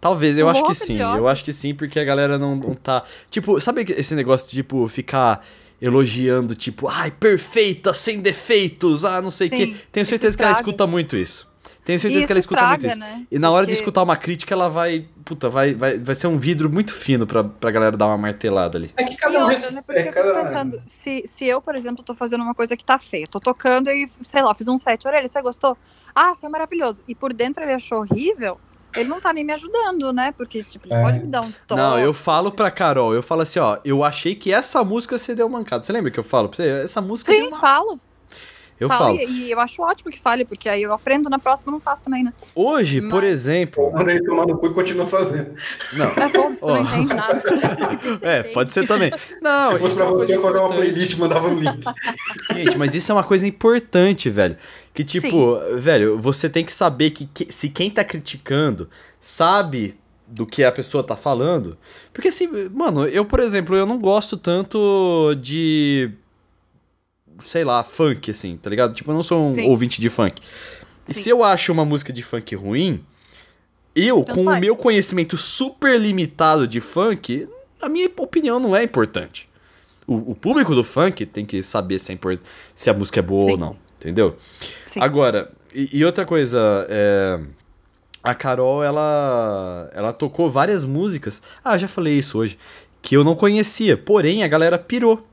Talvez, 0.00 0.38
eu 0.38 0.48
acho 0.48 0.64
que 0.64 0.74
sim. 0.74 1.00
Eu 1.00 1.26
acho 1.26 1.42
que 1.42 1.52
sim, 1.52 1.74
porque 1.74 1.98
a 1.98 2.04
galera 2.04 2.38
não, 2.38 2.54
não 2.54 2.74
tá. 2.74 3.04
Tipo, 3.28 3.60
sabe 3.60 3.84
esse 3.96 4.14
negócio 4.14 4.48
de, 4.48 4.56
tipo, 4.56 4.86
ficar 4.88 5.44
elogiando, 5.80 6.54
tipo, 6.54 6.88
ai, 6.88 7.10
perfeita, 7.10 7.92
sem 7.92 8.20
defeitos, 8.20 9.04
ah, 9.04 9.20
não 9.20 9.30
sei 9.30 9.48
o 9.48 9.50
quê. 9.50 9.74
Tenho 9.92 10.06
certeza 10.06 10.36
que 10.36 10.42
ela 10.42 10.52
escuta 10.52 10.86
muito 10.86 11.16
isso. 11.16 11.46
Tenho 11.84 12.00
certeza 12.00 12.18
isso 12.18 12.26
que 12.26 12.32
ela 12.32 12.40
escuta 12.40 12.66
muito 12.66 12.86
isso. 12.86 12.98
né? 12.98 13.26
E 13.30 13.38
na 13.38 13.48
hora 13.48 13.64
de 13.64 13.70
Porque- 13.70 13.80
escutar 13.82 14.02
uma 14.02 14.16
crítica, 14.16 14.52
ela 14.52 14.68
vai. 14.68 15.06
Puta, 15.24 15.48
vai, 15.48 15.72
vai, 15.72 15.98
vai 15.98 16.14
ser 16.16 16.26
um 16.26 16.36
vidro 16.36 16.68
muito 16.68 16.92
fino 16.92 17.26
pra, 17.26 17.44
pra 17.44 17.70
galera 17.70 17.96
dar 17.96 18.06
uma 18.06 18.18
martelada 18.18 18.76
ali. 18.76 18.90
É 18.96 19.04
que 19.04 19.16
cada 19.16 19.38
um 19.46 19.48
outra, 19.50 19.70
né? 19.70 19.82
Porque 19.86 20.00
é 20.00 20.08
eu 20.08 20.12
fico 20.12 20.24
cada... 20.24 20.42
pensando, 20.42 20.82
se, 20.84 21.22
se 21.26 21.44
eu, 21.44 21.60
por 21.62 21.76
exemplo, 21.76 22.04
tô 22.04 22.12
fazendo 22.14 22.42
uma 22.42 22.54
coisa 22.54 22.76
que 22.76 22.84
tá 22.84 22.98
feia, 22.98 23.26
tô 23.28 23.38
tocando 23.38 23.88
e, 23.88 24.08
sei 24.22 24.42
lá, 24.42 24.52
fiz 24.54 24.66
um 24.66 24.76
set, 24.76 25.06
orelha, 25.06 25.28
você 25.28 25.40
gostou? 25.40 25.76
Ah, 26.12 26.34
foi 26.34 26.48
maravilhoso. 26.48 27.02
E 27.06 27.14
por 27.14 27.32
dentro 27.32 27.62
ele 27.62 27.72
achou 27.72 27.98
horrível, 28.00 28.58
ele 28.94 29.08
não 29.08 29.20
tá 29.20 29.32
nem 29.32 29.44
me 29.44 29.52
ajudando, 29.52 30.12
né? 30.12 30.32
Porque, 30.36 30.62
tipo, 30.62 30.86
ele 30.86 30.94
É. 30.94 31.02
pode 31.02 31.18
me 31.20 31.26
dar 31.26 31.40
uns 31.42 31.58
toques. 31.66 31.82
Não, 31.82 31.98
eu 31.98 32.12
falo 32.14 32.50
pra 32.52 32.70
Carol, 32.70 33.14
eu 33.14 33.22
falo 33.22 33.42
assim, 33.42 33.58
ó, 33.58 33.78
eu 33.84 34.04
achei 34.04 34.34
que 34.34 34.52
essa 34.52 34.82
música 34.84 35.16
você 35.18 35.34
deu 35.34 35.48
mancada. 35.48 35.82
Você 35.82 35.92
lembra 35.92 36.10
que 36.10 36.18
eu 36.20 36.24
falo 36.24 36.48
pra 36.48 36.56
você? 36.56 36.68
Essa 36.84 37.00
música 37.00 37.32
deu 37.32 37.42
Sim, 37.42 37.48
uma... 37.48 37.60
falo. 37.60 38.00
Eu 38.78 38.88
falo 38.90 39.16
falo. 39.16 39.18
E, 39.18 39.46
e 39.46 39.50
eu 39.50 39.58
acho 39.58 39.80
ótimo 39.80 40.10
que 40.10 40.20
fale, 40.20 40.44
porque 40.44 40.68
aí 40.68 40.82
eu 40.82 40.92
aprendo 40.92 41.30
na 41.30 41.38
próxima, 41.38 41.72
não 41.72 41.80
faço 41.80 42.04
também, 42.04 42.22
né? 42.22 42.30
Hoje, 42.54 43.00
por 43.00 43.22
Mas- 43.22 43.32
exemplo. 43.32 43.90
Manda 43.90 44.10
ele 44.12 44.22
tomar 44.22 44.46
no 44.46 44.58
cu 44.58 44.66
e 44.66 44.74
continua 44.74 45.06
fazendo. 45.06 45.54
Não. 45.94 46.04
É 46.08 46.28
bom, 46.28 46.52
você 46.52 46.62
Ó. 46.66 46.82
não 46.82 46.82
entende 46.82 47.14
nada. 47.14 47.42
É, 48.20 48.42
pode 48.42 48.74
ser 48.74 48.86
também. 48.86 49.10
Não, 49.40 49.72
Se 49.72 49.78
fosse 49.78 50.02
é 50.02 50.04
pra 50.04 50.14
você, 50.14 50.36
eu 50.36 50.42
uma 50.42 50.68
playlist 50.68 51.12
e 51.14 51.18
mandava 51.20 51.48
um 51.48 51.58
link. 51.58 51.80
Gente, 52.64 52.78
mas 52.78 52.94
isso 52.94 53.10
é 53.12 53.14
uma 53.14 53.24
coisa 53.24 53.46
importante, 53.46 54.28
velho. 54.30 54.56
Que 54.94 55.04
tipo, 55.04 55.58
velho, 55.78 56.18
você 56.18 56.48
tem 56.48 56.64
que 56.64 56.72
saber 56.72 57.10
que, 57.10 57.26
que- 57.26 57.52
se 57.52 57.68
quem 57.68 57.90
tá 57.90 58.04
criticando 58.04 58.88
sabe 59.20 59.94
do 60.26 60.44
que 60.46 60.64
a 60.64 60.72
pessoa 60.72 61.04
tá 61.04 61.14
falando. 61.16 61.76
Porque 62.12 62.28
assim, 62.28 62.48
mano, 62.74 63.06
eu, 63.06 63.24
por 63.24 63.40
exemplo, 63.40 63.76
eu 63.76 63.86
não 63.86 63.98
gosto 63.98 64.36
tanto 64.36 65.34
de. 65.40 66.10
Sei 67.42 67.62
lá, 67.64 67.84
funk, 67.84 68.30
assim, 68.30 68.56
tá 68.56 68.70
ligado? 68.70 68.94
Tipo, 68.94 69.10
eu 69.10 69.14
não 69.14 69.22
sou 69.22 69.50
um 69.50 69.54
Sim. 69.54 69.68
ouvinte 69.68 70.00
de 70.00 70.08
funk. 70.08 70.40
E 71.08 71.14
Sim. 71.14 71.22
se 71.22 71.28
eu 71.28 71.44
acho 71.44 71.70
uma 71.72 71.84
música 71.84 72.12
de 72.12 72.22
funk 72.22 72.54
ruim, 72.54 73.04
eu, 73.94 74.24
Tanto 74.24 74.34
com 74.34 74.42
o 74.42 74.44
faz. 74.46 74.60
meu 74.60 74.74
conhecimento 74.74 75.36
super 75.36 76.00
limitado 76.00 76.66
de 76.66 76.80
funk, 76.80 77.46
a 77.80 77.88
minha 77.88 78.10
opinião 78.16 78.58
não 78.58 78.74
é 78.74 78.82
importante. 78.82 79.48
O, 80.06 80.32
o 80.32 80.34
público 80.34 80.74
do 80.74 80.84
funk 80.84 81.26
tem 81.26 81.44
que 81.44 81.62
saber 81.62 81.98
se, 81.98 82.12
é 82.12 82.14
import- 82.14 82.40
se 82.74 82.88
a 82.88 82.94
música 82.94 83.18
é 83.20 83.22
boa 83.22 83.42
Sim. 83.42 83.50
ou 83.52 83.56
não, 83.58 83.76
entendeu? 83.98 84.36
Sim. 84.84 85.00
Agora, 85.00 85.50
e, 85.74 85.88
e 85.98 86.04
outra 86.04 86.24
coisa, 86.24 86.86
é, 86.88 87.40
a 88.22 88.34
Carol, 88.34 88.82
ela, 88.84 89.90
ela 89.92 90.12
tocou 90.12 90.48
várias 90.50 90.84
músicas, 90.84 91.42
ah, 91.64 91.76
já 91.76 91.88
falei 91.88 92.16
isso 92.16 92.38
hoje, 92.38 92.58
que 93.02 93.16
eu 93.16 93.24
não 93.24 93.34
conhecia, 93.34 93.96
porém 93.96 94.42
a 94.42 94.48
galera 94.48 94.78
pirou. 94.78 95.26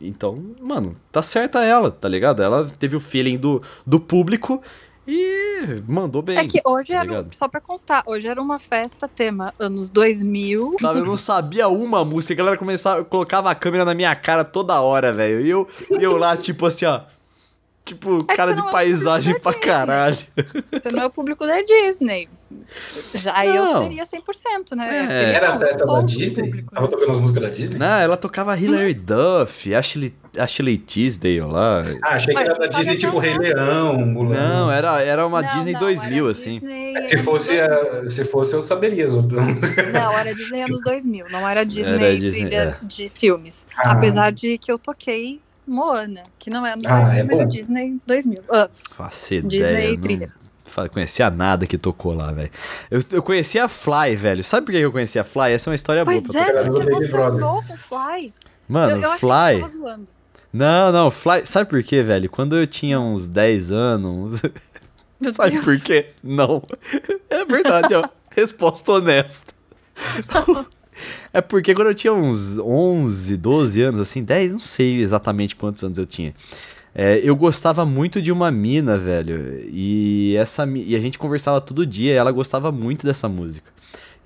Então, 0.00 0.42
mano, 0.60 0.96
tá 1.12 1.22
certa 1.22 1.62
ela, 1.64 1.90
tá 1.90 2.08
ligado? 2.08 2.42
Ela 2.42 2.66
teve 2.78 2.96
o 2.96 3.00
feeling 3.00 3.36
do, 3.38 3.62
do 3.86 3.98
público 4.00 4.60
e 5.06 5.82
mandou 5.86 6.22
bem. 6.22 6.38
É 6.38 6.46
que 6.46 6.60
hoje 6.64 6.92
tá 6.92 7.00
era, 7.00 7.26
só 7.32 7.48
pra 7.48 7.60
constar, 7.60 8.02
hoje 8.06 8.26
era 8.26 8.40
uma 8.40 8.58
festa 8.58 9.06
tema 9.06 9.52
anos 9.58 9.90
2000. 9.90 10.76
Sabe, 10.80 11.00
eu 11.00 11.04
não 11.04 11.16
sabia 11.16 11.68
uma 11.68 12.04
música, 12.04 12.32
a 12.34 12.36
galera 12.36 12.56
começava, 12.56 13.04
colocava 13.04 13.50
a 13.50 13.54
câmera 13.54 13.84
na 13.84 13.94
minha 13.94 14.14
cara 14.14 14.44
toda 14.44 14.80
hora, 14.80 15.12
velho. 15.12 15.40
E 15.40 15.50
eu, 15.50 15.68
e 15.90 16.02
eu 16.02 16.16
lá, 16.16 16.36
tipo 16.36 16.66
assim, 16.66 16.86
ó. 16.86 17.02
Tipo, 17.84 18.24
que 18.24 18.34
cara 18.34 18.54
de 18.54 18.62
é 18.66 18.70
paisagem 18.70 19.38
pra 19.38 19.52
caralho. 19.52 20.16
Você 20.16 20.90
não 20.96 21.02
é 21.02 21.06
o 21.06 21.10
público 21.10 21.46
da 21.46 21.60
Disney. 21.60 22.28
Já 23.14 23.44
eu 23.44 23.62
Não. 23.64 23.82
seria 23.82 24.04
100%, 24.04 24.74
né? 24.74 24.88
É. 24.88 25.02
Eu 25.02 25.06
seria, 25.06 25.36
Era 25.36 25.48
não, 25.48 25.56
a 25.56 25.60
festa 25.60 25.74
eu 25.82 25.84
sou 25.86 25.94
da 25.96 26.02
Disney? 26.02 26.42
público. 26.44 26.74
Tava 26.74 26.88
tocando 26.88 27.12
as 27.12 27.18
músicas 27.18 27.42
da 27.42 27.48
Disney? 27.50 27.78
Não, 27.78 27.86
ela 27.98 28.16
tocava 28.16 28.56
Hilary 28.58 28.94
Duff, 28.94 29.74
Ashley, 29.74 30.14
Ashley 30.38 30.78
Tisdale 30.78 31.40
lá. 31.40 31.82
Ah, 32.02 32.14
achei 32.14 32.32
que 32.34 32.40
Mas 32.40 32.48
era 32.48 32.58
da 32.58 32.66
Disney, 32.68 32.96
tipo 32.96 33.18
Rei 33.18 33.36
Leão, 33.36 33.98
Mulan. 34.06 34.34
Não, 34.34 34.70
era, 34.70 35.02
era 35.02 35.26
uma 35.26 35.42
Não, 35.42 35.48
Disney 35.54 35.72
não, 35.72 35.80
2000, 35.80 36.24
era 36.24 36.32
assim. 36.32 36.58
Disney 36.60 37.08
Se 37.08 37.18
fosse, 37.18 37.56
2000. 37.58 38.06
a- 38.06 38.10
se 38.10 38.24
fosse, 38.24 38.54
eu 38.54 38.62
saberia. 38.62 39.06
Não, 39.92 40.18
era 40.18 40.34
Disney 40.34 40.62
anos 40.62 40.80
2000, 40.82 41.26
não 41.30 41.46
era 41.46 41.64
Disney, 41.66 41.92
Era 42.02 42.16
Disney, 42.16 42.40
trilha 42.46 42.78
de 42.82 43.10
filmes. 43.14 43.66
Ah. 43.76 43.92
Apesar 43.92 44.32
de 44.32 44.56
que 44.56 44.72
eu 44.72 44.78
toquei 44.78 45.40
Moana, 45.66 46.22
que 46.38 46.50
não 46.50 46.66
é 46.66 46.72
anos 46.72 46.84
Ah, 46.84 47.00
2000, 47.00 47.18
é 47.20 47.24
mas 47.24 47.38
é 47.38 47.44
bom. 47.44 47.48
Disney 47.50 48.00
2000. 48.06 48.38
Ah, 48.50 48.68
Faço 48.90 49.42
Disney 49.42 49.92
ideia. 49.94 49.98
trilha. 50.00 50.32
conhecia 50.92 51.30
nada 51.30 51.66
que 51.66 51.78
tocou 51.78 52.14
lá, 52.14 52.32
velho. 52.32 52.50
Eu, 52.90 53.02
eu 53.12 53.22
conhecia 53.22 53.64
a 53.64 53.68
Fly, 53.68 54.16
velho. 54.16 54.42
Sabe 54.44 54.66
por 54.66 54.72
que 54.72 54.78
eu 54.78 54.92
conhecia 54.92 55.20
a 55.22 55.24
Fly? 55.24 55.52
Essa 55.52 55.68
é 55.68 55.70
uma 55.70 55.74
história 55.76 56.04
pois 56.04 56.22
boa. 56.26 56.32
pra 56.44 56.60
é, 56.60 56.64
você 56.70 56.82
emocionou 56.82 57.62
com 57.62 57.76
Fly. 57.76 58.34
Mano, 58.68 58.92
eu, 58.96 59.00
eu 59.02 59.10
achei 59.10 59.12
que 59.14 59.20
Fly. 59.20 59.54
eu 59.54 59.60
tava 59.60 59.72
zoando. 59.72 60.08
Não, 60.52 60.92
não, 60.92 61.10
Fly. 61.10 61.46
Sabe 61.46 61.68
por 61.70 61.82
quê, 61.82 62.02
velho? 62.02 62.28
Quando 62.30 62.56
eu 62.56 62.66
tinha 62.66 62.98
uns 63.00 63.26
10 63.26 63.72
anos. 63.72 64.40
Meu 65.20 65.30
Sabe 65.34 65.52
Deus. 65.52 65.64
por 65.64 65.80
quê? 65.80 66.10
Não. 66.22 66.62
É 67.30 67.44
verdade, 67.44 67.94
ó. 67.94 68.04
Resposta 68.30 68.92
honesta. 68.92 69.52
É 71.34 71.40
porque 71.40 71.74
quando 71.74 71.88
eu 71.88 71.94
tinha 71.94 72.12
uns 72.12 72.58
11, 72.58 73.36
12 73.36 73.82
anos, 73.82 74.00
assim, 74.00 74.22
10, 74.22 74.52
não 74.52 74.58
sei 74.58 75.00
exatamente 75.00 75.56
quantos 75.56 75.82
anos 75.82 75.98
eu 75.98 76.06
tinha. 76.06 76.32
é, 76.94 77.20
eu 77.24 77.34
gostava 77.34 77.84
muito 77.84 78.22
de 78.22 78.30
uma 78.30 78.50
mina, 78.52 78.96
velho. 78.96 79.64
E 79.68 80.36
essa 80.38 80.64
e 80.66 80.94
a 80.94 81.00
gente 81.00 81.18
conversava 81.18 81.60
todo 81.60 81.84
dia, 81.84 82.12
e 82.12 82.16
ela 82.16 82.30
gostava 82.30 82.70
muito 82.70 83.04
dessa 83.04 83.28
música. 83.28 83.68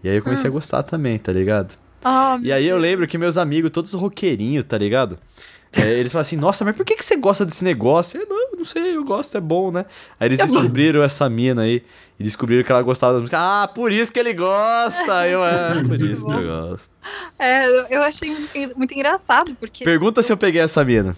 E 0.04 0.08
aí 0.08 0.16
eu 0.16 0.22
comecei 0.22 0.46
a 0.48 0.52
gostar 0.52 0.82
também, 0.82 1.18
tá 1.18 1.32
ligado? 1.32 1.74
Ah, 2.04 2.38
E 2.42 2.52
aí 2.52 2.66
eu 2.68 2.78
lembro 2.78 3.06
que 3.08 3.18
meus 3.18 3.36
amigos, 3.36 3.70
todos 3.70 3.92
roqueirinhos, 3.94 4.64
tá 4.64 4.78
ligado? 4.78 5.18
É, 5.76 5.90
eles 5.92 6.10
falaram 6.12 6.22
assim, 6.26 6.36
nossa, 6.36 6.64
mas 6.64 6.74
por 6.74 6.84
que, 6.84 6.96
que 6.96 7.04
você 7.04 7.16
gosta 7.16 7.44
desse 7.44 7.62
negócio? 7.62 8.18
Eu, 8.20 8.26
não, 8.26 8.58
não 8.58 8.64
sei, 8.64 8.96
eu 8.96 9.04
gosto, 9.04 9.36
é 9.36 9.40
bom, 9.40 9.70
né? 9.70 9.84
Aí 10.18 10.28
eles 10.28 10.38
descobriram 10.38 11.02
essa 11.02 11.28
mina 11.28 11.62
aí 11.62 11.82
e 12.18 12.24
descobriram 12.24 12.64
que 12.64 12.72
ela 12.72 12.80
gostava 12.82 13.14
da 13.14 13.18
música. 13.20 13.38
Ah, 13.38 13.68
por 13.68 13.92
isso 13.92 14.12
que 14.12 14.18
ele 14.18 14.32
gosta! 14.32 15.28
Eu, 15.28 15.44
é, 15.44 15.82
por 15.84 16.00
isso 16.00 16.26
que 16.26 16.32
eu 16.32 16.42
gosto. 16.42 16.90
É, 17.38 17.94
eu 17.94 18.02
achei 18.02 18.34
muito- 18.74 18.94
engraçado, 18.94 19.54
porque. 19.60 19.84
Pergunta 19.84 20.22
se 20.22 20.32
eu 20.32 20.36
peguei 20.38 20.62
essa 20.62 20.82
mina. 20.84 21.14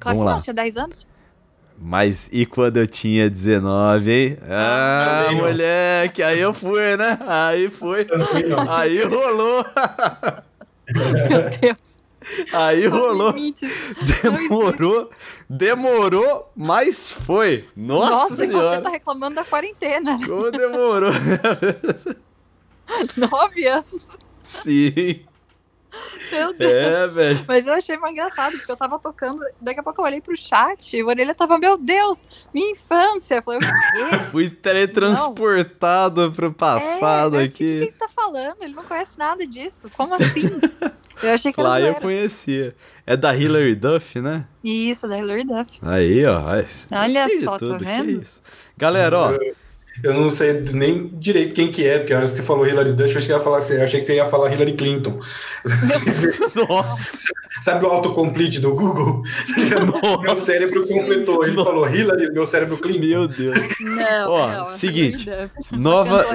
claro 0.00 0.18
vamos 0.18 0.22
que 0.22 0.26
lá. 0.26 0.34
não, 0.36 0.42
tinha 0.42 0.54
10 0.54 0.76
anos. 0.78 1.06
Mas 1.82 2.28
e 2.30 2.44
quando 2.44 2.76
eu 2.76 2.86
tinha 2.86 3.30
19, 3.30 4.10
hein? 4.10 4.38
Ah, 4.42 5.28
não. 5.28 5.36
moleque, 5.36 6.22
aí 6.22 6.38
eu 6.38 6.52
fui, 6.52 6.96
né? 6.96 7.18
Aí 7.26 7.70
não. 8.48 8.70
Aí 8.70 9.02
rolou. 9.02 9.64
Meu 10.94 11.50
Deus. 11.60 12.00
Aí 12.52 12.86
rolou. 12.86 13.32
Demorou, 14.22 15.10
demorou, 15.48 16.50
mas 16.56 17.12
foi. 17.12 17.68
Nossa, 17.76 18.10
Nossa, 18.10 18.32
e 18.32 18.36
você 18.36 18.46
senhora. 18.46 18.82
tá 18.82 18.90
reclamando 18.90 19.36
da 19.36 19.44
quarentena, 19.44 20.16
né? 20.16 20.26
Como 20.26 20.50
demorou. 20.50 21.12
Nove 23.16 23.66
anos. 23.66 24.08
Sim. 24.42 25.24
Meu 26.30 26.52
Deus. 26.54 26.72
É, 26.72 27.08
velho. 27.08 27.44
Mas 27.48 27.66
eu 27.66 27.74
achei 27.74 27.96
mais 27.96 28.12
engraçado, 28.12 28.56
porque 28.56 28.70
eu 28.70 28.76
tava 28.76 28.98
tocando, 28.98 29.40
daqui 29.60 29.80
a 29.80 29.82
pouco 29.82 30.00
eu 30.00 30.04
olhei 30.04 30.20
pro 30.20 30.36
chat 30.36 30.96
e 30.96 31.02
o 31.02 31.08
Orelha 31.08 31.34
tava, 31.34 31.58
meu 31.58 31.76
Deus, 31.76 32.26
minha 32.54 32.70
infância. 32.70 33.36
Eu 33.36 33.42
falei, 33.42 33.58
o 33.58 33.62
quê? 33.62 34.18
Fui 34.30 34.48
teletransportado 34.50 36.30
pro 36.32 36.52
passado 36.52 37.36
É, 37.36 37.42
eu, 37.42 37.46
O 37.46 37.50
que 37.50 37.64
aqui. 37.64 37.64
ele 37.64 37.92
tá 37.92 38.08
falando? 38.08 38.62
Ele 38.62 38.74
não 38.74 38.84
conhece 38.84 39.18
nada 39.18 39.44
disso. 39.46 39.90
Como 39.96 40.14
assim? 40.14 40.42
Eu 41.22 41.30
achei 41.34 41.52
que 41.52 41.60
era 41.60 41.68
Lá 41.68 41.80
eu 41.80 41.94
conhecia. 41.96 42.74
É 43.06 43.16
da 43.16 43.34
Hilary 43.34 43.74
Duff, 43.74 44.20
né? 44.20 44.46
Isso, 44.62 45.08
da 45.08 45.18
Hilary 45.18 45.44
Duff. 45.44 45.78
Aí, 45.82 46.24
ó. 46.24 46.42
Olha 46.46 46.66
só, 46.68 47.52
tá 47.52 47.58
tudo, 47.58 47.78
que 47.78 47.84
vendo? 47.84 48.22
isso. 48.22 48.42
Galera, 48.76 49.18
ó. 49.18 49.38
Eu 50.02 50.14
não 50.14 50.30
sei 50.30 50.52
nem 50.72 51.08
direito 51.14 51.54
quem 51.54 51.70
que 51.70 51.86
é, 51.86 51.98
porque 51.98 52.14
a 52.14 52.20
você 52.20 52.42
falou 52.42 52.66
Hillary 52.66 52.92
Duff, 52.92 53.10
eu 53.12 53.18
achei 53.18 53.22
que, 53.26 53.32
ia 53.32 53.40
falar, 53.40 53.58
eu 53.70 53.84
achei 53.84 54.00
que 54.00 54.06
você 54.06 54.14
ia 54.14 54.26
falar 54.28 54.52
Hillary 54.52 54.74
Clinton. 54.74 55.18
Nossa. 56.68 57.28
Sabe 57.62 57.84
o 57.84 57.88
autocomplete 57.88 58.60
do 58.60 58.74
Google? 58.74 59.22
meu 60.22 60.36
cérebro 60.36 60.86
completou. 60.88 61.44
Ele 61.44 61.56
Nossa. 61.56 61.68
falou 61.70 61.88
Hillary, 61.88 62.32
meu 62.32 62.46
cérebro 62.46 62.78
Clinton. 62.78 63.06
Meu 63.06 63.28
Deus. 63.28 63.60
Não, 63.80 64.30
Ó, 64.30 64.52
não. 64.52 64.66
seguinte, 64.66 65.26
Hilary 65.28 65.50
Duff. 65.54 65.76
Nova. 65.76 66.26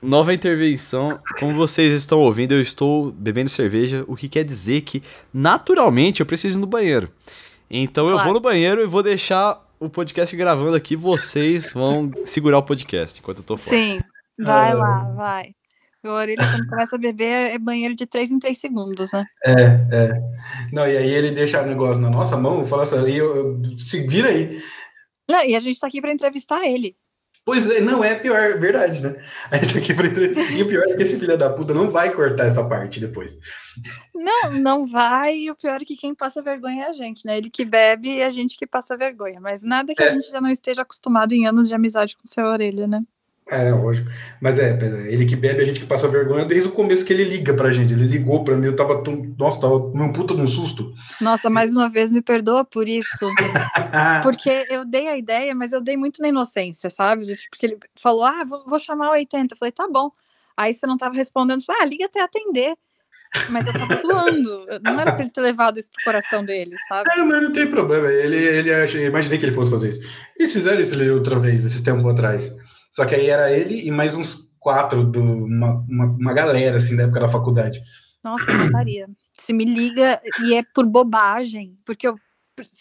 Nova 0.00 0.34
intervenção. 0.34 1.18
Como 1.38 1.54
vocês 1.54 1.92
estão 1.92 2.20
ouvindo, 2.20 2.52
eu 2.54 2.60
estou 2.60 3.10
bebendo 3.12 3.50
cerveja, 3.50 4.04
o 4.06 4.14
que 4.14 4.28
quer 4.28 4.44
dizer 4.44 4.82
que, 4.82 5.02
naturalmente, 5.32 6.20
eu 6.20 6.26
preciso 6.26 6.58
ir 6.58 6.60
no 6.60 6.66
banheiro. 6.66 7.08
Então 7.70 8.04
eu 8.06 8.12
Claro. 8.12 8.24
vou 8.26 8.34
no 8.34 8.40
banheiro 8.40 8.82
e 8.82 8.86
vou 8.86 9.02
deixar 9.02 9.58
o 9.84 9.90
podcast 9.90 10.34
gravando 10.36 10.74
aqui. 10.76 10.94
Vocês 10.96 11.72
vão 11.72 12.10
segurar 12.24 12.58
o 12.58 12.62
podcast 12.62 13.18
enquanto 13.20 13.38
eu 13.38 13.44
tô 13.44 13.56
fora. 13.56 13.76
Sim, 13.76 14.00
vai 14.38 14.70
Ah. 14.72 14.74
lá, 14.74 15.12
vai. 15.14 15.54
O 16.04 16.08
Orelha, 16.08 16.36
quando 16.44 16.66
começa 16.68 16.96
a 16.96 16.98
beber, 16.98 17.52
é 17.54 17.58
banheiro 17.58 17.94
de 17.94 18.06
3 18.06 18.32
em 18.32 18.38
3 18.40 18.58
segundos, 18.58 19.12
né? 19.12 19.24
É, 19.44 19.52
é. 19.52 20.20
Não, 20.72 20.84
e 20.86 20.96
aí 20.96 21.10
ele 21.10 21.30
deixa 21.30 21.62
o 21.62 21.66
negócio 21.66 22.00
na 22.02 22.10
nossa 22.10 22.36
mão, 22.36 22.66
fala 22.66 22.82
assim, 22.82 22.96
e 23.08 23.16
eu, 23.18 23.36
eu- 23.36 23.78
se 23.78 24.04
vira 24.06 24.28
aí. 24.30 24.60
Não, 25.30 25.44
e 25.44 25.54
a 25.54 25.60
gente 25.60 25.78
tá 25.78 25.86
aqui 25.86 26.00
pra 26.00 26.12
entrevistar 26.12 26.64
ele. 26.66 26.96
Pois 27.44 27.68
é, 27.68 27.80
não 27.80 28.04
é 28.04 28.14
pior, 28.14 28.56
verdade, 28.58 29.02
né? 29.02 29.16
A 29.50 29.56
gente 29.58 29.72
tá 29.74 29.78
aqui 29.80 29.92
pra. 29.94 30.06
E 30.06 30.62
o 30.62 30.68
pior 30.68 30.84
é 30.88 30.94
que 30.96 31.02
esse 31.02 31.18
filho 31.18 31.36
da 31.36 31.50
puta 31.50 31.74
não 31.74 31.90
vai 31.90 32.12
cortar 32.12 32.46
essa 32.46 32.62
parte 32.68 33.00
depois. 33.00 33.36
Não, 34.14 34.52
não 34.52 34.84
vai. 34.84 35.36
E 35.38 35.50
o 35.50 35.56
pior 35.56 35.82
é 35.82 35.84
que 35.84 35.96
quem 35.96 36.14
passa 36.14 36.40
vergonha 36.40 36.84
é 36.84 36.90
a 36.90 36.92
gente, 36.92 37.26
né? 37.26 37.38
Ele 37.38 37.50
que 37.50 37.64
bebe 37.64 38.08
e 38.16 38.22
a 38.22 38.30
gente 38.30 38.56
que 38.56 38.66
passa 38.66 38.96
vergonha. 38.96 39.40
Mas 39.40 39.62
nada 39.62 39.92
que 39.92 40.02
É. 40.02 40.10
a 40.10 40.14
gente 40.14 40.30
já 40.30 40.40
não 40.40 40.50
esteja 40.50 40.82
acostumado 40.82 41.32
em 41.32 41.46
anos 41.46 41.66
de 41.66 41.74
amizade 41.74 42.16
com 42.16 42.26
seu 42.26 42.44
orelha, 42.44 42.86
né? 42.86 43.00
É, 43.48 43.70
lógico. 43.70 44.08
Mas 44.40 44.58
é, 44.58 44.78
ele 45.08 45.26
que 45.26 45.34
bebe, 45.36 45.62
a 45.62 45.64
gente 45.64 45.80
que 45.80 45.86
passa 45.86 46.06
vergonha 46.08 46.44
desde 46.44 46.68
o 46.68 46.72
começo 46.72 47.04
que 47.04 47.12
ele 47.12 47.24
liga 47.24 47.52
pra 47.52 47.72
gente. 47.72 47.92
Ele 47.92 48.06
ligou 48.06 48.44
pra 48.44 48.56
mim, 48.56 48.66
eu 48.66 48.76
tava 48.76 49.02
tão. 49.02 49.34
Nossa, 49.38 49.60
tava 49.60 49.78
num 49.94 50.12
puta 50.12 50.34
de 50.34 50.40
um 50.40 50.46
susto. 50.46 50.92
Nossa, 51.20 51.50
mais 51.50 51.74
uma 51.74 51.88
vez 51.88 52.10
me 52.10 52.22
perdoa 52.22 52.64
por 52.64 52.88
isso. 52.88 53.28
Porque 54.22 54.66
eu 54.70 54.84
dei 54.84 55.08
a 55.08 55.16
ideia, 55.16 55.54
mas 55.54 55.72
eu 55.72 55.80
dei 55.80 55.96
muito 55.96 56.22
na 56.22 56.28
inocência, 56.28 56.88
sabe? 56.88 57.24
De, 57.24 57.36
Tipo, 57.36 57.58
que 57.58 57.66
ele 57.66 57.78
falou, 57.96 58.24
ah, 58.24 58.44
vou, 58.44 58.64
vou 58.66 58.78
chamar 58.78 59.08
o 59.08 59.12
80. 59.12 59.54
Eu 59.54 59.58
falei, 59.58 59.72
tá 59.72 59.88
bom. 59.88 60.10
Aí 60.56 60.72
você 60.72 60.86
não 60.86 60.96
tava 60.96 61.14
respondendo, 61.14 61.64
falei, 61.64 61.82
ah, 61.82 61.86
liga 61.86 62.06
até 62.06 62.22
atender. 62.22 62.74
Mas 63.48 63.66
eu 63.66 63.72
tava 63.72 63.94
zoando. 63.96 64.66
Não 64.82 65.00
era 65.00 65.12
pra 65.12 65.22
ele 65.22 65.30
ter 65.30 65.40
levado 65.40 65.78
isso 65.78 65.90
pro 65.90 66.04
coração 66.04 66.44
dele, 66.44 66.76
sabe? 66.88 67.10
É, 67.10 67.22
mas 67.24 67.42
não 67.42 67.52
tem 67.52 67.66
problema. 67.68 68.06
Ele, 68.10 68.36
ele 68.36 68.72
acha, 68.72 68.98
imaginei 68.98 69.38
que 69.38 69.46
ele 69.46 69.52
fosse 69.52 69.70
fazer 69.70 69.88
isso. 69.88 70.00
Eles 70.38 70.52
fizeram 70.52 70.80
isso 70.80 71.12
outra 71.12 71.38
vez, 71.38 71.64
esse 71.64 71.82
tempo 71.82 72.06
atrás. 72.08 72.54
Só 72.92 73.06
que 73.06 73.14
aí 73.14 73.30
era 73.30 73.50
ele 73.50 73.86
e 73.86 73.90
mais 73.90 74.14
uns 74.14 74.54
quatro, 74.60 75.02
do, 75.02 75.22
uma, 75.22 75.82
uma, 75.88 76.04
uma 76.04 76.34
galera, 76.34 76.76
assim, 76.76 76.94
da 76.94 77.04
época 77.04 77.20
da 77.20 77.28
faculdade. 77.28 77.82
Nossa, 78.22 78.50
eu 78.50 78.58
mataria. 78.58 79.08
Se 79.36 79.54
me 79.54 79.64
liga 79.64 80.20
e 80.44 80.54
é 80.54 80.62
por 80.62 80.84
bobagem, 80.84 81.74
porque 81.86 82.06
eu, 82.06 82.16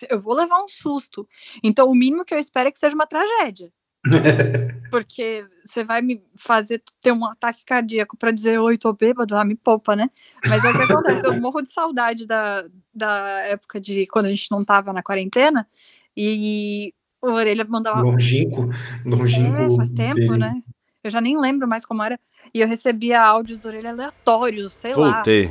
eu 0.10 0.20
vou 0.20 0.36
levar 0.36 0.62
um 0.62 0.68
susto. 0.68 1.26
Então, 1.64 1.90
o 1.90 1.96
mínimo 1.96 2.26
que 2.26 2.34
eu 2.34 2.40
espero 2.40 2.68
é 2.68 2.72
que 2.72 2.78
seja 2.78 2.94
uma 2.94 3.08
tragédia. 3.08 3.72
Porque 4.90 5.46
você 5.64 5.84
vai 5.84 6.02
me 6.02 6.24
fazer 6.36 6.82
ter 7.02 7.12
um 7.12 7.24
ataque 7.24 7.64
cardíaco 7.64 8.18
para 8.18 8.32
dizer 8.32 8.60
oi, 8.60 8.76
tô 8.76 8.92
bêbado, 8.92 9.36
ah, 9.36 9.46
me 9.46 9.56
poupa, 9.56 9.96
né? 9.96 10.10
Mas 10.50 10.66
é 10.66 10.72
o 10.72 10.74
que 10.76 10.92
acontece, 10.92 11.26
eu 11.26 11.40
morro 11.40 11.62
de 11.62 11.72
saudade 11.72 12.26
da, 12.26 12.66
da 12.92 13.42
época 13.42 13.80
de 13.80 14.08
quando 14.08 14.26
a 14.26 14.30
gente 14.30 14.50
não 14.50 14.66
tava 14.66 14.92
na 14.92 15.04
quarentena 15.04 15.68
e 16.18 16.94
o 17.22 17.32
Orelha 17.32 17.66
mandava. 17.66 18.02
Longínquo, 18.02 18.70
longínquo. 19.06 19.62
É, 19.62 19.76
faz 19.76 19.92
tempo, 19.92 20.20
dele. 20.20 20.38
né? 20.38 20.62
Eu 21.04 21.10
já 21.10 21.22
nem 21.22 21.40
lembro 21.40 21.68
mais 21.68 21.86
como 21.86 22.04
era. 22.04 22.20
E 22.54 22.62
eu 22.62 22.68
recebia 22.68 23.22
áudios 23.22 23.60
do 23.60 23.68
Orelha 23.68 23.92
aleatórios, 23.92 24.74
sei 24.74 24.96
lá, 24.96 25.14
Voltei. 25.14 25.46
O 25.46 25.50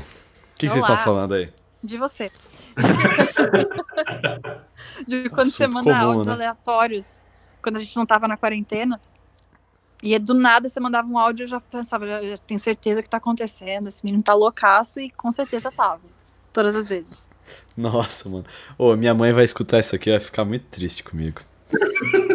que, 0.56 0.66
que 0.66 0.68
vocês 0.68 0.82
estão 0.82 0.96
falando 0.96 1.34
aí? 1.34 1.50
de 1.82 1.96
você. 1.96 2.30
de 5.06 5.28
quando 5.30 5.50
você 5.50 5.64
Assunto 5.64 5.74
manda 5.74 5.98
comum, 5.98 6.10
áudios 6.10 6.26
né? 6.26 6.32
aleatórios, 6.32 7.20
quando 7.62 7.76
a 7.76 7.78
gente 7.78 7.96
não 7.96 8.06
tava 8.06 8.28
na 8.28 8.36
quarentena. 8.36 9.00
E 10.02 10.18
do 10.18 10.32
nada 10.32 10.68
você 10.68 10.80
mandava 10.80 11.08
um 11.08 11.18
áudio, 11.18 11.44
eu 11.44 11.48
já 11.48 11.60
pensava, 11.60 12.06
já, 12.06 12.22
já 12.22 12.38
tenho 12.38 12.58
certeza 12.58 13.02
que 13.02 13.08
tá 13.08 13.18
acontecendo, 13.18 13.88
esse 13.88 14.04
menino 14.04 14.22
tá 14.22 14.32
loucaço, 14.32 14.98
e 14.98 15.10
com 15.10 15.30
certeza 15.30 15.70
tava. 15.70 16.00
Todas 16.52 16.74
as 16.74 16.88
vezes. 16.88 17.28
Nossa, 17.76 18.28
mano. 18.28 18.44
Ô, 18.78 18.96
minha 18.96 19.14
mãe 19.14 19.32
vai 19.32 19.44
escutar 19.44 19.78
isso 19.78 19.94
aqui 19.94 20.08
e 20.08 20.12
vai 20.12 20.20
ficar 20.20 20.44
muito 20.44 20.64
triste 20.70 21.04
comigo. 21.04 21.42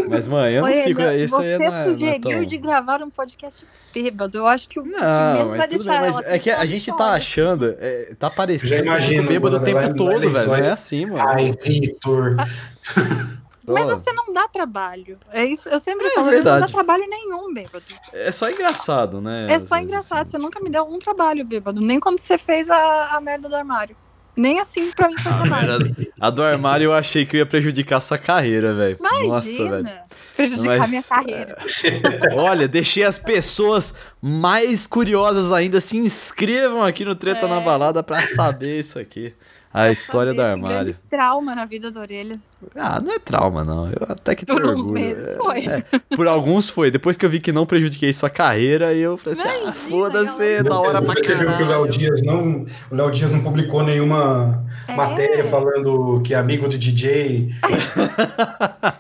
Mas, 0.10 0.28
mãe, 0.28 0.54
eu 0.54 0.62
não 0.62 0.70
Orelha, 0.70 0.84
fico. 0.86 1.02
Isso 1.02 1.36
você 1.36 1.54
aí 1.54 1.58
não 1.60 1.66
é, 1.66 1.70
não 1.70 1.78
é 1.78 1.84
sugeriu 1.84 2.20
tão- 2.22 2.46
de 2.46 2.58
gravar 2.58 3.02
um 3.02 3.10
podcast 3.10 3.66
bêbado. 3.94 4.38
Eu 4.38 4.48
acho 4.48 4.70
que 4.70 4.80
o 4.80 4.84
que 4.84 4.90
Não, 4.90 5.34
menos 5.34 5.56
vai 5.58 5.68
deixar 5.68 5.92
bem, 5.92 6.02
mas 6.02 6.20
ela 6.20 6.34
é 6.36 6.40
que 6.40 6.52
a 6.52 6.66
gente 6.66 6.92
tá 6.96 7.14
achando, 7.14 7.76
é, 7.80 8.14
tá 8.18 8.30
parecendo 8.30 8.86
imagino, 8.86 9.22
fico 9.24 9.34
bêbado 9.34 9.56
o 9.58 9.60
mano, 9.60 9.66
tempo 9.66 9.78
vai- 9.80 9.88
vai 9.88 9.96
todo, 9.96 10.30
velho. 10.32 10.48
Não 10.48 10.56
é 10.56 10.70
assim, 10.72 11.06
mano. 11.06 11.28
Ai, 11.30 11.54
Vitor. 11.62 12.36
Mas 13.68 13.88
você 13.88 14.14
não 14.14 14.32
dá 14.32 14.48
trabalho. 14.48 15.18
É 15.32 15.44
isso, 15.44 15.68
eu 15.70 15.80
sempre 15.80 16.06
É 16.06 16.12
falo, 16.12 16.28
ele 16.28 16.44
não 16.44 16.60
dá 16.60 16.68
trabalho 16.68 17.04
nenhum, 17.10 17.52
bêbado. 17.52 17.84
É 18.14 18.32
só 18.32 18.48
engraçado, 18.48 19.20
né? 19.20 19.48
É 19.50 19.58
só 19.58 19.74
vezes, 19.76 19.90
engraçado, 19.90 20.22
assim. 20.22 20.32
você 20.34 20.38
nunca 20.38 20.60
me 20.60 20.70
deu 20.70 20.84
um 20.86 21.00
trabalho, 21.00 21.44
bêbado. 21.44 21.82
Nem 21.82 22.00
quando 22.00 22.20
você 22.20 22.38
fez 22.38 22.70
a, 22.70 23.16
a 23.16 23.20
merda 23.20 23.50
do 23.50 23.56
armário. 23.56 23.98
Nem 24.36 24.60
assim 24.60 24.92
pra 24.92 25.08
mim 25.08 25.18
foi 25.18 25.32
A, 25.32 25.36
trabalho. 25.36 25.68
merda- 25.80 26.08
a 26.20 26.30
do 26.30 26.44
armário 26.44 26.86
eu 26.86 26.94
achei 26.94 27.26
que 27.26 27.38
eu 27.38 27.40
ia 27.40 27.46
prejudicar 27.46 27.98
a 27.98 28.02
sua 28.02 28.18
carreira, 28.18 28.74
velho. 28.74 28.98
Nossa, 29.00 29.48
velho. 29.50 29.68
Imagina. 29.80 30.02
Prejudicar 30.36 30.78
Mas- 30.80 30.90
minha 30.90 31.04
carreira. 31.04 31.58
Olha, 32.36 32.68
deixei 32.68 33.04
as 33.04 33.18
pessoas 33.18 33.94
mais 34.22 34.86
curiosas 34.86 35.52
ainda 35.52 35.80
se 35.80 35.98
inscrevam 35.98 36.84
aqui 36.84 37.06
no 37.06 37.16
Treta 37.16 37.46
É. 37.46 37.50
na 37.50 37.60
Balada 37.62 38.04
pra 38.04 38.20
saber 38.22 38.80
isso 38.80 39.00
aqui. 39.00 39.34
A 39.78 39.92
história 39.92 40.34
do 40.34 40.42
armário. 40.42 40.76
grande 40.78 40.98
trauma 41.10 41.54
na 41.54 41.66
vida 41.66 41.92
da 41.92 42.00
orelha. 42.00 42.40
Ah, 42.76 43.00
não 43.00 43.14
é 43.14 43.20
trauma, 43.20 43.64
não. 43.64 43.88
Eu 43.88 43.98
até 44.10 44.34
que 44.34 44.46
Por 44.46 44.56
tenho 44.56 44.68
uns 44.70 44.78
orgulho. 44.86 44.94
meses 44.94 45.28
É, 45.30 45.36
foi. 45.38 45.66
é, 45.68 45.84
por 46.16 46.28
alguns 46.28 46.70
foi. 46.70 46.90
Depois 46.90 47.18
que 47.18 47.26
eu 47.26 47.30
vi 47.30 47.40
que 47.40 47.52
não 47.52 47.66
prejudiquei 47.66 48.12
sua 48.14 48.30
carreira, 48.30 48.94
eu 48.94 49.18
falei 49.18 49.38
assim: 49.40 49.48
ah, 49.48 49.54
Imagina, 49.58 49.72
foda-se, 49.74 50.38
galera. 50.40 50.64
da 50.64 50.80
hora 50.80 51.02
pra 51.02 51.14
Você 51.14 51.36
viu 51.36 51.58
que 51.58 51.64
o 51.64 51.68
Léo. 51.68 51.88
Dias 51.90 52.22
não, 52.22 52.66
o 52.92 52.96
Léo 52.96 53.12
Dias 53.12 53.32
não 53.32 53.42
publicou 53.42 53.84
nenhuma 53.84 54.66
É. 54.88 54.96
matéria 54.96 55.44
falando 55.46 56.22
que 56.24 56.34
é 56.34 56.38
amigo 56.38 56.68
de 56.70 56.78
DJ, 56.80 57.54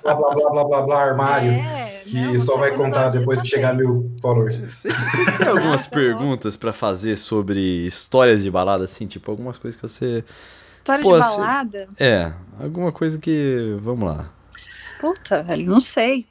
blá 0.04 0.16
blá 0.16 0.36
blá 0.36 0.50
blá 0.52 0.64
blá 0.66 0.82
blá 0.82 1.02
armário, 1.04 1.52
É, 1.52 2.02
que 2.06 2.20
não, 2.22 2.40
só 2.40 2.58
vai 2.58 2.72
contar 2.76 3.10
depois 3.10 3.42
que 3.42 3.48
chegar 3.48 3.74
mil 3.74 4.12
followers. 4.22 4.58
Vocês 4.58 4.96
vocês 4.96 5.38
têm 5.38 5.48
algumas 5.48 5.86
Ah, 5.86 5.90
perguntas 5.90 6.56
pra 6.58 6.74
fazer 6.74 7.16
sobre 7.18 7.60
histórias 7.86 8.44
de 8.44 8.52
balada, 8.52 8.84
assim? 8.84 9.08
Tipo, 9.08 9.32
algumas 9.32 9.58
coisas 9.58 9.80
que 9.80 9.88
você. 9.88 10.24
História 10.86 11.04
Pô, 11.04 11.16
de 11.16 11.22
assim- 11.22 11.38
balada? 11.38 11.90
É, 12.00 12.32
alguma 12.62 12.92
coisa 12.92 13.18
que. 13.18 13.76
Vamos 13.80 14.08
lá. 14.08 14.30
Puta, 15.00 15.42
velho, 15.42 15.66
não 15.66 15.80
sei. 15.80 16.28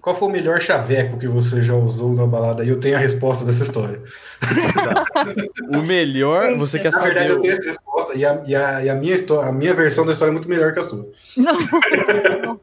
Qual 0.00 0.14
foi 0.14 0.28
o 0.28 0.30
melhor 0.30 0.60
chaveco 0.60 1.18
que 1.18 1.26
você 1.26 1.60
já 1.60 1.74
usou 1.74 2.12
na 2.14 2.24
balada? 2.24 2.64
E 2.64 2.68
eu 2.68 2.78
tenho 2.78 2.94
a 2.94 3.00
resposta 3.00 3.44
dessa 3.44 3.64
história. 3.64 4.00
O 5.76 5.82
melhor, 5.82 6.44
Eita. 6.44 6.58
você 6.58 6.78
quer 6.78 6.92
Na 6.92 7.00
verdade, 7.00 7.28
saber. 7.28 7.32
eu 7.34 7.38
o- 7.38 7.42
tenho 7.42 7.52
essa 7.54 7.64
resposta 7.64 8.14
e 8.14 8.24
a, 8.24 8.44
e 8.46 8.54
a, 8.54 8.84
e 8.84 8.88
a 8.90 8.94
minha, 8.94 9.16
história, 9.16 9.48
a 9.50 9.52
minha 9.52 9.74
versão 9.74 10.06
da 10.06 10.12
história 10.12 10.30
é 10.30 10.34
muito 10.34 10.48
melhor 10.48 10.72
que 10.72 10.78
a 10.78 10.82
sua. 10.84 11.04
Não, 11.36 11.56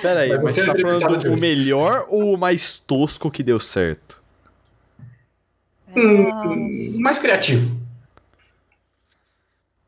Pera 0.00 0.20
aí, 0.20 0.30
Mas 0.30 0.40
mas 0.42 0.50
você 0.52 0.60
é 0.62 0.64
tá 0.66 0.74
falando 0.76 1.24
o 1.26 1.32
hoje. 1.32 1.40
melhor 1.40 2.06
ou 2.08 2.32
o 2.34 2.38
mais 2.38 2.78
tosco 2.78 3.30
que 3.30 3.42
deu 3.42 3.60
certo? 3.60 4.18
Hum, 5.94 6.98
mais 7.00 7.18
criativo. 7.18 7.76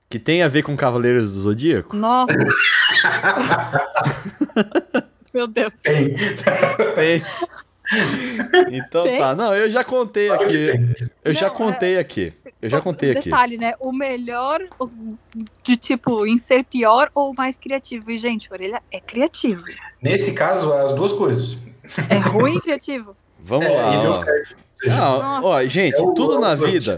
Que 0.09 0.19
tem 0.19 0.43
a 0.43 0.49
ver 0.49 0.63
com 0.63 0.75
Cavaleiros 0.77 1.35
do 1.35 1.41
Zodíaco? 1.41 1.95
Nossa. 1.97 2.33
Meu 5.35 5.47
Deus. 5.47 5.73
Tem. 5.83 6.15
Tem. 6.95 7.23
Então 8.71 9.03
Tem? 9.03 9.19
tá, 9.19 9.35
não, 9.35 9.55
eu 9.55 9.71
já 9.71 9.83
contei 9.83 10.31
aqui. 10.31 10.71
Eu 11.25 11.33
já 11.33 11.49
Não, 11.49 11.55
contei 11.55 11.99
aqui. 11.99 12.33
Eu 12.61 12.69
já 12.69 12.81
contei 12.81 13.13
aqui. 13.13 13.31
Detalhe, 13.31 13.57
né? 13.57 13.75
O 13.81 13.93
melhor 13.93 14.61
de 15.63 15.77
tipo 15.77 16.27
em 16.27 16.37
ser 16.37 16.65
pior 16.65 17.11
ou 17.15 17.33
mais 17.35 17.57
criativo. 17.57 18.11
E, 18.11 18.19
gente, 18.19 18.53
orelha 18.53 18.83
é 18.93 19.01
criativo. 19.01 19.65
Nesse 20.03 20.33
caso, 20.33 20.73
as 20.73 20.93
duas 20.95 21.13
coisas. 21.13 21.57
É 22.11 22.19
ruim 22.19 22.57
e 22.57 22.61
criativo. 22.61 23.17
Vamos 23.41 23.67
É, 23.67 23.71
lá, 23.71 23.95
e 23.97 24.01
deu 24.01 24.15
certo. 24.21 24.57
Seja, 24.75 24.97
Não, 24.97 25.45
ó, 25.45 25.65
gente, 25.65 25.95
É 25.97 25.99
tudo 26.15 26.39
na 26.39 26.53
é 26.53 26.57
vida. 26.57 26.97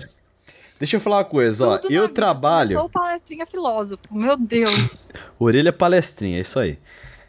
Deixa 0.80 0.96
eu 0.96 1.00
falar 1.00 1.18
uma 1.18 1.24
coisa, 1.24 1.68
ó. 1.68 1.76
Tudo 1.78 1.90
na 1.90 1.96
Eu 1.96 2.02
vida. 2.02 2.14
trabalho. 2.14 2.72
Eu 2.72 2.80
sou 2.80 2.88
palestrinha 2.90 3.46
filósofo. 3.46 4.02
Meu 4.10 4.36
Deus. 4.36 5.04
Orelha 5.38 5.72
palestrinha, 5.72 6.38
é 6.38 6.40
isso 6.40 6.58
aí. 6.58 6.78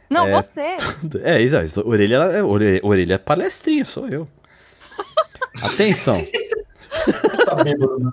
Não, 0.10 0.26
É. 0.28 0.42
você. 0.42 0.76
É, 1.22 1.40
exato. 1.42 1.88
Orelha, 1.88 2.16
é- 2.16 2.42
orelha, 2.44 2.80
orelha 2.84 3.20
palestrinha, 3.20 3.84
sou 3.86 4.08
eu. 4.08 4.28
Atenção. 5.62 6.26
tá 7.46 7.56
bêbado, 7.64 8.00
né? 8.00 8.12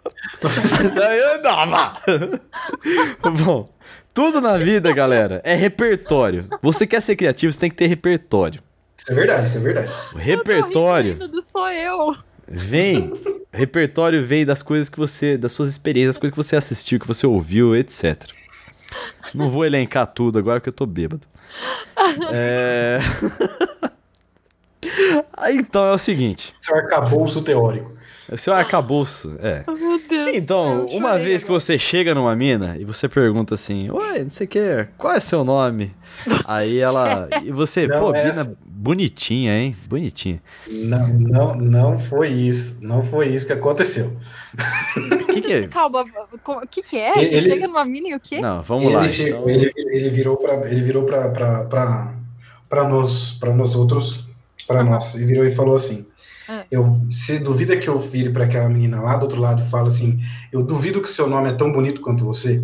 Eu 1.20 1.42
dava. 1.42 1.92
Bom, 3.44 3.68
tudo 4.12 4.40
na 4.40 4.56
vida, 4.58 4.92
galera, 4.92 5.40
é 5.44 5.54
repertório. 5.54 6.46
Você 6.62 6.86
quer 6.86 7.00
ser 7.00 7.14
criativo, 7.16 7.52
você 7.52 7.60
tem 7.60 7.70
que 7.70 7.76
ter 7.76 7.86
repertório. 7.86 8.60
Isso 8.96 9.12
é 9.12 9.14
verdade, 9.14 9.46
isso 9.48 9.58
é 9.58 9.60
verdade. 9.60 9.92
O 10.14 10.18
repertório 10.18 11.12
Eu 11.12 11.18
tô 11.18 11.24
rindo 11.24 11.28
do 11.28 11.42
sou 11.42 11.68
eu. 11.70 12.16
Vem. 12.48 13.12
Repertório 13.52 14.22
vem 14.22 14.44
das 14.44 14.62
coisas 14.62 14.88
que 14.88 14.98
você. 14.98 15.36
das 15.38 15.52
suas 15.52 15.70
experiências, 15.70 16.16
das 16.16 16.18
coisas 16.18 16.36
que 16.36 16.42
você 16.44 16.56
assistiu, 16.56 16.98
que 17.00 17.06
você 17.06 17.26
ouviu, 17.26 17.74
etc. 17.74 18.24
Não 19.34 19.48
vou 19.48 19.64
elencar 19.64 20.06
tudo 20.06 20.38
agora 20.38 20.60
que 20.60 20.68
eu 20.68 20.72
tô 20.72 20.86
bêbado. 20.86 21.26
É. 22.32 22.98
Então 25.50 25.84
é 25.86 25.92
o 25.92 25.98
seguinte. 25.98 26.54
Seu 26.60 26.76
arcabouço 26.76 27.42
teórico. 27.42 27.92
O 28.30 28.36
seu 28.36 28.52
arcabouço, 28.54 29.36
é. 29.40 29.64
Oh, 29.66 29.72
Meu 29.72 29.98
Deus. 30.06 30.30
Então, 30.36 30.86
uma 30.86 31.18
vez 31.18 31.42
que 31.42 31.50
você 31.50 31.78
chega 31.78 32.14
numa 32.14 32.34
mina 32.36 32.76
e 32.78 32.84
você 32.84 33.08
pergunta 33.08 33.54
assim, 33.54 33.90
oi, 33.90 34.22
não 34.24 34.30
sei 34.30 34.46
o 34.46 34.50
que, 34.50 34.86
qual 34.98 35.14
é 35.14 35.20
seu 35.20 35.44
nome? 35.44 35.94
Aí 36.46 36.78
ela. 36.78 37.28
E 37.42 37.50
você, 37.50 37.86
Não, 37.86 37.98
pô, 38.00 38.14
essa- 38.14 38.44
mina 38.44 38.56
bonitinha, 38.78 39.58
hein? 39.60 39.76
Bonitinha. 39.88 40.40
Não, 40.68 41.08
não, 41.08 41.54
não 41.56 41.98
foi 41.98 42.28
isso. 42.28 42.78
Não 42.80 43.02
foi 43.02 43.28
isso 43.34 43.46
que 43.46 43.52
aconteceu. 43.52 44.16
O 44.96 45.26
que, 45.26 45.40
que 45.42 45.52
é? 45.52 45.66
Calma, 45.68 46.04
o 46.46 46.66
que, 46.66 46.82
que 46.82 46.96
é? 46.96 47.18
Ele- 47.18 47.28
Você 47.28 47.34
ele- 47.36 47.50
chega 47.50 47.66
numa 47.66 47.84
mini 47.84 48.10
e 48.10 48.14
o 48.14 48.20
quê? 48.20 48.40
Não, 48.40 48.62
vamos 48.62 48.84
ele, 48.84 48.94
lá. 48.94 49.08
chegou- 49.08 49.50
então. 49.50 49.62
ele, 49.64 49.72
ele 49.90 50.10
virou 50.10 50.36
para 50.36 50.70
ele 50.70 50.82
virou 50.82 51.02
para 51.04 51.28
para 52.68 52.88
nós 52.88 53.32
para 53.32 53.52
nós 53.54 53.74
outros 53.74 54.26
pra 54.66 54.82
Uhum. 54.82 54.90
nós 54.90 55.14
e 55.14 55.24
virou 55.24 55.44
e 55.44 55.50
falou 55.50 55.74
assim: 55.76 56.06
É. 56.48 56.64
eu, 56.70 57.00
Você 57.10 57.38
duvida 57.38 57.76
que 57.76 57.88
eu 57.88 57.98
vire 57.98 58.30
pra 58.30 58.44
aquela 58.44 58.68
menina 58.68 59.00
lá 59.00 59.16
do 59.16 59.22
outro 59.24 59.40
lado 59.40 59.62
e 59.62 59.68
falo 59.68 59.88
assim: 59.88 60.20
Eu 60.52 60.62
duvido 60.62 61.00
que 61.02 61.10
seu 61.10 61.26
nome 61.28 61.50
é 61.50 61.54
tão 61.54 61.72
bonito 61.72 62.00
quanto 62.00 62.24
você? 62.24 62.62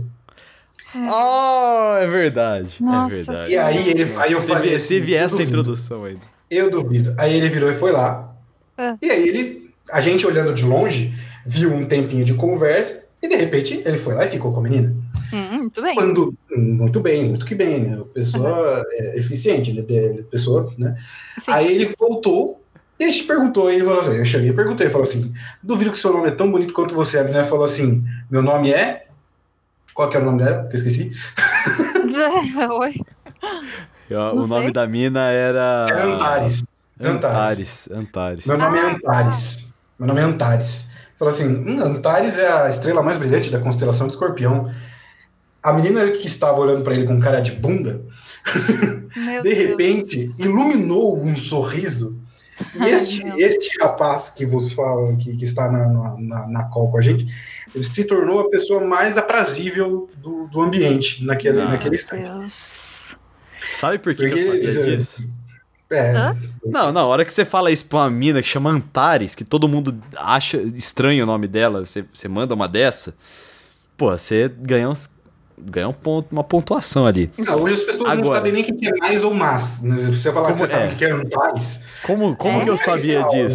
Oh, 0.96 1.96
é 1.96 2.06
verdade. 2.06 2.76
Nossa 2.80 3.14
é 3.14 3.16
verdade. 3.16 3.52
E 3.52 3.58
aí, 3.58 3.88
ele, 3.88 4.12
aí 4.16 4.32
eu 4.32 4.42
falei 4.42 4.62
Teve, 4.62 4.74
assim: 4.76 4.88
teve 4.88 5.12
"Eu 5.12 5.18
essa 5.18 5.36
duvido, 5.36 5.50
introdução 5.50 6.04
ainda. 6.04 6.20
Eu 6.50 6.70
duvido. 6.70 7.14
Aí 7.18 7.34
ele 7.34 7.48
virou 7.48 7.70
e 7.70 7.74
foi 7.74 7.92
lá. 7.92 8.34
É. 8.78 8.94
E 9.02 9.10
aí 9.10 9.28
ele, 9.28 9.70
a 9.90 10.00
gente 10.00 10.26
olhando 10.26 10.54
de 10.54 10.64
longe, 10.64 11.12
viu 11.46 11.72
um 11.72 11.86
tempinho 11.86 12.24
de 12.24 12.34
conversa 12.34 13.02
e 13.22 13.28
de 13.28 13.36
repente 13.36 13.82
ele 13.84 13.98
foi 13.98 14.14
lá 14.14 14.26
e 14.26 14.30
ficou 14.30 14.52
com 14.52 14.60
a 14.60 14.62
menina. 14.62 14.94
Hum, 15.32 15.58
muito 15.58 15.82
bem. 15.82 15.94
Quando, 15.94 16.34
muito 16.56 17.00
bem, 17.00 17.28
muito 17.28 17.46
que 17.46 17.54
bem, 17.54 17.80
né? 17.80 18.00
Pessoa 18.12 18.84
é, 18.92 19.18
eficiente, 19.18 19.70
ele 19.70 19.80
é 19.88 19.92
ele 19.92 20.20
é 20.20 20.22
pessoa, 20.22 20.72
né? 20.78 20.94
Sim. 21.38 21.50
Aí 21.50 21.74
ele 21.74 21.92
voltou 21.98 22.60
e 22.98 23.04
a 23.04 23.08
gente 23.08 23.24
perguntou, 23.24 23.70
ele 23.70 23.84
falou 23.84 24.00
assim, 24.00 24.16
eu 24.16 24.24
cheguei 24.24 24.50
e 24.50 24.52
perguntei, 24.52 24.86
ele 24.86 24.92
falou 24.92 25.06
assim, 25.06 25.32
duvido 25.62 25.90
que 25.90 25.98
seu 25.98 26.12
nome 26.12 26.28
é 26.28 26.30
tão 26.30 26.50
bonito 26.50 26.72
quanto 26.72 26.94
você. 26.94 27.18
A 27.18 27.24
menina 27.24 27.44
falou 27.44 27.64
assim, 27.64 28.04
meu 28.30 28.42
nome 28.42 28.70
é... 28.70 29.06
Qual 29.94 30.08
que 30.10 30.16
é 30.16 30.20
o 30.20 30.24
nome 30.24 30.42
dela? 30.42 30.66
Que 30.68 30.74
eu 30.74 30.78
esqueci. 30.78 31.12
Oi. 32.80 32.94
E, 34.10 34.14
Não 34.14 34.36
o 34.38 34.46
nome 34.46 34.64
sei. 34.64 34.72
da 34.72 34.86
mina 34.86 35.28
era. 35.30 35.86
É 35.90 36.02
Antares. 36.02 36.64
Antares. 37.00 37.88
Antares. 37.90 38.46
Meu 38.46 38.58
nome 38.58 38.78
é 38.78 38.82
Ah, 38.82 38.90
Antares. 38.90 39.68
Meu 39.98 40.08
nome 40.08 40.20
é 40.20 40.24
Antares. 40.24 40.86
Falou 41.18 41.32
assim, 41.32 41.46
hum, 41.46 41.80
Antares 41.82 42.38
é 42.38 42.50
a 42.50 42.68
estrela 42.68 43.02
mais 43.02 43.18
brilhante 43.18 43.50
da 43.50 43.60
constelação 43.60 44.06
de 44.06 44.12
Escorpião. 44.14 44.72
A 45.62 45.72
menina 45.72 46.10
que 46.10 46.26
estava 46.26 46.58
olhando 46.60 46.82
para 46.82 46.94
ele 46.94 47.06
com 47.06 47.18
cara 47.20 47.40
de 47.40 47.52
bunda, 47.52 48.02
Meu 49.16 49.42
de 49.42 49.54
Deus. 49.54 49.68
repente, 49.70 50.34
iluminou 50.38 51.18
um 51.22 51.34
sorriso. 51.36 52.20
E 52.74 52.84
este, 52.84 53.26
este 53.40 53.82
rapaz 53.82 54.30
que 54.30 54.46
vos 54.46 54.72
fala, 54.72 55.14
que, 55.16 55.36
que 55.36 55.44
está 55.44 55.70
na, 55.70 55.88
na, 55.88 56.16
na, 56.18 56.46
na 56.46 56.64
call 56.64 56.90
com 56.90 56.98
a 56.98 57.02
gente, 57.02 57.26
ele 57.74 57.82
se 57.82 58.04
tornou 58.04 58.40
a 58.40 58.48
pessoa 58.50 58.80
mais 58.84 59.16
aprazível 59.18 60.08
do, 60.18 60.46
do 60.46 60.60
ambiente 60.62 61.24
naquele, 61.24 61.60
Ah. 61.60 61.68
naquele 61.68 61.96
instante. 61.96 62.22
Deus. 62.30 63.16
Sabe 63.70 63.98
por 63.98 64.14
que, 64.14 64.28
que 64.28 64.38
eu 64.40 64.46
Porque- 64.52 64.72
sabia 64.72 64.96
disso? 64.96 65.28
É, 65.90 66.10
Hã? 66.16 66.36
Não, 66.64 66.90
na 66.92 67.04
hora 67.04 67.24
que 67.24 67.32
você 67.32 67.44
fala 67.44 67.70
isso 67.70 67.84
pra 67.84 67.98
uma 68.00 68.10
mina 68.10 68.40
que 68.40 68.48
chama 68.48 68.70
Antares, 68.70 69.34
que 69.34 69.44
todo 69.44 69.68
mundo 69.68 69.96
acha 70.16 70.56
estranho 70.58 71.22
o 71.24 71.26
nome 71.26 71.46
dela, 71.46 71.84
você, 71.84 72.04
você 72.12 72.26
manda 72.26 72.54
uma 72.54 72.66
dessa, 72.66 73.14
pô, 73.96 74.10
você 74.10 74.48
ganha, 74.48 74.88
uns, 74.88 75.13
ganha 75.58 75.88
um 75.88 75.92
ponto, 75.92 76.30
uma 76.32 76.42
pontuação 76.44 77.06
ali. 77.06 77.30
não, 77.38 77.62
hoje 77.62 77.74
as 77.74 77.82
pessoas 77.82 78.08
não 78.08 78.18
Agora. 78.18 78.36
sabem 78.36 78.52
nem 78.52 78.62
o 78.62 78.64
que 78.66 78.88
é 78.88 78.92
mais 78.96 79.22
ou 79.24 79.32
mais. 79.34 79.62
Se 79.62 79.86
você 80.12 80.32
falar 80.32 80.48
que 80.48 80.52
Como 80.54 80.66
você 80.66 80.72
sabe 80.72 80.84
é? 80.84 80.92
o 80.92 80.96
que 80.96 81.04
é 81.04 81.10
Antares, 81.10 81.80
Como, 82.04 82.36
como 82.36 82.60
É 82.60 82.64
que 82.64 82.70
eu 82.70 82.76
sabia 82.76 83.22
diferencial, 83.24 83.46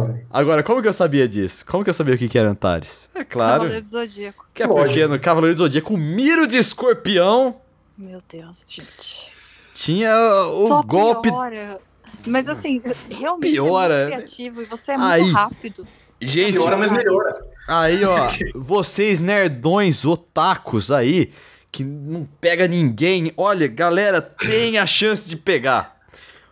disso? 0.00 0.08
né? 0.12 0.20
Agora, 0.30 0.62
como 0.62 0.80
que 0.82 0.88
eu 0.88 0.92
sabia 0.92 1.28
disso? 1.28 1.64
Como 1.66 1.82
que 1.84 1.90
eu 1.90 1.94
sabia 1.94 2.14
o 2.14 2.18
que 2.18 2.28
que 2.28 2.38
era 2.38 2.48
Antares? 2.48 3.08
É 3.14 3.24
claro, 3.24 3.62
Cavaleiro 3.62 3.84
do 3.84 3.90
Zodíaco. 3.90 4.46
que 4.54 4.62
é 4.62 4.68
porque 4.68 5.06
no 5.06 5.18
Cavaleiro 5.20 5.54
do 5.56 5.58
Zodíaco, 5.58 5.94
o 5.94 5.98
Miro 5.98 6.46
de 6.46 6.56
Escorpião 6.56 7.56
Meu 7.98 8.18
Deus, 8.30 8.64
gente. 8.68 9.28
tinha 9.74 10.14
o 10.52 10.66
Só 10.66 10.82
golpe... 10.82 11.28
piora. 11.28 11.80
Mas 12.26 12.48
assim, 12.48 12.80
realmente 13.10 13.52
Piora. 13.52 13.94
é 13.94 14.04
muito 14.06 14.16
criativo 14.16 14.62
e 14.62 14.64
você 14.64 14.92
é 14.92 14.96
muito 14.96 15.12
Aí. 15.12 15.30
rápido. 15.30 15.86
Gente, 16.20 16.56
Piora, 16.56 16.76
mas 16.78 16.88
sabe 16.88 17.04
melhora. 17.04 17.46
Aí, 17.66 18.04
ó, 18.04 18.30
vocês 18.54 19.20
nerdões 19.20 20.04
otakus 20.04 20.90
aí, 20.90 21.32
que 21.72 21.82
não 21.84 22.28
pega 22.40 22.68
ninguém, 22.68 23.32
olha, 23.36 23.66
galera, 23.66 24.20
tem 24.20 24.78
a 24.78 24.86
chance 24.86 25.26
de 25.26 25.36
pegar. 25.36 25.94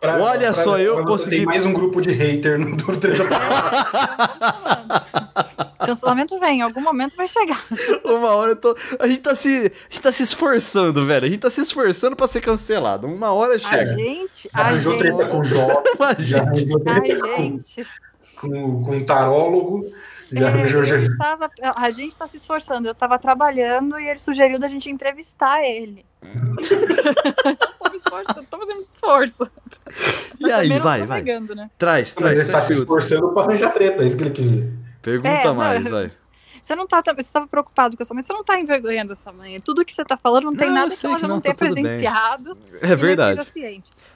Pra- 0.01 0.19
Olha 0.21 0.53
pra- 0.53 0.55
só, 0.55 0.79
eu 0.79 0.97
pra- 0.97 1.05
consegui- 1.05 1.37
Tem 1.37 1.47
mais 1.47 1.65
um 1.65 1.73
grupo 1.73 2.01
de 2.01 2.11
hater 2.11 2.59
no 2.59 2.77
do 2.77 2.97
Treta 2.97 3.23
Cancelamento 5.85 6.39
vem, 6.39 6.59
em 6.59 6.63
algum 6.63 6.81
momento 6.81 7.17
vai 7.17 7.27
chegar. 7.29 7.61
Uma 8.05 8.31
hora 8.31 8.53
eu 8.53 8.57
tô. 8.57 8.77
A 9.01 9.07
gente 9.09 9.21
tá 9.21 9.35
se. 9.35 9.49
A 9.49 9.63
gente 9.91 10.01
tá 10.01 10.13
se 10.13 10.23
esforçando, 10.23 11.05
velho. 11.05 11.27
A 11.27 11.29
gente 11.29 11.41
tá 11.41 11.51
se 11.51 11.61
esforçando 11.61 12.15
pra 12.17 12.29
ser 12.29 12.41
cancelado. 12.41 13.07
Uma 13.09 13.33
hora 13.33 13.57
A 13.57 13.59
chega. 13.59 13.97
gente, 13.99 14.49
a 14.53 14.61
Arranjou 14.61 14.93
gente, 14.93 15.03
treta 15.03 15.27
com 15.27 15.41
o 15.41 15.45
Jó, 15.45 15.83
já 16.19 16.41
arranjou 16.43 16.77
a 16.77 16.81
treta 17.01 17.21
com, 17.21 17.37
gente. 17.37 17.87
com, 18.41 18.85
com 18.85 18.99
o 18.99 19.05
tarólogo, 19.05 19.85
já 20.35 20.49
É, 20.51 20.67
já- 20.85 20.97
estava, 20.99 21.51
a 21.77 21.91
gente 21.91 22.17
tá 22.17 22.27
se 22.27 22.37
esforçando. 22.39 22.89
Eu 22.89 22.95
tava 22.95 23.19
trabalhando 23.19 23.99
e 23.99 24.09
ele 24.09 24.19
sugeriu 24.19 24.59
da 24.59 24.69
gente 24.69 24.91
entrevistar 24.91 25.63
ele. 25.63 26.05
tô 27.79 27.91
me 27.91 27.97
esforçando, 27.97 28.47
tô 28.51 28.59
fazendo 28.59 28.77
muito 28.77 28.91
esforço. 28.91 29.51
E 30.41 30.45
aí, 30.51 30.63
também 30.69 30.69
não 30.79 30.85
vai, 30.85 31.03
vai. 31.07 31.23
negando, 31.23 31.55
né? 31.55 31.71
Traz, 31.79 32.01
Mas 32.01 32.15
traz, 32.15 32.39
ele 32.39 32.47
tá 32.47 32.53
traz 32.53 32.67
se 32.67 32.73
esforçando 32.75 33.33
pra 33.33 33.43
arranjar 33.43 33.71
treta, 33.73 34.03
é 34.03 34.07
isso 34.07 34.17
que 34.17 34.23
ele 34.25 34.31
quis 34.31 34.45
dizer. 34.51 34.73
Pergunta 35.03 35.29
É, 35.29 35.53
mais, 35.53 35.85
não, 35.85 35.91
vai. 35.91 36.13
Você 36.61 36.77
não 36.77 36.87
tá, 36.87 37.03
você 37.17 37.33
tava 37.33 37.49
preocupado 37.49 37.97
com 37.97 38.03
a 38.05 38.07
sua 38.07 38.15
mãe, 38.15 38.23
você 38.23 38.33
não 38.33 38.45
tá 38.45 38.57
envergonhando 38.61 39.13
a 39.13 39.17
sua 39.17 39.33
mãe. 39.33 39.59
Tudo 39.59 39.85
que 39.85 39.93
você 39.93 40.05
tá 40.05 40.17
falando 40.17 40.45
não 40.45 40.55
tem 40.55 40.69
Não, 40.69 40.75
nada 40.77 40.95
que 40.95 41.05
ela 41.07 41.17
que 41.17 41.21
já 41.23 41.27
não, 41.27 41.35
não, 41.35 41.41
tenha 41.41 41.55
tá 41.57 41.65
tudo 41.67 41.75
bem. 41.75 41.83
presenciado. 41.85 42.57
É 42.81 42.89
não 42.91 42.97
verdade. 42.97 43.41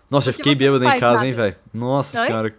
Nossa, 0.09 0.29
eu 0.29 0.33
fiquei 0.35 0.53
não 0.53 0.59
bêbado 0.59 0.85
em 0.85 1.01
casa, 1.01 1.15
nada. 1.15 1.27
hein, 1.27 1.33
velho. 1.33 1.57
Nossa 1.75 2.21
Oi? 2.21 2.27
senhora. 2.27 2.55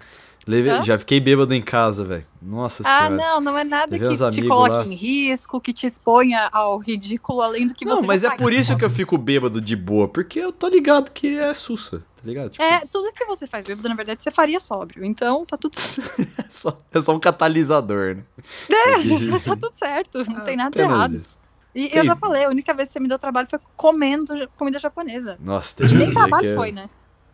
Hã? 0.48 0.82
Já 0.84 0.98
fiquei 0.98 1.20
bêbado 1.20 1.54
em 1.54 1.62
casa, 1.62 2.04
velho. 2.04 2.26
Nossa 2.42 2.84
Ah, 2.86 2.98
senhora. 3.08 3.16
não, 3.16 3.42
não 3.42 3.58
é 3.58 3.64
nada 3.64 3.92
Levei 3.92 4.08
que 4.16 4.30
te 4.32 4.48
coloque 4.48 4.70
lá. 4.72 4.86
em 4.86 4.94
risco, 4.96 5.60
que 5.60 5.74
te 5.74 5.86
exponha 5.86 6.48
ao 6.52 6.78
ridículo, 6.78 7.42
além 7.42 7.68
do 7.68 7.74
que 7.74 7.84
Não, 7.86 7.98
você 7.98 8.08
mas 8.08 8.22
já 8.22 8.28
é 8.28 8.32
faz. 8.32 8.42
por 8.42 8.54
isso 8.54 8.78
que 8.78 8.86
eu 8.86 8.90
fico 8.90 9.18
bêbado 9.18 9.60
de 9.60 9.76
boa, 9.76 10.08
porque 10.08 10.40
eu 10.40 10.52
tô 10.54 10.68
ligado 10.70 11.12
que 11.12 11.38
é 11.38 11.54
sussa, 11.54 12.00
tá 12.00 12.22
ligado? 12.24 12.52
Tipo, 12.52 12.64
É, 12.64 12.82
tudo 12.92 13.12
que 13.14 13.26
você 13.26 13.46
faz 13.48 13.66
bêbado, 13.66 13.90
na 13.90 13.96
verdade, 13.96 14.24
você 14.24 14.32
faria 14.32 14.60
sóbrio. 14.60 15.04
Então, 15.04 15.46
tá 15.46 15.58
tudo 15.58 15.76
é, 16.38 16.46
só, 16.50 16.78
é 16.94 17.02
só 17.02 17.14
um 17.16 17.20
catalisador, 17.20 18.16
né? 18.16 18.24
É, 18.70 18.94
tá 19.44 19.56
tudo 19.58 19.74
certo. 19.74 20.20
Não 20.30 20.42
tem 20.42 20.56
nada 20.56 20.82
errado. 20.82 21.16
isso. 21.18 21.38
E 21.76 21.90
Tem- 21.90 22.00
eu 22.00 22.06
já 22.06 22.16
falei, 22.16 22.46
a 22.46 22.50
única 22.50 22.74
vez 22.74 22.90
que 22.90 22.94
você 22.94 23.00
me 23.00 23.08
deu 23.08 23.20
trabalho 23.20 23.48
foi 23.48 23.60
comendo 23.76 24.34
comida 24.56 24.80
japonesa. 24.80 25.38
Nossa, 25.40 25.74
E 25.84 25.88
teve 25.88 25.96
um 25.96 25.98
nem 26.00 26.10
trabalho 26.12 26.48
que- 26.48 26.56
foi, 26.56 26.72
né? 26.72 26.90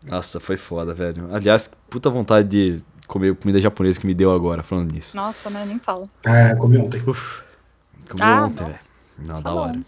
Nossa, 0.06 0.38
foi 0.40 0.58
foda, 0.58 0.94
velho. 0.94 1.30
Aliás, 1.34 1.72
puta 1.90 2.10
vontade 2.10 2.50
de 2.50 2.84
comer 3.14 3.36
comida 3.36 3.60
japonesa 3.62 4.00
que 4.00 4.08
me 4.08 4.14
deu 4.16 4.34
agora, 4.34 4.64
falando 4.64 4.92
nisso. 4.92 5.16
Nossa, 5.16 5.48
né? 5.50 5.64
Nem 5.66 5.78
fala. 5.78 6.10
Ah, 6.26 6.56
comi 6.56 6.78
ontem. 6.80 7.02
Uf. 7.08 7.44
Comi 8.10 8.22
Ah, 8.24 8.46
ontem, 8.46 8.66
velho. 8.66 8.80
Não, 9.20 9.36
Tá 9.36 9.42
da 9.50 9.56
bom. 9.56 9.62
hora. 9.62 9.80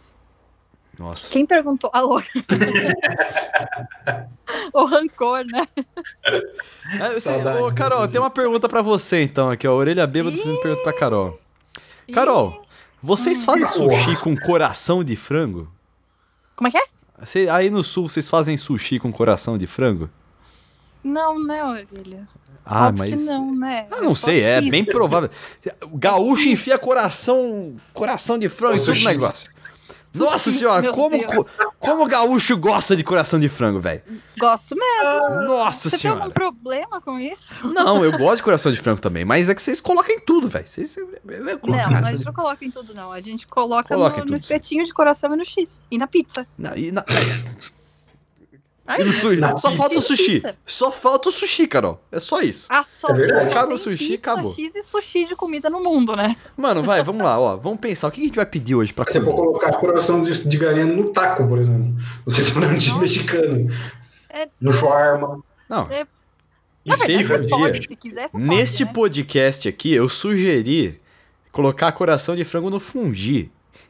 Nossa. 1.00 1.30
Quem 1.30 1.46
perguntou? 1.46 1.90
Alô? 1.94 2.22
o 4.74 4.86
rancor, 4.86 5.44
né? 5.52 5.68
É, 7.00 7.14
você- 7.14 7.20
Saudade, 7.20 7.62
ô, 7.64 7.74
Carol, 7.74 8.08
tem 8.08 8.22
uma 8.22 8.30
pergunta 8.30 8.70
pra 8.70 8.82
você, 8.82 9.24
então, 9.24 9.50
aqui, 9.50 9.68
ó. 9.68 9.74
Orelha 9.74 10.06
bêbada 10.08 10.38
fazendo 10.38 10.60
pergunta 10.62 10.84
pra 10.84 10.94
Carol. 10.94 11.40
Carol, 12.14 12.64
vocês 13.02 13.42
Hum. 13.42 13.46
fazem 13.46 13.66
sushi 13.68 14.16
com 14.22 14.36
coração 14.38 15.04
de 15.04 15.16
frango? 15.16 15.70
Como 16.56 16.68
é 16.68 16.72
que 16.72 16.78
é? 16.78 16.84
Cê- 17.26 17.50
aí 17.50 17.70
no 17.70 17.84
sul, 17.84 18.08
vocês 18.08 18.30
fazem 18.30 18.56
sushi 18.56 19.00
com 19.00 19.12
coração 19.12 19.58
de 19.58 19.68
frango? 19.68 20.10
Não, 21.04 21.44
né, 21.44 21.64
Orelha? 21.64 22.28
Ah, 22.66 22.88
Óbvio 22.88 23.10
mas. 23.12 23.20
que 23.22 23.26
não, 23.28 23.56
né? 23.56 23.86
Ah, 23.92 24.02
não 24.02 24.16
só 24.16 24.26
sei, 24.26 24.42
é 24.42 24.60
bem 24.62 24.84
provável. 24.84 25.30
O 25.84 25.98
gaúcho 25.98 26.50
enfia 26.50 26.78
coração, 26.80 27.76
coração 27.94 28.40
de 28.40 28.50
frango 28.50 28.76
em 28.76 28.80
todo 28.80 28.86
Sushi. 28.96 29.06
negócio. 29.06 29.56
Nossa 30.16 30.50
senhora, 30.50 30.82
meu 30.82 30.94
como, 30.94 31.18
Deus. 31.18 31.46
como 31.78 32.04
o 32.06 32.08
gaúcho 32.08 32.56
gosta 32.56 32.96
de 32.96 33.04
coração 33.04 33.38
de 33.38 33.50
frango, 33.50 33.80
velho? 33.80 34.02
Gosto 34.40 34.74
mesmo. 34.74 35.42
Nossa 35.46 35.90
Você 35.90 35.98
tem 35.98 36.10
algum 36.10 36.22
senhora. 36.24 36.34
problema 36.34 37.02
com 37.02 37.20
isso? 37.20 37.52
Não, 37.68 38.02
eu 38.02 38.18
gosto 38.18 38.38
de 38.38 38.44
coração 38.44 38.72
de 38.72 38.80
frango 38.80 39.02
também, 39.02 39.26
mas 39.26 39.50
é 39.50 39.54
que 39.54 39.62
vocês 39.62 39.82
colocam 39.82 40.16
em 40.16 40.20
tudo, 40.22 40.48
velho. 40.48 40.66
Vocês 40.66 40.96
coloco 41.60 41.68
Não, 41.92 42.02
de- 42.02 42.10
gente 42.12 42.24
não 42.26 42.32
coloca 42.34 42.64
em 42.64 42.72
tudo, 42.72 42.94
não. 42.94 43.12
A 43.12 43.20
gente 43.20 43.46
coloca, 43.46 43.94
Coloca 43.94 44.16
no, 44.16 44.22
tudo, 44.22 44.32
no 44.32 44.38
sim. 44.38 44.44
espetinho 44.44 44.86
de 44.86 44.94
coração 44.94 45.34
e 45.34 45.38
no 45.38 45.44
X. 45.44 45.84
E 45.92 45.98
na 45.98 46.08
pizza. 46.08 46.48
Não, 46.58 46.74
e 46.78 46.94
na- 46.94 47.04
Aí, 48.88 49.02
e 49.08 49.12
sushi. 49.12 49.40
Só 49.58 49.72
falta 49.72 49.98
o 49.98 50.02
sushi. 50.02 50.32
Pizza. 50.34 50.56
Só 50.66 50.92
falta 50.92 51.30
o 51.30 51.32
sushi, 51.32 51.66
Carol. 51.68 52.00
É 52.12 52.20
só 52.20 52.40
isso. 52.42 52.68
Ah, 52.70 52.84
só 52.84 53.08
É 53.10 53.14
tem 53.68 53.78
sushi, 53.78 53.98
pizza, 53.98 54.16
acabou. 54.16 54.54
X 54.54 54.76
e 54.76 54.84
sushi 54.84 55.26
de 55.26 55.36
comida 55.36 55.70
no 55.72 55.82
mundo, 55.84 56.16
né? 56.16 56.36
Mano, 56.56 56.84
vai, 56.84 57.04
vamos 57.04 57.24
lá, 57.24 57.40
ó. 57.40 57.56
Vamos 57.58 57.80
pensar. 57.80 58.08
O 58.08 58.12
que 58.12 58.22
a 58.22 58.24
gente 58.24 58.36
vai 58.36 58.46
pedir 58.46 58.76
hoje 58.76 58.94
pra 58.94 59.04
Você 59.06 59.20
pode 59.20 59.26
comer? 59.32 59.38
colocar 59.48 59.74
coração 59.80 60.24
de, 60.24 60.48
de 60.48 60.58
galinha 60.58 60.86
no 60.86 61.06
taco, 61.12 61.48
por 61.48 61.58
exemplo. 61.58 61.96
Nos 62.26 62.36
restaurantes 62.36 62.94
mexicanos. 62.98 63.74
É- 64.30 64.48
No 64.62 64.72
shawarma. 64.72 65.44
Não. 65.68 65.88
É- 65.90 66.06
E 66.86 66.90
Na 66.90 66.96
verdade, 66.98 67.18
teve 67.28 67.34
um 67.34 67.42
dia. 67.48 67.58
pode, 67.58 67.88
se 67.88 67.96
quiser, 67.96 68.30
você 68.30 68.38
Neste 68.38 68.86
pode, 68.86 68.92
né? 68.92 68.94
podcast 68.94 69.68
aqui, 69.68 69.92
eu 69.94 70.08
sugeri 70.08 71.02
colocar 71.52 71.92
coração 71.94 72.36
de 72.36 72.46
frango 72.46 72.70
no 72.70 72.80
fundi. 72.80 73.50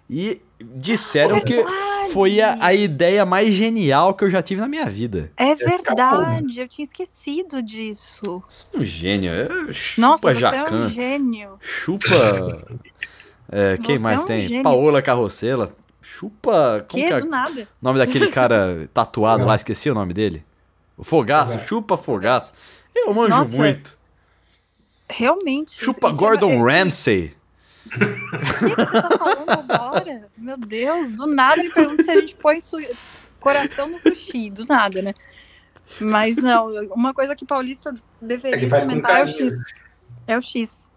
E 0.09 0.39
disseram 0.77 1.41
que 1.41 1.55
Verdade. 1.55 1.75
Foi 2.15 2.39
a, 2.41 2.57
a 2.61 2.73
ideia 2.73 3.25
mais 3.25 3.53
genial 3.53 4.13
que 4.13 4.23
eu 4.23 4.31
já 4.31 4.41
tive 4.41 4.61
na 4.61 4.67
minha 4.67 4.85
vida. 4.89 5.31
É 5.35 5.47
né? 5.49 5.55
verdade, 5.55 6.61
eu 6.61 6.67
tinha 6.67 6.83
esquecido 6.83 7.61
disso. 7.61 8.41
Você 8.49 8.65
é 8.73 8.77
um 8.79 8.85
gênio. 8.85 9.31
é, 9.31 9.73
Chupa 9.73 10.01
Nossa, 10.07 10.33
você 10.33 10.39
Jacan. 10.39 10.57
é 10.57 10.79
um 10.85 10.89
gênio. 10.89 11.49
Chupa. 11.59 12.77
É, 13.51 13.77
quem 13.77 13.97
Você 13.97 14.03
mais 14.03 14.19
é 14.19 14.23
um 14.23 14.25
tem? 14.25 14.41
gênio. 14.47 14.63
Paola 14.63 15.01
Carrossela. 15.01 15.69
Chupa. 16.01 16.85
Como 16.89 17.03
Que? 17.03 17.07
que 17.09 17.13
é 17.13 17.19
Do 17.19 17.25
nada. 17.27 17.61
o 17.63 17.67
nome 17.85 17.99
daquele 17.99 18.27
cara 18.27 18.89
tatuado 18.93 19.45
lá? 19.45 19.55
Esqueci 19.55 19.89
o 19.89 19.93
nome 19.93 20.13
dele. 20.13 20.43
O 20.97 21.03
Fogaço. 21.03 21.59
Chupa 21.67 21.97
Fogaço. 21.97 22.53
Eu 22.95 23.13
manjo 23.13 23.29
Nossa. 23.29 23.57
muito. 23.57 23.97
Realmente. 25.09 25.71
Chupa 25.83 26.07
isso- 26.09 26.17
Gordon 26.17 26.53
isso- 26.53 26.63
Ramsay. 26.63 27.33
O 27.85 27.89
que 27.89 28.75
que 28.75 28.75
você 28.75 28.85
tá 29.01 29.17
falando 29.17 29.49
agora? 29.49 30.27
Meu 30.37 30.57
Deus, 30.57 31.11
do 31.11 31.27
nada 31.27 31.59
ele 31.61 31.71
pergunta 31.71 32.03
se 32.03 32.11
a 32.11 32.19
gente 32.19 32.35
põe 32.35 32.59
su- 32.59 32.77
coração 33.39 33.89
no 33.89 33.99
sushi, 33.99 34.49
do 34.49 34.65
nada, 34.65 35.01
né? 35.01 35.13
Mas 35.99 36.37
não, 36.37 36.67
uma 36.93 37.13
coisa 37.13 37.35
que 37.35 37.45
paulista 37.45 37.93
deveria 38.21 38.63
É 38.63 38.65
experimentar 38.65 39.19
é 39.19 39.23
o. 39.23 39.27
X. 39.27 39.53
É 40.27 40.37
o 40.37 40.41
X. 40.41 40.87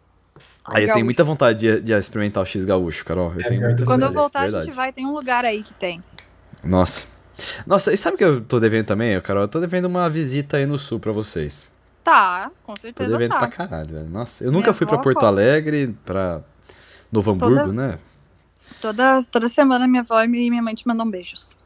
Aí 0.64 0.82
eu 0.82 0.86
Gaúcho. 0.89 0.93
tenho 0.95 1.05
muita 1.05 1.24
vontade 1.24 1.59
de, 1.59 1.80
de 1.82 1.93
experimentar 1.93 2.43
o 2.43 2.47
X 2.47 2.64
gaúcho, 2.64 3.05
Carol. 3.05 3.32
Eu 3.34 3.41
É 3.41 3.49
tenho 3.49 3.61
muita. 3.62 3.84
Quando 3.84 4.03
eu 4.03 4.09
vontade, 4.09 4.14
voltar, 4.20 4.39
a 4.39 4.43
verdade. 4.43 4.66
gente 4.66 4.74
vai. 4.74 4.93
Tem 4.93 5.07
um 5.07 5.12
lugar 5.12 5.45
aí 5.45 5.62
que 5.62 5.72
tem. 5.74 6.03
Nossa. 6.64 7.07
Nossa, 7.66 7.93
e 7.93 7.97
sabe 7.97 8.16
o 8.16 8.18
que 8.18 8.24
eu 8.24 8.41
tô 8.41 8.59
devendo 8.59 8.86
também, 8.86 9.18
Carol? 9.20 9.43
Eu 9.45 9.49
tô 9.49 9.61
devendo 9.61 9.84
uma 9.84 10.09
visita 10.11 10.57
aí 10.57 10.66
no 10.66 10.76
sul 10.76 10.99
pra 10.99 11.12
vocês. 11.12 11.66
Tá, 12.03 12.51
com 12.64 12.72
Tô 12.74 12.80
certeza 12.80 13.11
devendo 13.11 13.32
tá. 13.32 13.39
pra 13.39 13.49
caralho, 13.49 13.91
velho. 13.91 14.09
Nossa, 14.09 14.43
eu 14.43 14.51
Minha 14.51 14.61
nunca 14.61 14.72
fui 14.74 14.86
pra 14.86 14.97
Porto. 14.99 15.24
Alegre, 15.26 15.95
pra 16.05 16.41
Novo 17.11 17.30
Hamburgo, 17.32 17.56
Toda- 17.61 17.72
né? 17.72 17.98
Toda, 18.80 19.20
toda 19.30 19.48
semana 19.48 19.88
minha 19.88 20.02
avó 20.02 20.22
e 20.22 20.28
minha 20.28 20.62
mãe 20.62 20.74
te 20.74 20.86
mandam 20.86 21.11
beijos. 21.11 21.56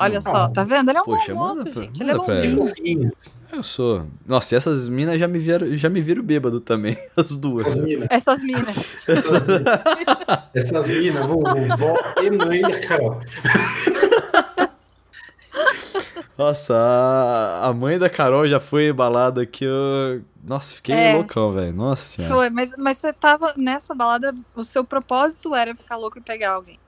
Olha 0.00 0.18
Hum. 0.18 0.22
só, 0.22 0.48
tá 0.48 0.62
vendo? 0.62 0.88
Ele 0.90 0.98
é 0.98 1.02
um 1.02 1.04
Poxa, 1.04 1.34
bom 1.34 1.40
moço, 1.40 1.58
manda 1.58 1.70
pra- 1.72 1.82
gente. 1.82 2.00
Ele 2.02 2.10
é 2.12 2.14
bonzinho. 2.16 3.12
Eu 3.52 3.62
sou. 3.62 4.06
Nossa, 4.26 4.54
e 4.54 4.56
essas 4.56 4.88
minas 4.88 5.18
já 5.18 5.26
me 5.26 5.38
viram, 5.40 5.76
já 5.76 5.88
me 5.88 6.00
viram 6.00 6.22
bêbado 6.22 6.60
também, 6.60 6.96
as 7.16 7.30
duas. 7.36 7.66
Essas 8.10 8.40
minas. 8.42 8.96
Essas 9.08 9.46
minas. 9.46 9.80
Essas 10.54 10.86
minas, 10.86 11.26
vovó 11.26 11.96
e 12.22 12.30
mãe 12.30 12.60
da 12.62 12.78
Carol. 12.80 13.20
Nossa, 16.38 16.72
a, 16.76 17.66
a 17.66 17.72
mãe 17.74 17.98
da 17.98 18.08
Carol 18.08 18.46
já 18.46 18.60
foi 18.60 18.88
embalada 18.90 19.44
que 19.44 19.64
eu. 19.64 20.22
Nossa, 20.44 20.72
fiquei 20.72 20.94
É. 20.94 21.12
loucão, 21.14 21.52
velho. 21.52 21.74
Nossa 21.74 22.02
senhora. 22.16 22.32
Foi, 22.34 22.48
mas, 22.50 22.72
mas 22.78 22.96
você 22.98 23.12
tava 23.12 23.52
nessa 23.56 23.92
balada, 23.94 24.32
o 24.54 24.62
seu 24.62 24.84
propósito 24.84 25.52
era 25.54 25.74
ficar 25.74 25.96
louco 25.96 26.16
e 26.18 26.20
pegar 26.20 26.52
alguém. 26.52 26.78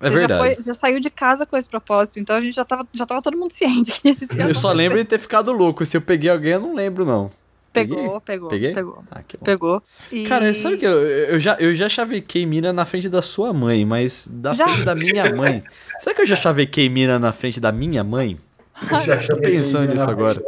É 0.00 0.08
Você 0.08 0.14
verdade. 0.16 0.32
Já, 0.50 0.54
foi- 0.54 0.64
já 0.64 0.74
saiu 0.74 1.00
de 1.00 1.10
casa 1.10 1.44
com 1.44 1.56
esse 1.56 1.68
propósito, 1.68 2.20
então 2.20 2.36
a 2.36 2.40
gente 2.40 2.54
já 2.54 2.64
tava, 2.64 2.86
já 2.94 3.04
tava 3.04 3.20
todo 3.20 3.36
mundo 3.36 3.50
ciente. 3.52 4.00
Eu 4.04 4.14
só 4.54 4.68
acontecer. 4.68 4.72
lembro 4.74 4.98
de 4.98 5.04
ter 5.04 5.18
ficado 5.18 5.50
louco. 5.52 5.84
Se 5.84 5.96
eu 5.96 6.00
peguei 6.00 6.30
alguém, 6.30 6.52
eu 6.52 6.60
não 6.60 6.74
lembro, 6.74 7.04
não. 7.04 7.30
Pegou, 7.72 8.20
pegou, 8.20 8.48
Peguei? 8.48 8.72
pegou. 8.74 9.04
Ah. 9.10 9.20
Pegou. 9.44 9.82
E... 10.10 10.24
Cara, 10.24 10.52
sabe 10.56 10.76
que 10.76 10.84
eu, 10.84 11.06
eu, 11.06 11.38
já, 11.38 11.56
eu 11.60 11.72
já 11.72 11.88
chavequei 11.88 12.44
mina 12.44 12.72
na 12.72 12.84
frente 12.84 13.08
da 13.08 13.22
sua 13.22 13.52
mãe, 13.52 13.84
mas 13.84 14.26
da 14.28 14.54
Já? 14.54 14.66
frente 14.66 14.84
da 14.84 14.94
minha 14.94 15.32
mãe. 15.36 15.62
Sabe 16.00 16.16
que 16.16 16.22
eu 16.22 16.26
já 16.26 16.34
chavequei 16.34 16.88
mina 16.88 17.16
na 17.18 17.32
frente 17.32 17.60
da 17.60 17.70
minha 17.70 18.02
mãe? 18.02 18.40
Já 19.04 19.18
chamei 19.20 19.42
pensando 19.42 19.92
nisso 19.92 20.08
agora. 20.08 20.42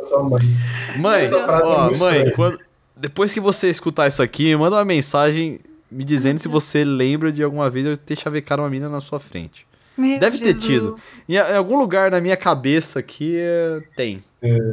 mãe. 0.96 1.30
Ó, 1.32 1.88
Uma 1.88 1.98
mãe, 1.98 2.30
quando- 2.34 2.58
depois 2.96 3.32
que 3.32 3.40
você 3.40 3.68
escutar 3.68 4.06
isso 4.06 4.22
aqui, 4.22 4.44
me 4.46 4.56
manda 4.56 4.76
uma 4.76 4.84
mensagem 4.84 5.60
me 5.90 6.04
dizendo 6.04 6.38
se 6.38 6.48
você 6.48 6.84
lembra 6.84 7.30
de 7.30 7.42
alguma 7.42 7.68
vez 7.68 7.84
eu 7.84 7.96
ter 7.96 8.16
chavecado 8.16 8.62
uma 8.62 8.70
mina 8.70 8.88
na 8.88 9.00
sua 9.00 9.20
frente. 9.20 9.66
Meu 9.96 10.18
Deve 10.18 10.38
ter 10.38 10.54
Jesus. 10.54 10.64
tido. 10.64 10.94
Em, 11.28 11.34
em 11.34 11.56
algum 11.56 11.76
lugar 11.78 12.10
na 12.10 12.20
minha 12.20 12.36
cabeça 12.36 12.98
aqui 13.00 13.36
é, 13.38 13.80
tem. 13.94 14.24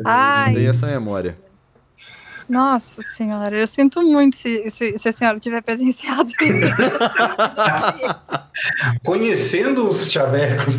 Ai, 0.05 0.53
Tem 0.53 0.67
essa 0.67 0.87
memória. 0.87 1.37
Nossa 2.49 3.01
senhora, 3.01 3.57
eu 3.57 3.67
sinto 3.67 4.01
muito 4.01 4.35
se, 4.35 4.69
se, 4.69 4.97
se 4.97 5.09
a 5.09 5.11
senhora 5.11 5.39
tiver 5.39 5.61
presenciado 5.61 6.31
isso. 6.41 6.73
Conhecendo 9.05 9.87
os 9.87 10.11
chavecos, 10.11 10.75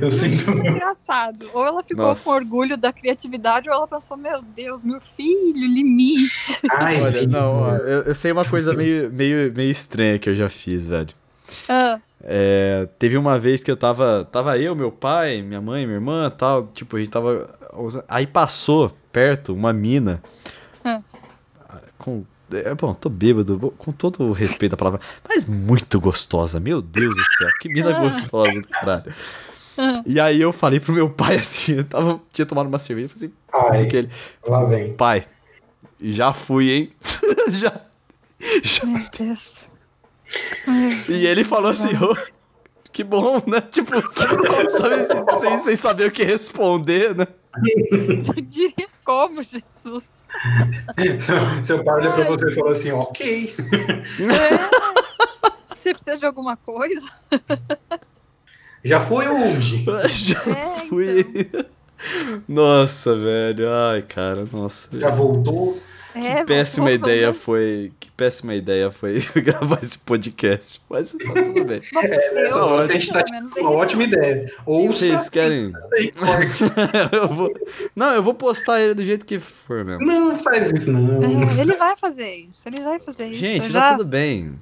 eu 0.00 0.10
sinto 0.10 0.50
Muito 0.50 0.66
engraçado. 0.66 1.50
Ou 1.52 1.66
ela 1.66 1.82
ficou 1.82 2.06
Nossa. 2.06 2.24
com 2.24 2.30
orgulho 2.30 2.76
da 2.76 2.92
criatividade, 2.92 3.68
ou 3.68 3.74
ela 3.74 3.88
pensou, 3.88 4.16
meu 4.16 4.40
Deus, 4.42 4.84
meu 4.84 5.00
filho, 5.00 5.66
limite. 5.66 6.58
Ai, 6.70 7.00
Olha, 7.00 7.26
não, 7.26 7.54
ó, 7.62 7.76
eu, 7.76 8.02
eu 8.02 8.14
sei 8.14 8.32
uma 8.32 8.44
coisa 8.44 8.72
meio, 8.74 9.10
meio, 9.12 9.52
meio 9.52 9.70
estranha 9.70 10.18
que 10.18 10.28
eu 10.28 10.34
já 10.34 10.48
fiz, 10.48 10.86
velho. 10.86 11.14
Ah, 11.68 12.00
É, 12.24 12.88
teve 12.98 13.16
uma 13.16 13.38
vez 13.38 13.62
que 13.62 13.70
eu 13.70 13.76
tava. 13.76 14.24
Tava 14.24 14.56
eu, 14.58 14.74
meu 14.76 14.92
pai, 14.92 15.42
minha 15.42 15.60
mãe, 15.60 15.84
minha 15.86 15.96
irmã 15.96 16.30
tal. 16.30 16.68
Tipo, 16.68 16.96
a 16.96 17.00
gente 17.00 17.10
tava. 17.10 17.50
Aí 18.08 18.26
passou 18.26 18.90
perto 19.12 19.54
uma 19.54 19.72
mina. 19.72 20.22
Hum. 20.84 21.02
Com. 21.98 22.24
É, 22.52 22.74
bom, 22.74 22.92
tô 22.92 23.08
bêbado, 23.08 23.72
com 23.78 23.92
todo 23.92 24.24
o 24.24 24.32
respeito 24.32 24.74
à 24.74 24.76
palavra, 24.76 25.00
mas 25.26 25.46
muito 25.46 25.98
gostosa, 25.98 26.60
meu 26.60 26.82
Deus 26.82 27.14
do 27.16 27.24
céu, 27.38 27.48
que 27.58 27.68
mina 27.70 27.96
Ah. 27.96 28.00
gostosa 28.00 28.60
do 28.60 28.68
caralho. 28.68 29.14
Ah. 29.78 30.02
E 30.04 30.20
aí 30.20 30.38
eu 30.38 30.52
falei 30.52 30.78
pro 30.78 30.92
meu 30.92 31.08
pai 31.08 31.36
assim, 31.40 31.76
eu 31.78 31.84
tava, 31.84 32.20
tinha 32.30 32.44
tomado 32.44 32.66
uma 32.66 32.78
cerveja, 32.78 33.06
eu 33.06 33.08
falei 33.16 33.28
assim, 33.28 33.34
Ai, 33.72 33.82
porque 33.84 33.96
ele, 33.96 34.10
lá 34.46 34.64
vem. 34.64 34.92
pai, 34.94 35.24
já 35.98 36.34
fui, 36.34 36.70
hein? 36.70 36.92
já, 37.52 37.80
já 38.62 38.84
meu 38.84 39.02
Deus. 39.18 39.54
Meu 40.66 41.16
E 41.16 41.26
ele 41.26 41.44
falou 41.44 41.70
assim, 41.70 41.96
ô, 41.96 42.14
que 42.92 43.02
bom, 43.02 43.40
né? 43.46 43.62
Tipo, 43.72 43.92
sabe, 44.12 45.06
sem- 45.06 45.38
sem, 45.40 45.58
sem 45.60 45.76
saber 45.76 46.08
o 46.08 46.10
que 46.12 46.22
responder, 46.22 47.14
né? 47.16 47.26
Eu 48.36 48.42
diria 48.42 48.88
como, 49.04 49.42
Jesus. 49.42 50.12
Seu- 51.20 51.64
Seu 51.64 51.84
pai 51.84 52.00
olhou 52.00 52.12
pra 52.12 52.24
você 52.24 52.48
e 52.48 52.54
falou 52.54 52.70
assim, 52.72 52.90
ok. 52.92 53.54
É. 54.20 55.74
Você 55.76 55.92
precisa 55.92 56.16
de 56.16 56.24
alguma 56.26 56.56
coisa? 56.56 57.08
Já 58.84 59.00
foi 59.00 59.28
onde? 59.28 59.84
Já 60.08 60.40
É, 60.46 60.86
fui. 60.88 61.50
Nossa, 62.48 63.16
velho. 63.16 63.68
Ai, 63.70 64.02
cara, 64.02 64.46
nossa. 64.52 64.88
Já 64.98 65.10
voltou? 65.10 65.78
É, 66.14 66.34
Que 66.36 66.44
péssima 66.44 66.86
vamos- 66.90 66.98
ideia 67.02 67.26
vamos- 67.28 67.42
foi. 67.42 67.92
Que 68.00 68.10
péssima 68.10 68.54
ideia 68.54 68.90
foi 68.90 69.18
gravar 69.42 69.78
esse 69.82 69.98
podcast. 69.98 70.80
Mas 70.88 71.12
tá 71.12 71.32
tudo 71.32 71.64
bem. 71.64 71.80
Bom, 71.92 72.00
eu, 72.02 72.38
Essa 72.46 72.64
hora 72.64 72.84
a 72.84 72.92
gente 72.92 73.12
tá 73.12 73.22
pelo 73.24 73.34
menos, 73.36 73.56
Uma 73.56 73.70
ótima 73.70 74.04
ideia. 74.04 74.52
Ouça 74.66 74.98
Vocês 75.06 75.28
querem. 75.28 75.72
corte. 76.18 76.62
eu 77.12 77.28
vou... 77.28 77.52
Não, 77.96 78.10
eu 78.14 78.22
vou 78.22 78.34
postar 78.34 78.80
ele 78.80 78.94
do 78.94 79.04
jeito 79.04 79.24
que 79.26 79.38
for 79.38 79.84
mesmo. 79.84 80.04
Não 80.04 80.36
faz 80.36 80.70
isso, 80.72 80.92
não. 80.92 81.22
É, 81.22 81.60
ele 81.60 81.74
vai 81.76 81.96
fazer 81.96 82.34
isso, 82.48 82.68
ele 82.68 82.82
vai 82.82 82.98
fazer 83.00 83.28
isso. 83.28 83.40
Gente, 83.40 83.72
tá 83.72 83.90
já... 83.90 83.92
tudo 83.96 84.06
bem. 84.06 84.54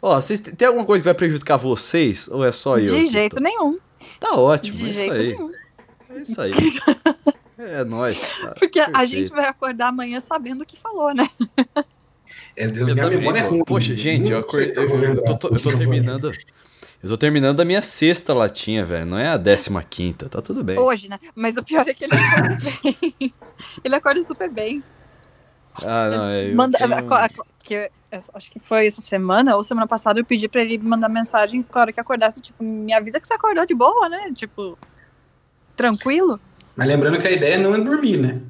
Ó, 0.00 0.20
vocês 0.20 0.38
tem 0.40 0.68
alguma 0.68 0.84
coisa 0.84 1.02
que 1.02 1.08
vai 1.08 1.14
prejudicar 1.14 1.56
vocês? 1.56 2.28
Ou 2.28 2.44
é 2.44 2.52
só 2.52 2.78
eu? 2.78 2.94
De 2.94 3.00
que 3.04 3.06
jeito 3.06 3.36
tô- 3.36 3.40
nenhum. 3.42 3.76
Tá 4.20 4.36
ótimo, 4.38 4.78
De 4.78 4.86
é 4.86 4.90
isso 4.90 5.00
jeito 5.00 5.12
aí. 5.14 5.28
nenhum. 5.32 5.52
É 6.10 6.20
isso 6.22 6.40
aí. 6.40 6.52
É 7.64 7.84
nóis. 7.84 8.20
Tá. 8.40 8.54
Porque 8.58 8.80
a 8.80 8.86
Perfeito. 8.86 9.08
gente 9.10 9.30
vai 9.30 9.46
acordar 9.46 9.88
amanhã 9.88 10.18
sabendo 10.20 10.62
o 10.62 10.66
que 10.66 10.76
falou, 10.78 11.14
né? 11.14 11.28
É, 12.56 12.66
Eu 12.66 12.70
minha 12.72 12.94
também, 12.96 13.18
memória 13.18 13.38
é 13.40 13.48
ruim. 13.48 13.64
Poxa, 13.64 13.94
gente, 13.96 14.30
eu, 14.32 14.38
acordei, 14.38 14.72
eu 14.76 15.04
eu, 15.04 15.38
tô, 15.38 15.48
eu 15.48 15.60
tô 15.60 15.76
terminando. 15.76 16.32
Eu 17.02 17.08
tô 17.08 17.16
terminando 17.16 17.60
a 17.60 17.64
minha 17.64 17.82
sexta 17.82 18.32
latinha, 18.32 18.84
velho. 18.84 19.06
Não 19.06 19.18
é 19.18 19.28
a 19.28 19.36
décima 19.36 19.82
quinta. 19.82 20.28
Tá 20.28 20.40
tudo 20.40 20.62
bem. 20.62 20.78
Hoje, 20.78 21.08
né? 21.08 21.18
Mas 21.34 21.56
o 21.56 21.62
pior 21.62 21.86
é 21.88 21.94
que 21.94 22.04
ele 22.04 22.12
acorda 22.14 22.58
bem. 23.20 23.34
ele 23.84 23.94
acorda 23.94 24.22
super 24.22 24.48
bem. 24.50 24.82
Ah, 25.84 26.08
não. 26.10 26.26
É, 26.28 26.50
eu 26.50 26.54
Manda, 26.54 26.78
tenho- 26.78 26.90
que 27.62 27.90
acho 28.34 28.50
que 28.50 28.60
foi 28.60 28.86
essa 28.86 29.00
semana 29.00 29.56
ou 29.56 29.62
semana 29.62 29.86
passada 29.86 30.20
eu 30.20 30.24
pedi 30.24 30.46
pra 30.46 30.60
ele 30.60 30.76
mandar 30.78 31.08
mensagem 31.08 31.64
na 31.74 31.80
hora 31.80 31.92
que 31.92 31.98
acordasse, 32.00 32.42
tipo, 32.42 32.62
me 32.62 32.92
avisa 32.92 33.18
que 33.18 33.26
você 33.26 33.32
acordou 33.34 33.64
de 33.64 33.74
boa, 33.74 34.08
né? 34.08 34.30
Tipo, 34.34 34.76
tranquilo. 35.74 36.38
Mas 36.76 36.88
lembrando 36.88 37.18
que 37.18 37.26
a 37.26 37.30
ideia 37.30 37.58
não 37.58 37.74
é 37.74 37.78
dormir, 37.80 38.16
né? 38.18 38.40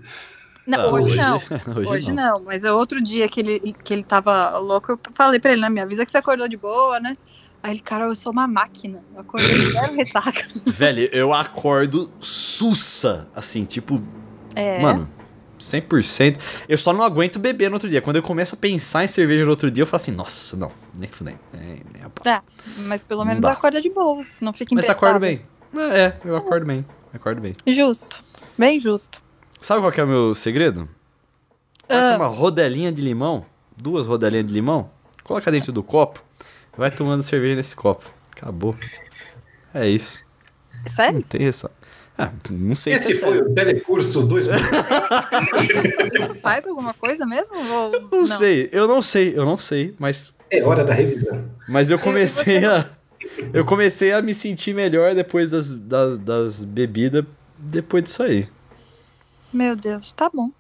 Não, 0.67 0.79
Ah, 0.81 0.93
hoje, 0.93 1.17
não. 1.17 1.37
Hoje, 1.77 1.89
Hoje 1.91 2.13
não, 2.13 2.45
mas 2.45 2.63
é 2.65 2.73
outro 2.73 3.03
dia 3.03 3.29
que 3.29 3.41
ele, 3.41 3.75
que 3.83 3.93
ele 3.93 4.05
tava 4.05 4.57
louco, 4.59 4.93
eu 4.93 5.01
falei 5.13 5.41
pra 5.41 5.53
ele, 5.53 5.61
né? 5.61 5.69
Me 5.69 5.81
avisa 5.81 6.05
que 6.05 6.11
você 6.11 6.19
acordou 6.19 6.47
de 6.47 6.57
boa, 6.57 7.01
né? 7.01 7.17
Aí 7.63 7.73
ele, 7.73 7.81
cara, 7.81 8.05
eu 8.05 8.15
sou 8.15 8.31
uma 8.33 8.47
máquina. 8.47 9.01
Eu 9.15 9.21
acordei 9.21 9.57
zero 9.73 9.93
ressaca. 9.95 10.47
Velho, 10.67 11.09
eu 11.13 11.33
acordo 11.35 12.13
sussa. 12.21 13.29
Assim, 13.35 13.65
tipo, 13.65 14.01
É. 14.55 14.81
mano, 14.81 15.09
100%. 15.59 16.39
Eu 16.69 16.79
só 16.79 16.93
não 16.93 17.03
aguento 17.03 17.39
beber 17.41 17.69
no 17.69 17.75
outro 17.75 17.89
dia. 17.89 18.01
Quando 18.01 18.17
eu 18.17 18.23
começo 18.23 18.55
a 18.55 18.59
pensar 18.59 19.03
em 19.05 19.09
cerveja 19.09 19.45
no 19.45 19.51
outro 19.51 19.71
dia, 19.71 19.83
eu 19.83 19.87
falo 19.87 20.01
assim, 20.01 20.13
nossa, 20.13 20.57
não, 20.57 20.71
nem 20.95 21.09
fudei. 21.09 21.37
Nem, 21.53 21.83
nem 21.93 22.03
a 22.05 22.09
pau. 22.11 22.23
Tá, 22.25 22.43
mas 22.79 23.03
pelo 23.03 23.21
Não 23.21 23.29
menos 23.29 23.45
acorda 23.45 23.81
de 23.81 23.91
boa. 23.91 24.25
Não 24.41 24.53
fica 24.53 24.75
Mas 24.75 24.85
emprestado. 24.85 24.97
acordo 24.97 25.21
bem. 25.21 25.43
É, 25.93 26.13
eu 26.25 26.37
acordo 26.37 26.67
bem. 26.67 26.85
Acordo 27.13 27.41
bem. 27.41 27.55
Justo. 27.67 28.23
Bem 28.57 28.79
justo. 28.81 29.21
Sabe 29.61 29.81
qual 29.81 29.93
que 29.93 30.01
é 30.01 30.05
o 30.05 30.09
meu 30.09 30.35
segredo? 30.35 30.89
Coloca 31.87 32.15
Ah. 32.15 32.17
uma 32.17 32.27
rodelinha 32.27 32.91
de 32.91 33.03
limão, 33.03 33.45
duas 33.77 34.07
rodelinhas 34.07 34.47
de 34.47 34.53
limão, 34.55 34.91
coloca 35.23 35.51
dentro 35.51 35.73
do 35.73 35.83
copo, 35.83 36.23
vai 36.77 36.91
tomando 36.91 37.23
cerveja 37.23 37.57
nesse 37.57 37.77
copo. 37.77 38.11
Acabou. 38.37 38.75
É 39.75 39.87
isso. 39.89 40.19
Não 40.85 40.91
Sério? 40.93 41.23
tem 41.29 41.47
essa. 41.47 41.71
Ah, 42.19 42.31
não 42.51 42.75
sei 42.75 42.97
se 42.99 43.11
Esse 43.11 43.19
é 43.19 43.25
foi 43.25 43.35
sério. 43.37 43.51
o 43.51 43.55
telecurso 43.55 44.23
2. 44.23 44.47
Isso 44.47 46.35
faz 46.43 46.67
alguma 46.67 46.93
coisa 46.95 47.25
mesmo? 47.27 47.55
Ou 47.57 47.93
Não, 48.11 48.27
sei, 48.27 48.69
eu 48.73 48.87
não 48.87 49.01
sei, 49.03 49.33
eu 49.37 49.45
não 49.45 49.57
sei, 49.59 49.95
mas, 49.99 50.33
É 50.51 50.63
hora 50.63 50.85
da 50.85 50.93
revisão. 50.93 51.45
mas 51.69 51.91
eu 51.91 51.99
comecei 51.99 52.61
você 52.61 52.67
a. 52.67 52.91
Eu 53.53 53.65
comecei 53.65 54.13
a 54.13 54.21
me 54.23 54.35
sentir 54.35 54.75
melhor 54.75 55.15
depois 55.15 55.51
das, 55.51 55.71
das, 55.71 56.19
das 56.19 56.63
bebidas, 56.65 57.25
depois 57.59 58.05
disso 58.05 58.23
aí. 58.23 58.49
Meu 59.53 59.77
Deus, 59.77 60.13
tá 60.13 60.31
bom. 60.33 60.51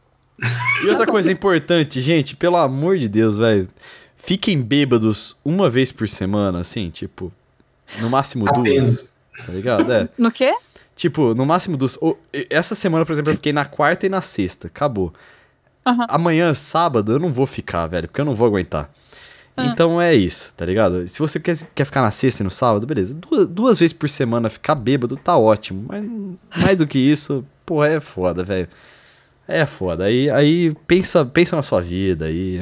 E 0.84 0.88
outra 0.88 1.06
coisa 1.06 1.30
importante, 1.30 2.00
gente, 2.00 2.34
pelo 2.36 2.56
amor 2.56 2.98
de 2.98 3.08
Deus, 3.08 3.38
velho. 3.38 3.68
Fiquem 4.16 4.60
bêbados 4.60 5.36
uma 5.44 5.68
vez 5.68 5.90
por 5.92 6.08
semana, 6.08 6.60
assim, 6.60 6.90
tipo. 6.90 7.32
No 8.00 8.08
máximo 8.08 8.44
duas. 8.46 9.10
Tá 9.46 9.52
ligado? 9.52 9.92
É. 9.92 10.08
No 10.16 10.30
quê? 10.30 10.54
Tipo, 10.94 11.34
no 11.34 11.44
máximo 11.44 11.76
duas. 11.76 11.98
E- 12.32 12.46
Essa 12.50 12.74
semana, 12.74 13.04
por 13.04 13.12
exemplo, 13.12 13.32
eu 13.32 13.36
fiquei 13.36 13.52
na 13.52 13.64
quarta 13.64 14.06
e 14.06 14.08
na 14.08 14.20
sexta. 14.20 14.66
Acabou. 14.68 15.12
Aham. 15.84 16.06
Amanhã, 16.08 16.54
sábado, 16.54 17.12
eu 17.12 17.18
não 17.18 17.32
vou 17.32 17.46
ficar, 17.46 17.86
velho, 17.88 18.06
porque 18.08 18.20
eu 18.20 18.24
não 18.24 18.34
vou 18.34 18.46
aguentar. 18.46 18.90
Ah. 19.57 19.66
Então 19.66 20.00
é 20.00 20.14
isso, 20.14 20.55
tá 20.55 20.64
ligado? 20.64 21.07
Se 21.07 21.18
você 21.18 21.38
quer, 21.38 21.57
quer 21.74 21.84
ficar 21.84 22.00
na 22.03 22.11
sexta 22.11 22.42
e 22.42 22.44
no 22.44 22.50
sábado, 22.50 22.86
beleza. 22.86 23.14
Duas, 23.14 23.46
duas 23.46 23.78
vezes 23.78 23.92
por 23.92 24.09
semana 24.09 24.48
ficar 24.48 24.74
bêbado 24.74 25.16
tá 25.16 25.36
ótimo. 25.36 25.86
Mas 25.88 26.05
mais 26.57 26.76
do 26.76 26.86
que 26.86 26.98
isso, 26.98 27.44
pô, 27.66 27.84
é 27.84 28.00
foda, 28.00 28.42
velho. 28.42 28.68
É 29.46 29.66
foda. 29.66 30.05
Aí, 30.05 30.30
aí 30.30 30.74
pensa, 30.86 31.24
pensa 31.24 31.57
na 31.57 31.62
sua 31.62 31.80
vida 31.80 32.26
aí. 32.26 32.61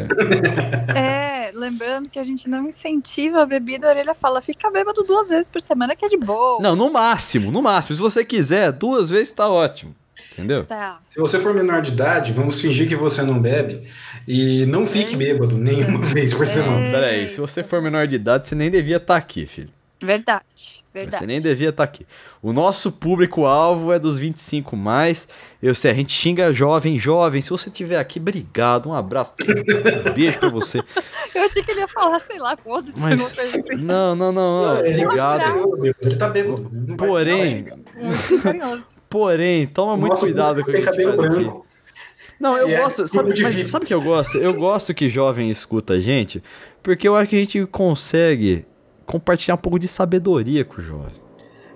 É, 0.97 1.53
lembrando 1.55 2.09
que 2.09 2.19
a 2.19 2.25
gente 2.25 2.49
não 2.49 2.67
incentiva 2.67 3.43
a 3.43 3.47
bebida, 3.47 3.87
a 3.87 3.91
orelha 3.91 4.15
fala, 4.15 4.41
fica 4.41 4.71
bêbado 4.71 5.03
duas 5.03 5.29
vezes 5.29 5.49
por 5.49 5.61
semana 5.61 5.95
que 5.95 6.05
é 6.05 6.09
de 6.09 6.17
boa. 6.17 6.61
Não, 6.61 6.75
no 6.75 6.91
máximo, 6.91 7.53
no 7.53 7.63
máximo. 7.63 7.95
Se 7.95 8.03
você 8.03 8.25
quiser, 8.25 8.73
duas 8.73 9.11
vezes 9.11 9.33
tá 9.33 9.49
ótimo. 9.49 9.95
Entendeu? 10.41 10.65
Tá. 10.65 11.01
Se 11.11 11.19
você 11.21 11.39
for 11.39 11.55
menor 11.55 11.83
de 11.83 11.93
idade, 11.93 12.33
vamos 12.33 12.61
fingir 12.61 12.89
que 12.89 12.97
você 12.97 13.23
não 13.23 13.39
bebe 13.41 13.83
e 14.27 14.65
não 14.67 14.87
fique 14.87 15.17
bêbado 15.17 15.57
nenhuma 15.57 16.01
vez 16.07 16.35
por 16.35 16.47
semana. 16.47 16.87
É. 16.87 16.91
Pera 16.91 17.07
aí, 17.09 17.29
se 17.29 17.41
você 17.41 17.63
for 17.63 17.81
menor 17.83 18.07
de 18.07 18.17
idade, 18.17 18.47
você 18.47 18.55
nem 18.55 18.71
devia 18.71 18.97
estar 18.97 19.17
aqui, 19.17 19.47
filho. 19.47 19.71
Verdade, 20.03 20.47
Você 20.55 20.83
verdade. 20.95 21.27
nem 21.27 21.43
devia 21.43 21.69
estar 21.69 21.85
aqui. 21.85 22.07
O 22.41 22.55
nosso 22.55 22.91
público-alvo 22.91 23.93
é 23.93 23.99
dos 23.99 24.19
25 24.19 24.75
mais. 24.75 25.29
Eu 25.63 25.75
sei, 25.75 25.91
a 25.91 25.95
gente 25.95 26.11
xinga 26.11 26.51
jovem, 26.55 26.99
jovem. 26.99 27.43
Se 27.43 27.51
você 27.51 27.69
estiver 27.69 27.99
aqui, 27.99 28.19
obrigado, 28.19 28.89
um 28.89 28.95
abraço, 28.95 29.33
um 29.43 30.13
beijo 30.15 30.39
pra 30.39 30.49
você. 30.49 30.79
Eu 31.35 31.43
achei 31.45 31.63
que 31.63 31.71
ele 31.71 31.81
ia 31.81 31.89
falar, 31.89 32.19
sei 32.21 32.39
lá, 32.39 32.57
foda-se, 32.57 32.99
Mas, 32.99 33.39
assim. 33.39 33.77
não, 33.77 34.17
não, 34.17 34.33
não, 34.33 34.63
não, 34.63 34.79
obrigado. 34.79 35.95
Ele 36.01 36.17
tá 36.17 36.31
bêbado. 36.31 36.71
Porém, 36.97 37.67
Muito. 37.95 38.95
Porém, 39.11 39.67
toma 39.67 39.95
muito 39.97 40.17
cuidado 40.17 40.63
com 40.65 40.71
o 40.71 40.73
que 40.73 40.81
tem 40.81 40.89
a 40.89 40.93
gente 40.93 41.03
cabelo 41.05 41.17
faz 41.17 41.31
aqui. 41.35 41.45
branco. 41.45 41.67
Não, 42.41 42.57
eu 42.57 42.69
E 42.71 42.75
é 42.75 42.81
gosto, 42.81 43.07
sabe, 43.07 43.35
mas 43.43 43.69
sabe 43.69 43.85
o 43.85 43.89
que 43.89 43.93
eu 43.93 44.01
gosto? 44.01 44.39
Eu 44.39 44.55
gosto 44.55 44.95
que 44.95 45.11
jovem 45.11 45.51
escuta 45.51 45.93
a 45.95 46.01
gente, 46.01 46.43
porque 46.83 47.07
eu 47.07 47.15
acho 47.15 47.29
que 47.29 47.37
a 47.37 47.41
gente 47.41 47.67
consegue 47.67 48.65
compartilhar 49.05 49.57
um 49.57 49.59
pouco 49.59 49.79
de 49.79 49.87
sabedoria 49.87 50.65
com 50.65 50.81
o 50.81 50.85
jovem. 50.85 51.13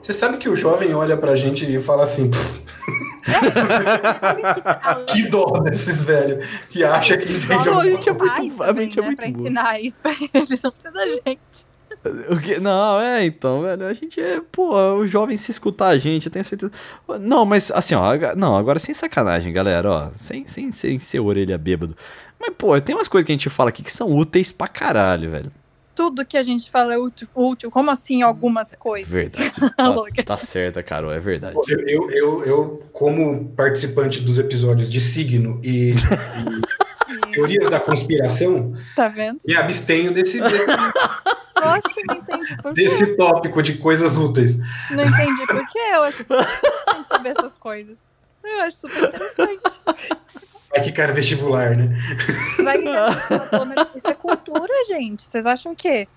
Você 0.01 0.15
sabe 0.15 0.39
que 0.39 0.49
o 0.49 0.57
jovem 0.57 0.95
olha 0.95 1.19
pra 1.19 1.35
gente 1.35 1.71
e 1.71 1.83
fala 1.83 2.05
assim: 2.05 2.31
que 5.13 5.29
dó 5.29 5.45
desses 5.63 6.03
velhos 6.03 6.47
que 6.71 6.85
acha 6.85 7.17
que 7.17 7.33
entende 7.33 7.49
Não, 7.49 7.57
a 7.57 7.59
alguma 7.77 7.85
gente 7.85 8.09
é 8.09 8.15
coisa. 8.15 8.35
muito- 8.41 8.63
a 8.63 8.73
gente 8.75 8.99
é 8.99 9.03
né, 9.03 9.07
muito 9.09 9.19
Pra 9.19 9.29
ensinar 9.29 9.81
isso 9.81 10.03
pra 10.03 10.13
eles, 10.13 10.63
não 10.63 10.71
precisa 10.71 10.93
da 10.93 11.07
gente. 11.07 11.39
O 12.31 12.39
que? 12.41 12.61
Não, 12.61 13.01
é, 13.01 13.25
então, 13.25 13.63
velho, 13.63 13.87
a 13.87 13.93
gente 13.95 14.21
é, 14.21 14.41
pô, 14.53 14.75
o 14.97 15.07
jovem 15.07 15.37
se 15.37 15.51
escutar 15.51 15.89
a 15.89 15.99
gente, 15.99 16.27
eu 16.27 16.33
tenho 16.33 16.45
certeza. 16.45 16.71
Não, 17.21 17.45
mas 17.47 17.71
assim, 17.71 17.95
ó, 17.95 18.13
não, 18.37 18.57
agora 18.57 18.79
sem 18.79 18.95
sacanagem, 18.95 19.53
galera, 19.53 19.91
ó, 19.91 20.11
sem, 20.15 20.47
sem, 20.47 20.71
sem 20.71 20.99
ser 21.01 21.21
orelha 21.21 21.57
bêbado. 21.57 21.97
Mas, 22.39 22.51
pô, 22.59 22.79
tem 22.81 22.95
umas 22.95 23.09
coisas 23.09 23.25
que 23.25 23.33
a 23.33 23.37
gente 23.37 23.49
fala 23.49 23.71
aqui 23.71 23.83
que 23.83 23.93
são 23.93 24.15
úteis 24.15 24.53
pra 24.53 24.69
caralho, 24.69 25.31
velho. 25.31 25.51
Tudo 25.95 26.25
que 26.27 26.37
a 26.37 26.43
gente 26.43 26.71
fala 26.71 26.93
é 26.93 26.99
útil. 26.99 27.29
útil. 27.35 27.71
Como 27.71 27.89
assim 27.91 28.21
algumas 28.21 28.75
coisas? 28.75 29.09
Verdade. 29.11 29.53
Tá, 29.77 30.25
tá 30.25 30.39
certa, 30.39 30.83
Carol, 30.83 31.13
é 31.13 31.21
verdade. 31.21 31.57
Eu, 31.69 31.81
eu, 31.89 32.11
eu, 32.11 32.45
eu, 32.45 32.83
como 32.93 33.49
participante 33.57 34.21
dos 34.21 34.37
episódios 34.39 34.91
de 34.91 35.01
signo 35.01 35.61
e, 35.63 35.93
e 35.93 37.31
teorias 37.33 37.71
da 37.71 37.79
conspiração, 37.79 38.75
Tá 38.97 39.09
vendo? 39.09 39.41
me 39.47 39.55
abstenho 39.55 40.13
desse, 40.13 40.41
desse, 40.41 40.67
Poxa, 41.65 42.01
não 42.09 42.15
entendi 42.17 42.57
por 42.57 42.75
quê. 42.75 42.83
desse 42.85 43.17
tópico 43.17 43.63
de 43.63 43.79
coisas 43.79 44.17
úteis. 44.17 44.57
Não 44.91 45.05
entendi 45.05 45.47
por 45.47 45.69
quê. 45.69 45.79
Eu 45.93 46.03
acho 46.03 46.19
super 46.19 46.41
interessante 46.41 47.09
saber 47.09 47.29
essas 47.31 47.57
coisas. 47.57 47.99
Eu 48.43 48.61
acho 48.63 48.77
super 48.77 49.09
interessante. 49.09 49.61
Vai 50.71 50.83
que 50.83 50.93
cara 50.93 51.13
vestibular, 51.13 51.77
né? 51.77 51.89
Vai 52.63 52.79
pelo 53.51 53.65
menos 53.67 53.91
isso 53.95 54.09
é 54.09 54.15
cultura, 54.15 54.73
gente. 54.89 55.23
Vocês 55.23 55.47
acham 55.47 55.73
o 55.73 55.77
quê? 55.77 56.09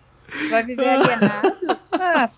Vai 0.50 0.64
viver 0.64 0.88
alienado? 0.90 1.80
Ah. 1.92 2.30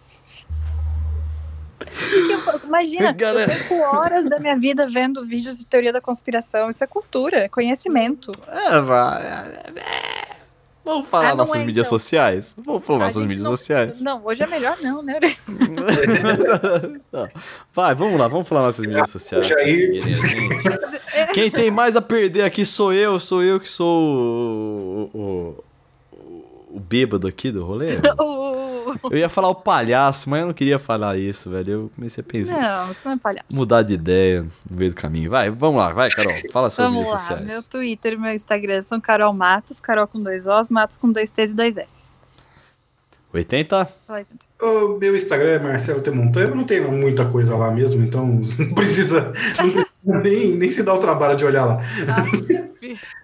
Que 1.80 2.28
que 2.28 2.32
eu- 2.32 2.62
Imagina, 2.66 3.12
Galera. 3.14 3.52
eu 3.52 3.58
perco 3.58 3.76
horas 3.82 4.26
da 4.26 4.40
minha 4.40 4.58
vida 4.58 4.88
vendo 4.88 5.26
vídeos 5.26 5.58
de 5.58 5.66
teoria 5.66 5.92
da 5.94 6.02
conspiração. 6.02 6.70
Isso 6.70 6.84
é 6.84 6.88
cultura, 6.88 7.40
é 7.42 7.48
conhecimento. 7.50 8.32
É, 8.48 8.80
vai. 8.82 9.22
Vamos 10.90 11.08
falar 11.10 11.30
Ah, 11.30 11.36
nossas 11.36 11.62
é, 11.62 11.66
mídias 11.66 11.88
então. 11.88 12.00
sociais? 12.00 12.56
Vamos 12.58 12.84
falar 12.84 13.00
A 13.00 13.04
nossas 13.06 13.24
mídias 13.24 13.44
não- 13.44 13.52
sociais. 13.52 14.02
Não, 14.02 14.26
hoje 14.26 14.42
é 14.44 14.48
melhor 14.48 14.78
não, 14.82 15.02
né? 15.04 15.20
Não. 17.12 17.30
Vai, 17.74 17.94
vamos 17.96 18.20
lá, 18.20 18.28
vamos 18.28 18.48
falar 18.48 18.62
nossas 18.64 18.86
mídias 18.86 19.10
sociais. 19.10 19.48
Quem 21.34 21.50
tem 21.52 21.70
mais 21.72 21.96
a 21.96 22.02
perder 22.02 22.42
aqui 22.44 22.66
sou 22.66 22.92
eu, 22.94 23.20
sou 23.20 23.44
eu 23.44 23.60
que 23.60 23.70
sou 23.70 25.10
o, 25.14 25.18
o, 25.18 25.64
o, 26.70 26.80
bêbado 26.80 27.28
aqui 27.28 27.52
do 27.52 27.66
rolê. 27.66 27.98
O- 28.20 29.10
Eu 29.12 29.20
ia 29.20 29.30
falar 29.30 29.50
o 29.50 29.56
palhaço, 29.56 30.28
mas 30.30 30.42
eu 30.42 30.48
não 30.48 30.54
queria 30.54 30.80
falar 30.80 31.16
isso, 31.18 31.50
velho. 31.52 31.72
Eu 31.72 31.92
comecei 31.96 32.22
a 32.22 32.26
pensar, 32.26 32.60
Não, 32.60 32.88
você 32.88 33.08
não 33.08 33.16
é 33.16 33.18
palhaço. 33.20 33.46
mudar 33.54 33.84
de 33.84 33.94
ideia 33.94 34.42
no 34.70 34.78
meio 34.78 34.90
do 34.92 34.96
caminho. 34.96 35.30
Vai, 35.30 35.52
vamos 35.52 35.80
lá, 35.80 35.94
vai, 35.94 36.10
Carol, 36.10 36.34
fala 36.52 36.70
sobre 36.72 36.86
Vamos 36.86 37.00
mídias 37.02 37.14
lá, 37.14 37.18
sociais. 37.20 37.46
meu 37.46 37.62
Twitter 37.62 38.14
e 38.14 38.18
meu 38.18 38.34
Instagram 38.34 38.82
são 38.82 39.00
Carol 39.00 39.32
Matos, 39.32 39.80
Carol 39.80 40.08
com 40.08 40.20
dois 40.22 40.48
Os, 40.48 40.70
Matos 40.70 40.98
com 40.98 41.12
dois 41.12 41.32
T's 41.32 41.52
e 41.52 41.54
dois 41.54 41.78
S. 41.78 42.10
80? 43.32 43.86
Fala 44.08 44.20
aí, 44.20 44.26
Tenta. 44.26 44.46
O 44.66 44.98
meu 44.98 45.16
Instagram 45.16 45.50
é 45.52 45.60
Marcelo 45.60 46.02
T. 46.02 46.10
Montanha, 46.12 46.48
eu 46.48 46.56
não 46.56 46.64
tenho 46.66 46.92
muita 46.92 47.26
coisa 47.26 47.56
lá 47.56 47.70
mesmo, 47.72 48.04
então 48.04 48.26
não 48.58 48.74
precisa, 48.74 49.22
não 49.22 49.32
precisa 49.72 49.88
nem, 50.04 50.56
nem 50.56 50.70
se 50.70 50.84
dar 50.84 50.94
o 50.94 51.00
trabalho 51.00 51.36
de 51.38 51.46
olhar 51.46 51.66
lá. 51.66 51.80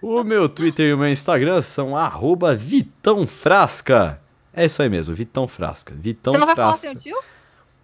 O 0.02 0.22
meu 0.22 0.48
Twitter 0.48 0.86
e 0.88 0.92
o 0.92 0.98
meu 0.98 1.08
Instagram 1.08 1.62
são 1.62 1.96
arroba 1.96 2.54
Vitão 2.54 3.26
Frasca. 3.26 4.20
É 4.52 4.66
isso 4.66 4.82
aí 4.82 4.88
mesmo, 4.88 5.14
Vitão 5.14 5.48
Frasca. 5.48 5.94
Vitão 5.96 6.32
Você 6.32 6.38
não 6.38 6.46
vai 6.46 6.54
falar 6.54 6.76
Frasca. 6.76 6.88
sem 6.88 7.12
o 7.12 7.14
tio? 7.14 7.35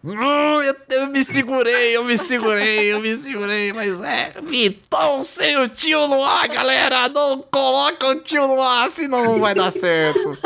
Hum, 0.04 0.60
eu, 0.60 0.74
eu 0.96 1.06
me 1.10 1.24
segurei, 1.24 1.96
eu 1.96 2.04
me 2.04 2.18
segurei, 2.18 2.92
eu 2.92 3.00
me 3.00 3.14
segurei, 3.14 3.72
mas 3.72 4.00
é. 4.00 4.32
Vitão 4.42 5.22
sem 5.22 5.56
o 5.56 5.68
tio 5.68 6.08
no 6.08 6.24
ar, 6.24 6.48
galera! 6.48 7.08
Não 7.08 7.38
coloca 7.38 8.08
o 8.08 8.16
tio 8.16 8.48
no 8.48 8.60
ar, 8.60 8.90
senão 8.90 9.24
não 9.24 9.38
vai 9.38 9.54
dar 9.54 9.70
certo. 9.70 10.36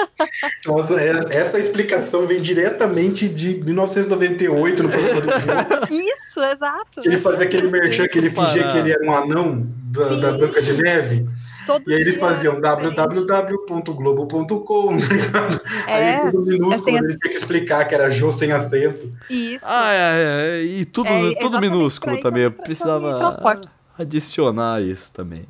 Nossa, 0.67 1.01
essa 1.01 1.59
explicação 1.59 2.27
vem 2.27 2.39
diretamente 2.39 3.29
de 3.31 3.55
1998 3.65 4.83
no 4.83 4.89
programa 4.91 5.21
do 5.23 5.31
jogo. 5.31 5.87
Isso, 5.91 6.41
exato. 6.43 7.01
Ele 7.03 7.19
fazia 7.19 7.47
aquele 7.47 7.69
merchan 7.69 8.07
que 8.09 8.19
ele 8.19 8.29
fingia 8.29 8.69
que 8.69 8.77
ele 8.77 8.93
era 8.93 9.05
um 9.05 9.15
anão 9.15 9.67
da, 9.87 10.09
da. 10.17 10.37
Branca 10.37 10.61
de 10.61 10.83
Neve. 10.83 11.27
Todo 11.67 11.91
E 11.91 11.95
aí 11.95 12.01
eles 12.01 12.17
faziam 12.17 12.55
é 12.55 12.61
www.globo.com. 12.61 14.97
É, 15.89 15.95
aí 15.95 16.21
tudo 16.31 16.43
minúsculo, 16.43 16.75
assim, 16.75 16.97
ele 16.97 17.19
tinha 17.19 17.31
que 17.33 17.37
explicar 17.37 17.85
que 17.87 17.95
era 17.95 18.09
Jô 18.09 18.31
sem 18.31 18.53
acento. 18.53 19.11
Isso. 19.29 19.65
Ai, 19.67 19.99
ai, 19.99 20.25
ai, 20.25 20.63
e 20.81 20.85
tudo, 20.85 21.09
É, 21.09 21.35
tudo 21.35 21.61
minúsculo 21.61 22.21
também. 22.21 22.45
Eu 22.45 22.53
precisava 22.53 23.19
adicionar 23.99 24.81
isso 24.81 25.13
também. 25.13 25.45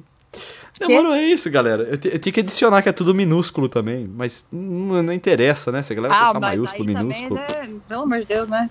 Demorou 0.79 1.15
é 1.15 1.23
isso, 1.23 1.51
galera. 1.51 1.85
Eu, 1.85 1.97
te- 1.97 2.09
eu 2.09 2.19
tinha 2.19 2.33
que 2.33 2.41
adicionar 2.41 2.83
que 2.83 2.89
é 2.89 2.93
tudo 2.93 3.15
minúsculo 3.15 3.69
também, 3.69 4.07
mas 4.07 4.47
não, 4.53 5.03
não 5.03 5.13
interessa, 5.13 5.73
né? 5.73 5.83
Se 5.83 5.93
a 5.93 5.97
galera 5.97 6.15
Ah, 6.15 6.19
colocar 6.21 6.41
maiúsculo, 6.41 6.89
aí 6.89 6.95
minúsculo. 6.97 7.41
também, 7.41 7.75
né? 7.75 7.81
Pelo 7.89 8.03
amor 8.03 8.19
de 8.21 8.25
Deus, 8.27 8.49
né? 8.51 8.71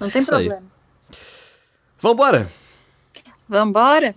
Não 0.00 0.08
tem 0.10 0.22
Isso 0.22 0.34
aí. 0.34 0.44
problema. 0.46 0.66
Vambora! 2.00 2.48
Vambora? 3.48 4.14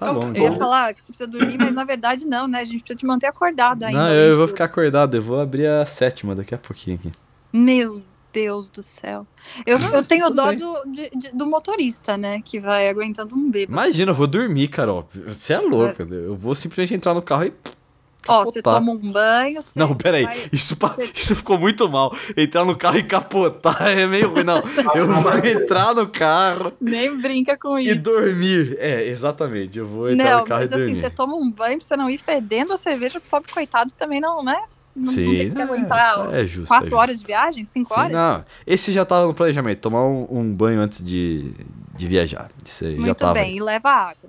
Tá 0.00 0.06
Tá 0.06 0.12
bom. 0.14 0.28
Eu 0.28 0.34
ia 0.34 0.46
então. 0.48 0.58
falar 0.58 0.94
que 0.94 1.00
você 1.02 1.08
precisa 1.08 1.26
dormir, 1.28 1.58
mas 1.58 1.74
na 1.74 1.84
verdade 1.84 2.24
não, 2.26 2.48
né? 2.48 2.60
A 2.60 2.64
gente 2.64 2.80
precisa 2.80 2.98
te 2.98 3.04
manter 3.06 3.26
acordado 3.26 3.84
ainda. 3.84 4.02
Não, 4.04 4.10
eu 4.10 4.36
vou 4.36 4.48
ficar 4.48 4.64
acordado, 4.64 5.14
eu 5.14 5.22
vou 5.22 5.38
abrir 5.38 5.66
a 5.66 5.84
sétima 5.84 6.34
daqui 6.34 6.54
a 6.54 6.58
pouquinho 6.58 6.96
aqui. 6.96 7.12
Meu 7.52 8.00
Deus 8.32 8.68
do 8.70 8.82
céu. 8.82 9.26
Eu, 9.66 9.76
Ah, 9.76 9.90
eu 9.96 10.04
tenho 10.04 10.30
dó 10.30 10.52
do, 10.52 10.84
de- 10.92 11.10
de- 11.10 11.32
do 11.34 11.44
motorista, 11.46 12.16
né? 12.16 12.40
Que 12.44 12.58
vai 12.58 12.88
aguentando 12.88 13.34
um 13.34 13.50
bêbado. 13.50 13.72
Imagina, 13.72 14.12
eu 14.12 14.14
vou 14.14 14.26
dormir, 14.26 14.68
Carol. 14.68 15.06
Você 15.26 15.52
é 15.52 15.58
louca. 15.58 16.02
Eu 16.10 16.34
vou 16.34 16.54
simplesmente 16.54 16.94
entrar 16.94 17.12
no 17.12 17.20
carro 17.22 17.44
e. 17.44 17.52
Ó, 18.28 18.44
você 18.44 18.60
toma 18.62 18.92
um 18.92 18.98
banho. 19.12 19.62
Você, 19.62 19.78
Não, 19.78 19.94
peraí. 19.96 20.24
vai- 20.24 20.36
Isso, 20.52 20.76
pa- 20.76 20.88
você- 20.88 21.10
isso 21.14 21.34
ficou 21.36 21.58
muito 21.58 21.88
mal. 21.88 22.14
Entrar 22.36 22.64
no 22.64 22.76
carro 22.76 22.98
e 22.98 23.02
capotar 23.02 23.88
é 23.88 24.06
meio 24.06 24.30
ruim. 24.32 24.44
Não, 24.44 24.62
eu 24.94 25.06
vou 25.06 25.32
entrar 25.38 25.94
no 25.94 26.08
carro 26.08 26.72
Nem 26.80 27.16
brinca 27.20 27.56
com 27.56 27.78
e 27.78 27.90
isso. 27.90 28.02
dormir. 28.02 28.76
É, 28.78 29.06
exatamente. 29.08 29.78
Eu 29.78 29.86
vou 29.86 30.10
entrar 30.10 30.30
Não, 30.30 30.38
no 30.40 30.44
carro 30.46 30.60
mas 30.60 30.70
e 30.70 30.74
assim, 30.74 30.84
dormir. 30.84 31.00
você 31.00 31.10
toma 31.10 31.34
um 31.34 31.50
banho 31.50 31.78
pra 31.78 31.86
você 31.86 31.96
não 31.96 32.10
ir 32.10 32.18
fedendo 32.18 32.72
a 32.72 32.76
cerveja, 32.76 33.18
o 33.18 33.22
pobre 33.22 33.50
coitado 33.52 33.90
também 33.96 34.20
não, 34.20 34.42
né? 34.42 34.56
Não, 34.94 35.04
não 35.06 35.12
Sim, 35.12 35.38
tem 35.38 35.50
que 35.52 35.60
é, 35.60 35.64
aguentar 35.64 36.34
é 36.34 36.46
justo, 36.46 36.66
quatro 36.66 36.92
é 36.94 36.98
horas 36.98 37.18
de 37.18 37.24
viagem, 37.24 37.64
cinco 37.64 37.94
Sim, 37.94 38.00
horas. 38.00 38.12
não. 38.12 38.44
Esse 38.66 38.90
já 38.90 39.04
tava 39.04 39.24
no 39.26 39.32
planejamento, 39.32 39.78
tomar 39.80 40.02
um, 40.04 40.26
um 40.28 40.52
banho 40.52 40.80
antes 40.80 41.02
de, 41.02 41.52
de 41.96 42.06
viajar. 42.08 42.50
Isso 42.64 42.84
aí 42.84 42.96
já 42.96 43.00
Muito 43.02 43.16
tava. 43.16 43.34
bem, 43.34 43.56
e 43.56 43.62
leva 43.62 43.88
água. 43.88 44.28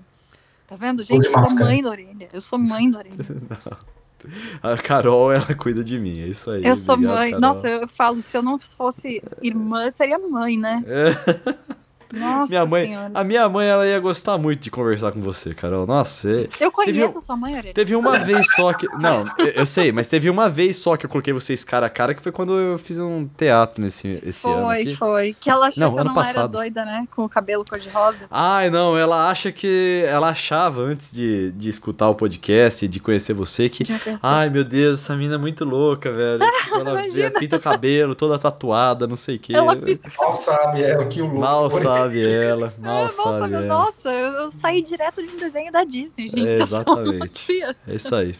Tá 0.71 0.77
vendo, 0.77 1.03
gente? 1.03 1.25
Eu 1.25 1.33
sou 1.33 1.49
mãe 1.51 1.81
da 1.81 1.89
orelha. 1.89 2.29
Eu 2.31 2.39
sou 2.39 2.57
mãe 2.57 2.89
da 2.89 2.99
orelha. 2.99 3.17
A 4.63 4.77
Carol, 4.77 5.33
ela 5.33 5.53
cuida 5.53 5.83
de 5.83 5.99
mim, 5.99 6.17
é 6.17 6.27
isso 6.27 6.49
aí. 6.49 6.63
Eu 6.63 6.77
sou 6.77 6.93
obrigado, 6.93 7.17
mãe. 7.17 7.31
Carol. 7.31 7.41
Nossa, 7.41 7.67
eu 7.67 7.87
falo, 7.89 8.21
se 8.21 8.37
eu 8.37 8.41
não 8.41 8.57
fosse 8.57 9.21
irmã, 9.41 9.83
eu 9.83 9.91
seria 9.91 10.17
mãe, 10.17 10.57
né? 10.57 10.81
Nossa 12.13 12.49
minha 12.49 12.65
mãe, 12.65 12.85
senhora. 12.85 13.11
a 13.13 13.23
minha 13.23 13.49
mãe, 13.49 13.67
ela 13.67 13.87
ia 13.87 13.99
gostar 13.99 14.37
muito 14.37 14.59
de 14.61 14.71
conversar 14.71 15.11
com 15.11 15.21
você, 15.21 15.53
Carol. 15.53 15.85
Nossa, 15.87 16.29
é- 16.29 16.47
Eu 16.59 16.71
conheço 16.71 17.15
um- 17.15 17.19
a 17.19 17.21
sua 17.21 17.35
mãe, 17.37 17.55
orelha. 17.57 17.73
teve 17.73 17.95
uma 17.95 18.19
vez 18.19 18.47
só 18.55 18.73
que. 18.73 18.87
Não, 18.97 19.23
eu, 19.37 19.47
eu 19.47 19.65
sei, 19.65 19.91
mas 19.91 20.07
teve 20.07 20.29
uma 20.29 20.49
vez 20.49 20.77
só 20.77 20.95
que 20.97 21.05
eu 21.05 21.09
coloquei 21.09 21.33
vocês 21.33 21.63
cara 21.63 21.85
a 21.85 21.89
cara, 21.89 22.13
que 22.13 22.21
foi 22.21 22.31
quando 22.31 22.53
eu 22.57 22.77
fiz 22.77 22.99
um 22.99 23.27
teatro 23.37 23.81
nesse 23.81 24.19
esse 24.25 24.47
ano. 24.47 24.61
Foi, 24.65 24.95
foi. 24.95 25.35
Que 25.39 25.49
ela 25.49 25.67
achou 25.67 25.81
Não, 25.81 25.93
que 25.93 25.99
eu 25.99 26.03
não 26.03 26.11
era 26.11 26.21
passado. 26.21 26.51
doida, 26.51 26.83
né? 26.85 27.07
Com 27.15 27.23
o 27.23 27.29
cabelo 27.29 27.63
cor-de-rosa. 27.67 28.25
Ai, 28.29 28.69
não, 28.69 28.97
ela 28.97 29.29
acha 29.29 29.51
que. 29.51 30.03
Ela 30.07 30.29
achava 30.29 30.81
antes 30.81 31.11
de, 31.11 31.51
de 31.51 31.69
escutar 31.69 32.09
o 32.09 32.15
podcast, 32.15 32.87
de 32.87 32.99
conhecer 32.99 33.33
você, 33.33 33.69
que. 33.69 33.83
Ai, 34.23 34.49
meu 34.49 34.63
Deus, 34.63 34.99
essa 34.99 35.15
mina 35.15 35.35
é 35.35 35.37
muito 35.37 35.63
louca, 35.65 36.11
velho. 36.11 36.41
Ela 37.21 37.31
pinta 37.39 37.57
o 37.57 37.59
cabelo, 37.59 38.15
toda 38.15 38.37
tatuada, 38.39 39.05
não 39.07 39.15
sei 39.15 39.35
o 39.35 39.39
quê. 39.39 39.53
Ela 39.53 39.75
pinta 39.75 40.09
Mal 40.17 40.35
sabe, 40.35 40.83
é 40.83 40.97
o 40.97 41.07
que 41.07 41.21
o 41.21 41.25
louco. 41.25 41.39
Mal 41.39 41.69
sabe 41.69 42.00
ela, 42.09 42.73
Ah, 42.77 42.81
mal 42.81 43.03
nossa, 43.03 43.39
sabe 43.39 43.49
meu- 43.49 43.59
ela. 43.59 43.67
nossa, 43.67 44.09
eu, 44.11 44.31
eu 44.33 44.51
saí 44.51 44.81
direto 44.81 45.21
de 45.25 45.33
um 45.33 45.37
desenho 45.37 45.71
da 45.71 45.83
Disney, 45.83 46.29
gente. 46.29 46.47
É, 46.47 46.53
exatamente. 46.53 47.63
É 47.87 47.95
isso 47.95 48.15
aí. 48.15 48.35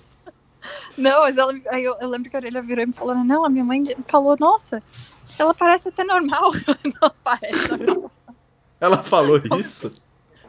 Não, 0.98 1.22
mas 1.22 1.38
ela, 1.38 1.54
aí 1.70 1.84
eu, 1.84 1.96
eu 2.00 2.10
lembro 2.10 2.30
que 2.30 2.36
a 2.36 2.40
orelha 2.40 2.62
virou 2.62 2.84
e 2.84 2.88
me 2.88 2.94
falou: 2.94 3.16
Não, 3.16 3.44
a 3.46 3.50
minha 3.50 3.64
mãe 3.64 3.84
falou, 4.08 4.36
nossa, 4.40 4.82
ela 5.40 5.54
parece 5.54 5.90
até 5.90 6.04
normal. 6.04 6.52
não 7.02 7.12
parece 7.24 7.72
normal. 7.78 8.12
Ela 8.80 9.02
falou 9.04 9.42
isso? 9.60 9.92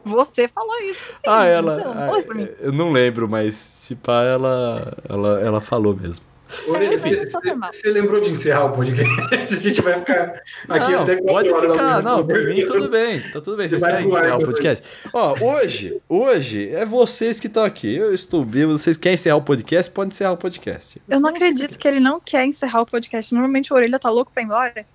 Você 0.05 0.47
falou 0.49 0.77
isso, 0.81 1.03
sim. 1.15 1.21
ah, 1.27 1.45
ela. 1.45 1.77
Não 1.77 2.21
pra 2.23 2.35
mim. 2.35 2.43
ah, 2.43 2.55
Eu 2.59 2.71
não 2.73 2.91
lembro, 2.91 3.27
mas 3.29 3.55
se 3.55 3.95
pá, 3.95 4.23
ela, 4.23 4.97
ela, 5.07 5.39
ela 5.41 5.61
falou 5.61 5.95
mesmo. 5.95 6.25
Orelha, 6.67 6.97
você-. 6.97 7.25
Você 7.71 7.91
lembrou 7.91 8.21
de 8.21 8.31
encerrar 8.31 8.65
o 8.65 8.71
podcast? 8.73 9.13
A 9.57 9.59
gente 9.59 9.81
vai 9.81 9.99
ficar 9.99 10.41
aqui 10.69 10.91
não, 10.91 11.03
até 11.03 11.15
quatro 11.21 11.51
pode 11.51 11.71
ficar. 11.71 12.03
Não, 12.03 12.25
por 12.25 12.43
mim 12.45 12.65
tudo 12.65 12.89
bem. 12.89 13.19
Tá 13.21 13.41
tudo 13.41 13.57
bem. 13.57 13.67
Vocês 13.69 13.81
Vai 13.81 13.91
querem 13.93 14.07
encerrar 14.07 14.37
o 14.37 14.45
podcast? 14.45 14.87
Ó, 15.13 15.35
hoje, 15.41 16.01
hoje 16.07 16.69
é 16.69 16.85
vocês 16.85 17.39
que 17.39 17.47
estão 17.47 17.63
aqui. 17.63 17.95
Eu 17.95 18.13
estou 18.13 18.43
bêbado. 18.45 18.77
Vocês 18.77 18.97
querem 18.97 19.13
encerrar 19.15 19.37
o 19.37 19.41
podcast? 19.41 19.91
Pode 19.91 20.09
encerrar 20.13 20.31
o 20.31 20.37
podcast. 20.37 21.01
Eu 21.09 21.19
não 21.19 21.29
acredito 21.29 21.77
que 21.77 21.87
ele 21.87 21.99
não 21.99 22.19
quer 22.19 22.45
encerrar 22.45 22.81
o 22.81 22.85
podcast. 22.85 23.33
Normalmente 23.33 23.71
o 23.71 23.75
orelha 23.75 23.99
tá 23.99 24.09
louco 24.09 24.31
pra 24.31 24.41
ir 24.41 24.45
embora. 24.45 24.85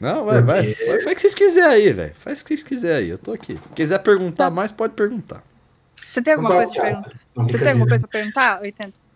Não, 0.00 0.24
vai, 0.24 0.40
vai. 0.42 0.74
Faz, 0.74 0.86
faz 0.86 1.04
o 1.04 1.14
que 1.14 1.20
vocês 1.20 1.34
quiserem 1.34 1.70
aí, 1.86 1.92
velho. 1.92 2.12
Faz 2.14 2.40
o 2.40 2.44
que 2.44 2.48
vocês 2.50 2.62
quiserem 2.62 2.96
aí. 2.98 3.08
Eu 3.10 3.18
tô 3.18 3.32
aqui. 3.32 3.58
Quiser 3.74 3.98
perguntar 3.98 4.44
Tá. 4.44 4.50
mais, 4.50 4.70
pode 4.70 4.94
perguntar. 4.94 5.42
Você 6.12 6.22
tem 6.22 6.34
alguma 6.34 6.50
Não, 6.50 6.56
coisa 6.56 6.72
pra 6.72 6.82
perguntar? 6.84 7.10
Você 7.34 7.58
tem 7.58 7.68
alguma 7.68 7.86
coisa 7.88 8.06
pra 8.08 8.18
perguntar, 8.20 8.60
80? 8.62 9.07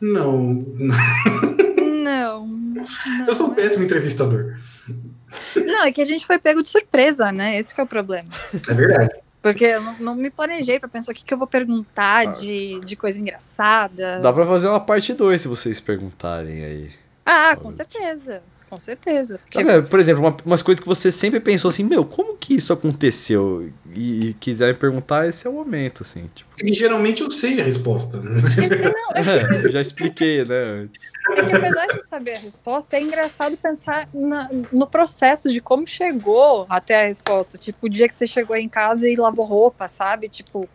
Não, 0.00 0.64
Não. 2.02 2.46
não 2.46 3.26
eu 3.26 3.34
sou 3.34 3.48
um 3.48 3.52
é- 3.52 3.56
péssimo 3.56 3.84
entrevistador. 3.84 4.56
Não, 5.56 5.84
é 5.84 5.92
que 5.92 6.00
a 6.00 6.04
gente 6.04 6.26
foi 6.26 6.38
pego 6.38 6.62
de 6.62 6.68
surpresa, 6.68 7.30
né? 7.30 7.58
Esse 7.58 7.74
que 7.74 7.80
é 7.80 7.84
o 7.84 7.86
problema. 7.86 8.28
É 8.68 8.74
verdade. 8.74 9.14
Porque 9.42 9.64
eu 9.64 9.80
não, 9.80 9.98
não 9.98 10.14
me 10.14 10.30
planejei 10.30 10.80
pra 10.80 10.88
pensar 10.88 11.12
o 11.12 11.14
que, 11.14 11.24
que 11.24 11.32
eu 11.32 11.38
vou 11.38 11.46
perguntar 11.46 12.26
de, 12.26 12.80
de 12.80 12.96
coisa 12.96 13.20
engraçada. 13.20 14.18
Dá 14.20 14.32
pra 14.32 14.46
fazer 14.46 14.68
uma 14.68 14.80
parte 14.80 15.14
2 15.14 15.40
se 15.40 15.48
vocês 15.48 15.80
perguntarem 15.80 16.64
aí. 16.64 16.90
Ah, 17.24 17.54
com 17.56 17.70
certeza. 17.70 18.42
Com 18.68 18.80
certeza. 18.80 19.38
Porque 19.38 19.64
Tá? 19.64 19.82
Por 19.82 19.98
exemplo, 19.98 20.22
uma- 20.22 20.36
umas 20.44 20.62
coisas 20.62 20.80
que 20.80 20.86
você 20.86 21.10
sempre 21.10 21.40
pensou 21.40 21.68
assim, 21.70 21.82
meu, 21.84 22.04
como 22.04 22.36
que 22.36 22.54
isso 22.54 22.72
aconteceu? 22.72 23.70
E, 23.94 24.28
e 24.28 24.34
quiserem 24.34 24.74
perguntar, 24.74 25.26
esse 25.26 25.46
é 25.46 25.50
o 25.50 25.54
momento, 25.54 26.02
assim. 26.02 26.28
Tipo, 26.34 26.50
E 26.62 26.72
geralmente 26.74 27.22
eu 27.22 27.30
sei 27.30 27.60
a 27.60 27.64
resposta. 27.64 28.18
Não, 28.18 28.32
é, 28.42 29.64
eu 29.66 29.70
já 29.70 29.80
expliquei, 29.80 30.44
né, 30.44 30.54
antes. 30.82 31.12
é 31.36 31.44
que 31.44 31.52
apesar 31.56 31.86
de 31.86 32.02
saber 32.06 32.34
a 32.36 32.38
resposta, 32.40 32.96
é 32.96 33.02
engraçado 33.02 33.56
pensar 33.56 34.08
na- 34.12 34.48
no 34.72 34.86
processo 34.86 35.52
de 35.52 35.60
como 35.60 35.86
chegou 35.86 36.66
até 36.68 37.02
a 37.02 37.06
resposta. 37.06 37.56
Tipo, 37.56 37.86
o 37.86 37.88
dia 37.88 38.08
que 38.08 38.14
você 38.14 38.26
chegou 38.26 38.56
em 38.56 38.68
casa 38.68 39.08
e 39.08 39.14
lavou 39.14 39.44
roupa, 39.44 39.88
sabe? 39.88 40.28
Tipo, 40.28 40.68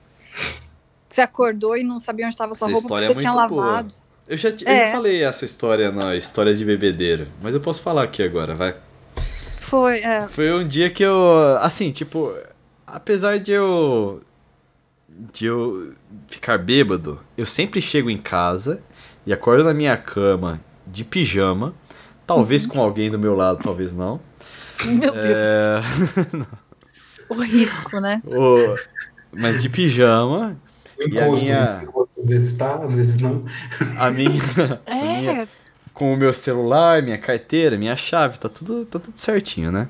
você 1.10 1.22
acordou 1.22 1.78
e 1.78 1.84
não 1.84 2.00
sabia 2.00 2.26
onde 2.26 2.34
estava 2.34 2.54
sua 2.56 2.68
Essa 2.68 2.74
roupa 2.74 2.88
porque 2.88 3.06
é 3.06 3.08
você 3.10 3.16
tinha 3.20 3.32
muito 3.34 3.50
boa. 3.50 3.86
Eu 4.28 4.38
já, 4.38 4.52
te- 4.52 4.64
eu 4.66 4.72
É. 4.72 4.86
já 4.88 4.92
falei 4.94 5.24
essa 5.24 5.44
história 5.46 5.92
na 5.92 6.16
Histórias 6.16 6.58
de 6.58 6.66
Bebedeiro, 6.66 7.28
mas 7.42 7.54
eu 7.54 7.62
posso 7.62 7.82
falar 7.82 8.04
aqui 8.04 8.24
agora, 8.24 8.56
vai. 8.56 8.76
Foi, 9.60 10.00
é. 10.00 10.28
Foi 10.28 10.52
um 10.54 10.68
dia 10.68 10.90
que 10.90 11.04
eu. 11.04 11.58
Assim, 11.60 11.92
tipo, 11.92 12.34
apesar 12.88 13.40
de 13.40 13.52
eu. 13.52 14.22
de 15.10 15.46
eu 15.46 15.94
ficar 16.28 16.58
bêbado, 16.58 17.20
eu 17.38 17.46
sempre 17.46 17.82
chego 17.82 18.10
em 18.10 18.18
casa 18.18 18.82
e 19.26 19.34
acordo 19.34 19.64
na 19.64 19.74
minha 19.74 19.96
cama 19.98 20.60
de 20.88 21.04
pijama. 21.04 21.74
Talvez 22.26 22.66
com 22.66 22.82
alguém 22.82 23.12
do 23.12 23.20
meu 23.20 23.36
lado, 23.36 23.60
talvez 23.62 23.94
não. 23.94 24.20
Meu 24.86 25.12
Deus. 25.12 25.26
É, 25.26 25.82
O 27.30 27.42
risco, 27.42 28.00
né? 28.00 28.22
o- 28.28 28.76
mas 29.32 29.62
de 29.62 29.70
pijama, 29.70 30.56
E 31.00 31.20
a 31.20 31.26
minha- 31.30 31.82
encosto 31.84 32.03
às 32.24 32.30
vezes 32.30 32.54
tá, 32.54 32.76
às 32.84 32.94
vezes 32.96 33.18
não. 33.18 33.46
a 33.98 34.10
minha, 34.10 34.30
a 34.88 34.96
minha. 34.96 35.42
É. 35.44 35.48
Com 35.94 36.14
o 36.14 36.18
meu 36.18 36.34
celular, 36.34 37.04
minha 37.04 37.18
carteira, 37.20 37.78
minha 37.78 37.96
chave, 37.96 38.40
tá 38.40 38.50
tudo, 38.50 38.84
tá 38.86 38.98
tudo 38.98 39.16
certinho, 39.16 39.72
né? 39.72 39.88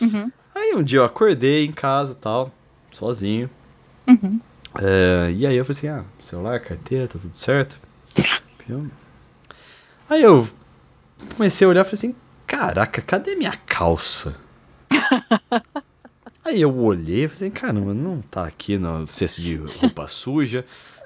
Uhum, 0.00 0.32
Aí 0.52 0.74
um 0.74 0.82
dia 0.82 0.98
eu 0.98 1.04
acordei 1.04 1.64
em 1.64 1.72
casa 1.72 2.12
e 2.12 2.16
tal, 2.16 2.52
sozinho. 2.90 3.48
uhum. 4.08 4.40
É, 4.82 5.30
e 5.30 5.46
aí 5.46 5.54
eu 5.54 5.64
falei 5.64 5.78
assim, 5.78 5.88
ah, 5.88 6.04
celular, 6.18 6.58
carteira, 6.58 7.06
tá 7.06 7.16
tudo 7.16 7.36
certo. 7.36 7.78
Aí 10.10 10.22
eu 10.22 10.48
comecei 11.36 11.64
a 11.64 11.70
olhar 11.70 11.82
e 11.82 11.84
falei 11.84 11.94
assim, 11.94 12.16
caraca, 12.46 13.00
cadê 13.00 13.36
minha 13.36 13.52
calça? 13.66 14.34
aí 16.44 16.60
eu 16.60 16.76
olhei 16.76 17.24
e 17.24 17.28
falei 17.28 17.48
assim, 17.48 17.50
caramba, 17.50 17.94
não 17.94 18.20
tá 18.20 18.44
aqui 18.44 18.76
no 18.76 19.06
cesto 19.06 19.40
de 19.40 19.54
roupa 19.54 20.08
suja. 20.08 20.64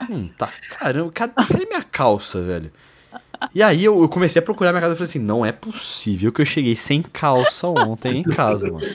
Não 0.09 0.29
tá, 0.29 0.49
caramba, 0.79 1.11
cadê, 1.13 1.33
cadê 1.35 1.67
minha 1.67 1.83
calça, 1.83 2.41
velho? 2.43 2.71
E 3.55 3.63
aí 3.63 3.85
eu, 3.85 4.01
eu 4.03 4.09
comecei 4.09 4.41
a 4.41 4.45
procurar 4.45 4.73
minha 4.73 4.81
casa 4.81 4.95
e 4.95 4.97
falei 4.97 5.09
assim, 5.09 5.19
não 5.21 5.47
é 5.47 5.53
possível 5.53 6.33
que 6.33 6.41
eu 6.43 6.47
cheguei 6.47 6.75
sem 6.75 7.03
calça 7.03 7.69
ontem 7.69 8.19
em 8.19 8.23
casa, 8.25 8.71
mano. 8.71 8.87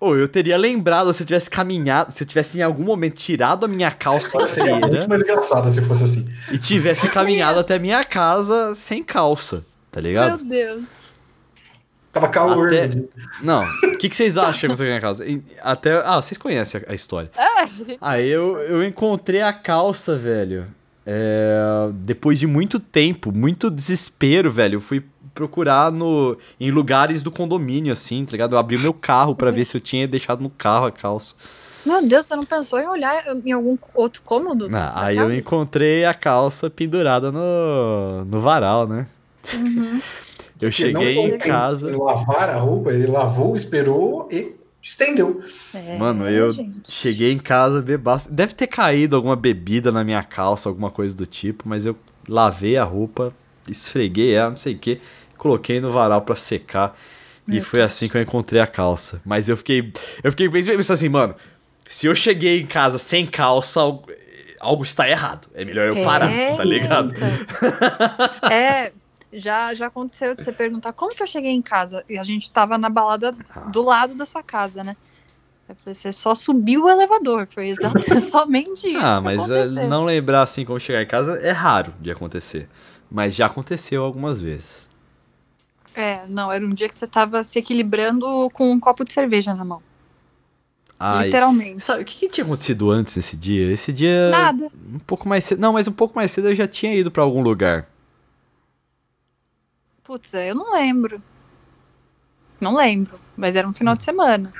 Ou 0.00 0.16
eu 0.16 0.26
teria 0.26 0.56
lembrado 0.56 1.12
se 1.12 1.22
eu 1.22 1.26
tivesse 1.26 1.50
caminhado, 1.50 2.10
se 2.12 2.22
eu 2.22 2.26
tivesse 2.26 2.58
em 2.58 2.62
algum 2.62 2.82
momento 2.82 3.14
tirado 3.14 3.64
a 3.66 3.68
minha 3.68 3.90
calça 3.90 4.28
Agora 4.36 4.48
seria 4.48 4.70
inteira 4.72 4.88
muito 4.88 5.08
mais 5.08 5.20
engraçado 5.22 5.70
se 5.70 5.82
fosse 5.82 6.04
assim. 6.04 6.30
e 6.50 6.58
tivesse 6.58 7.08
caminhado 7.10 7.60
até 7.60 7.78
minha 7.78 8.02
casa 8.04 8.74
sem 8.74 9.02
calça, 9.04 9.64
tá 9.90 10.00
Meu 10.00 10.10
ligado? 10.10 10.44
Deus. 10.44 10.82
Tava 12.12 12.28
calor. 12.28 12.66
Até- 12.66 12.88
né? 12.88 13.04
Não, 13.42 13.64
o 13.64 13.96
que, 13.98 14.08
que 14.08 14.14
vocês 14.16 14.36
acham 14.36 14.52
que 14.60 14.66
aconteceu 14.66 14.84
na 14.86 14.90
minha 14.92 15.00
casa? 15.00 15.26
E- 15.26 15.42
Até, 15.62 15.92
ah, 16.04 16.20
vocês 16.20 16.36
conhecem 16.36 16.82
a, 16.86 16.92
a 16.92 16.94
história. 16.94 17.30
É, 17.36 17.66
gente. 17.84 17.98
Aí 18.00 18.28
eu, 18.28 18.58
eu 18.58 18.84
encontrei 18.84 19.40
a 19.42 19.52
calça, 19.52 20.14
velho. 20.16 20.66
É, 21.06 21.88
depois 21.94 22.38
de 22.38 22.46
muito 22.46 22.78
tempo, 22.78 23.32
muito 23.32 23.70
desespero, 23.70 24.50
velho. 24.50 24.76
Eu 24.76 24.80
fui 24.80 25.02
procurar 25.34 25.90
no, 25.90 26.36
em 26.60 26.70
lugares 26.70 27.22
do 27.22 27.30
condomínio, 27.30 27.92
assim, 27.92 28.24
tá 28.24 28.32
ligado? 28.32 28.54
Eu 28.54 28.58
abri 28.58 28.76
o 28.76 28.80
meu 28.80 28.92
carro 28.92 29.34
pra 29.34 29.50
ver 29.50 29.64
se 29.64 29.76
eu 29.76 29.80
tinha 29.80 30.06
deixado 30.06 30.42
no 30.42 30.50
carro 30.50 30.86
a 30.86 30.90
calça. 30.92 31.34
Meu 31.84 32.06
Deus, 32.06 32.26
você 32.26 32.36
não 32.36 32.44
pensou 32.44 32.78
em 32.78 32.86
olhar 32.86 33.24
em 33.44 33.50
algum 33.50 33.76
outro 33.94 34.22
cômodo? 34.22 34.66
Ah, 34.66 34.68
da 34.70 35.00
aí 35.06 35.16
eu 35.16 35.24
casa? 35.24 35.36
encontrei 35.36 36.04
a 36.04 36.14
calça 36.14 36.70
pendurada 36.70 37.32
no, 37.32 38.24
no 38.26 38.40
varal, 38.40 38.86
né? 38.86 39.06
Uhum. 39.54 40.00
Eu 40.62 40.70
cheguei 40.72 41.18
em 41.18 41.38
casa. 41.38 41.96
Lavar 41.96 42.48
a 42.50 42.56
roupa, 42.56 42.92
ele 42.92 43.06
lavou, 43.06 43.54
esperou 43.56 44.28
e 44.30 44.52
estendeu. 44.82 45.42
É, 45.74 45.96
Mano, 45.98 46.28
eu 46.28 46.52
gente. 46.52 46.90
cheguei 46.90 47.32
em 47.32 47.38
casa, 47.38 47.80
bebaço. 47.82 48.32
Deve 48.32 48.54
ter 48.54 48.66
caído 48.66 49.16
alguma 49.16 49.36
bebida 49.36 49.90
na 49.92 50.02
minha 50.04 50.22
calça, 50.22 50.68
alguma 50.68 50.90
coisa 50.90 51.14
do 51.16 51.26
tipo, 51.26 51.68
mas 51.68 51.86
eu 51.86 51.96
lavei 52.28 52.76
a 52.76 52.84
roupa, 52.84 53.32
esfreguei 53.68 54.32
ela, 54.34 54.50
não 54.50 54.56
sei 54.56 54.74
o 54.74 54.78
que, 54.78 55.00
coloquei 55.38 55.80
no 55.80 55.90
varal 55.90 56.22
pra 56.22 56.34
secar. 56.36 56.96
e 57.46 57.52
Meu 57.52 57.62
foi 57.62 57.80
assim 57.82 58.08
que 58.08 58.16
eu 58.16 58.22
encontrei 58.22 58.60
a 58.60 58.66
calça. 58.66 59.20
Mas 59.24 59.48
eu 59.48 59.56
fiquei. 59.56 59.92
Eu 60.22 60.30
fiquei 60.32 60.48
bem 60.48 60.62
pensando 60.64 60.94
assim, 60.94 61.08
mano. 61.08 61.34
Se 61.88 62.06
eu 62.06 62.14
cheguei 62.14 62.60
em 62.60 62.66
casa 62.66 62.96
sem 62.96 63.26
calça, 63.26 63.80
algo, 63.80 64.06
algo 64.60 64.82
está 64.82 65.08
errado. 65.08 65.46
É 65.54 65.64
melhor 65.64 65.88
eu 65.94 66.02
parar, 66.04 66.30
É, 66.32 66.56
tá 66.56 66.64
ligado? 66.64 67.12
então. 67.12 67.28
É, 68.50 68.92
já, 69.32 69.74
já 69.74 69.86
aconteceu 69.86 70.34
de 70.34 70.42
você 70.42 70.52
perguntar 70.52 70.92
como 70.92 71.14
que 71.14 71.22
eu 71.22 71.26
cheguei 71.26 71.52
em 71.52 71.62
casa. 71.62 72.04
E 72.08 72.18
a 72.18 72.22
gente 72.22 72.52
tava 72.52 72.76
na 72.76 72.88
balada 72.88 73.34
do 73.68 73.82
lado 73.82 74.14
da 74.14 74.26
sua 74.26 74.42
casa, 74.42 74.84
né? 74.84 74.96
Você 75.86 76.12
só 76.12 76.34
subiu 76.34 76.84
o 76.84 76.90
elevador. 76.90 77.46
Foi 77.50 77.68
exatamente 77.68 78.20
somente 78.28 78.88
isso. 78.88 79.04
Ah, 79.04 79.20
mas 79.20 79.50
é, 79.50 79.62
aconteceu. 79.62 79.88
não 79.88 80.04
lembrar 80.04 80.42
assim 80.42 80.64
como 80.64 80.78
chegar 80.78 81.02
em 81.02 81.06
casa 81.06 81.36
é 81.38 81.50
raro 81.50 81.94
de 82.00 82.10
acontecer. 82.10 82.68
Mas 83.10 83.34
já 83.34 83.46
aconteceu 83.46 84.04
algumas 84.04 84.40
vezes. 84.40 84.88
É, 85.94 86.22
não, 86.28 86.50
era 86.50 86.64
um 86.64 86.70
dia 86.70 86.88
que 86.88 86.94
você 86.94 87.06
tava 87.06 87.42
se 87.44 87.58
equilibrando 87.58 88.50
com 88.52 88.70
um 88.70 88.80
copo 88.80 89.04
de 89.04 89.12
cerveja 89.12 89.54
na 89.54 89.64
mão. 89.64 89.82
Ai, 90.98 91.26
Literalmente. 91.26 91.84
Sabe, 91.84 92.02
o 92.02 92.04
que, 92.04 92.14
que 92.14 92.28
tinha 92.28 92.44
acontecido 92.44 92.90
antes 92.90 93.16
nesse 93.16 93.36
dia? 93.36 93.72
Esse 93.72 93.92
dia. 93.92 94.30
Nada. 94.30 94.70
Um 94.94 95.00
pouco 95.00 95.28
mais 95.28 95.44
cedo. 95.44 95.58
Não, 95.58 95.72
mas 95.72 95.88
um 95.88 95.92
pouco 95.92 96.14
mais 96.14 96.30
cedo 96.30 96.48
eu 96.48 96.54
já 96.54 96.66
tinha 96.66 96.94
ido 96.94 97.10
pra 97.10 97.22
algum 97.22 97.42
lugar. 97.42 97.88
Putz, 100.04 100.34
eu 100.34 100.54
não 100.54 100.72
lembro. 100.74 101.22
Não 102.60 102.76
lembro. 102.76 103.18
Mas 103.36 103.56
era 103.56 103.66
um 103.68 103.72
final 103.72 103.94
de 103.96 104.02
semana. 104.02 104.52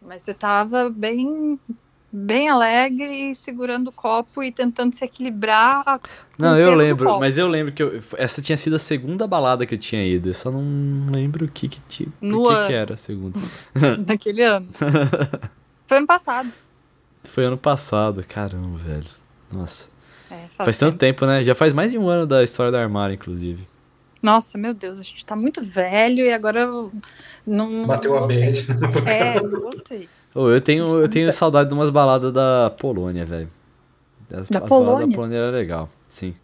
Mas 0.00 0.22
você 0.22 0.32
tava 0.32 0.88
bem, 0.88 1.58
bem 2.12 2.48
alegre, 2.48 3.34
segurando 3.34 3.88
o 3.88 3.92
copo 3.92 4.42
e 4.42 4.52
tentando 4.52 4.94
se 4.94 5.04
equilibrar. 5.04 6.00
Não, 6.38 6.56
eu 6.58 6.74
lembro, 6.74 7.18
mas 7.18 7.36
eu 7.38 7.48
lembro 7.48 7.72
que 7.72 7.82
eu- 7.82 8.00
essa 8.16 8.40
tinha 8.40 8.56
sido 8.56 8.76
a 8.76 8.78
segunda 8.78 9.26
balada 9.26 9.66
que 9.66 9.74
eu 9.74 9.78
tinha 9.78 10.04
ido. 10.06 10.28
Eu 10.28 10.34
só 10.34 10.50
não 10.50 11.10
lembro 11.12 11.44
o 11.46 11.48
que 11.48 11.68
que 11.68 11.80
tinha. 11.82 12.08
No 12.20 12.46
o 12.46 12.48
que, 12.48 12.66
que 12.68 12.72
era 12.72 12.94
a 12.94 12.96
segunda. 12.96 13.38
Naquele 14.06 14.42
ano. 14.42 14.68
Foi 15.86 15.96
ano 15.98 16.06
passado. 16.06 16.52
Foi 17.24 17.44
ano 17.44 17.58
passado, 17.58 18.24
caramba, 18.28 18.78
velho. 18.78 19.08
Nossa. 19.50 19.88
É, 20.30 20.46
Faz 20.56 20.78
tanto 20.78 20.98
tempo, 20.98 21.24
né? 21.26 21.42
Já 21.42 21.54
faz 21.54 21.72
mais 21.72 21.90
de 21.90 21.98
um 21.98 22.08
ano 22.08 22.26
da 22.26 22.42
história 22.44 22.70
da 22.70 22.80
armário, 22.80 23.14
inclusive. 23.14 23.66
Nossa, 24.26 24.58
meu 24.58 24.74
Deus, 24.74 24.98
a 24.98 25.04
gente 25.04 25.24
tá 25.24 25.36
muito 25.36 25.64
velho 25.64 26.24
e 26.24 26.32
agora 26.32 26.62
eu 26.62 26.92
não. 27.46 27.70
não 27.70 27.86
Bateu 27.86 28.16
a 28.18 28.22
bad. 28.22 28.66
É, 29.06 29.40
não 29.40 29.60
gostei. 29.60 30.08
Ô, 30.34 30.50
eu 30.50 30.60
tenho, 30.60 31.00
eu 31.00 31.08
tenho 31.08 31.30
saudade 31.30 31.68
de 31.68 31.74
umas 31.76 31.90
baladas 31.90 32.32
da 32.32 32.74
Polônia, 32.76 33.24
velho. 33.24 33.48
Da 34.28 34.40
as 34.40 34.68
Polônia? 34.68 35.06
da 35.06 35.14
Polônia 35.14 35.36
era 35.36 35.50
legal, 35.52 35.88
sim. 36.08 36.34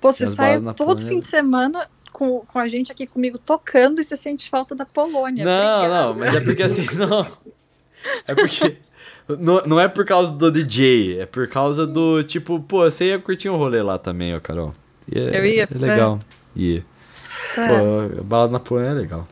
Pô, 0.00 0.12
você 0.12 0.28
sai 0.28 0.60
todo 0.60 0.76
Polônia. 0.76 1.06
fim 1.06 1.18
de 1.18 1.26
semana 1.26 1.88
com, 2.12 2.38
com 2.46 2.58
a 2.60 2.68
gente 2.68 2.92
aqui 2.92 3.04
comigo 3.04 3.36
tocando 3.36 4.00
e 4.00 4.04
você 4.04 4.16
sente 4.16 4.48
falta 4.48 4.76
da 4.76 4.86
Polônia. 4.86 5.44
Não, 5.44 5.78
Obrigada. 5.78 6.06
não, 6.06 6.14
mas 6.14 6.34
é 6.36 6.40
porque 6.40 6.62
assim, 6.62 6.86
não. 6.96 7.26
É 8.28 8.34
porque. 8.34 8.76
Não, 9.40 9.60
não 9.66 9.80
é 9.80 9.88
por 9.88 10.04
causa 10.04 10.30
do 10.30 10.52
DJ, 10.52 11.22
é 11.22 11.26
por 11.26 11.48
causa 11.48 11.84
do 11.84 12.22
tipo, 12.22 12.60
pô, 12.60 12.88
você 12.88 13.06
ia 13.06 13.18
curtir 13.18 13.50
um 13.50 13.56
rolê 13.56 13.82
lá 13.82 13.98
também, 13.98 14.36
ó, 14.36 14.40
Carol. 14.40 14.72
É, 15.12 15.36
Eu 15.36 15.44
ia, 15.44 15.64
É 15.64 15.78
legal. 15.78 16.20
Ia. 16.54 16.84
Pô, 17.68 18.20
a 18.20 18.22
balada 18.22 18.52
na 18.52 18.60
Polônia 18.60 18.90
é 18.90 18.94
legal. 18.94 19.26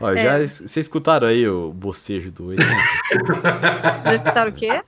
Ó, 0.00 0.10
É. 0.12 0.22
já 0.22 0.38
vocês 0.38 0.76
escutaram 0.76 1.26
aí 1.26 1.48
o 1.48 1.72
bocejo 1.72 2.30
do 2.30 2.46
80? 2.46 2.72
Já 4.04 4.14
escutaram 4.14 4.50
o 4.50 4.54
quê? 4.54 4.80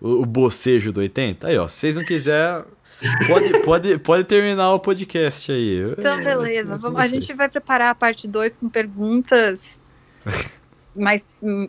o, 0.00 0.22
o 0.22 0.26
bocejo 0.26 0.92
do 0.92 1.00
80? 1.00 1.48
Aí, 1.48 1.58
ó, 1.58 1.66
se 1.66 1.76
vocês 1.80 1.96
não 1.96 2.04
quiserem, 2.04 2.64
pode, 3.26 3.58
pode, 3.60 3.98
pode 3.98 4.24
terminar 4.24 4.72
o 4.72 4.78
podcast 4.80 5.50
aí. 5.50 5.92
Então, 5.98 6.20
É, 6.20 6.22
beleza. 6.24 6.74
é 6.74 6.76
Vamos, 6.78 7.00
a 7.00 7.06
gente 7.08 7.32
vai 7.34 7.48
preparar 7.48 7.90
a 7.90 7.94
parte 7.94 8.28
2 8.28 8.58
com 8.58 8.68
perguntas. 8.68 9.82
Mas. 10.94 11.26
hum, 11.42 11.66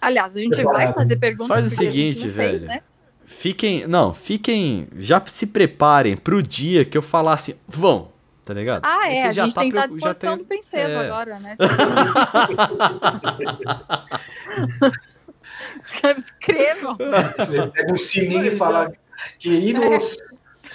Aliás, 0.00 0.36
a 0.36 0.40
gente 0.40 0.62
vai 0.62 0.92
fazer 0.92 1.16
perguntas. 1.16 1.48
Faz 1.48 1.66
o 1.66 1.70
seguinte, 1.74 2.26
não 2.26 2.34
fez, 2.34 2.60
velho. 2.62 2.66
né? 2.66 2.82
Fiquem, 3.24 3.86
não, 3.88 4.12
fiquem, 4.14 4.86
já 4.98 5.20
se 5.26 5.48
preparem 5.48 6.16
pro 6.16 6.40
dia 6.40 6.84
que 6.84 6.96
eu 6.96 7.02
falar 7.02 7.32
assim, 7.32 7.54
vão, 7.66 8.12
tá 8.46 8.54
ligado? 8.54 8.82
Ah, 8.84 9.10
é. 9.10 9.14
você 9.14 9.20
A 9.26 9.30
já 9.32 9.44
gente 9.44 9.54
tá 9.54 9.60
tem 9.60 9.70
que 9.70 9.76
estar 9.76 9.84
à 9.84 9.88
preocu- 9.88 10.00
já 10.06 10.12
disposição 10.12 10.36
tem- 10.36 10.44
do 10.44 10.48
princeso 10.48 10.96
é. 10.96 11.06
agora, 11.06 11.38
né? 11.40 11.56
Escrevam. 16.16 16.96
Pega 16.96 17.92
um 17.92 17.96
sininho 17.96 18.46
e 18.46 18.50
fala, 18.52 18.92
queridos, 19.38 20.16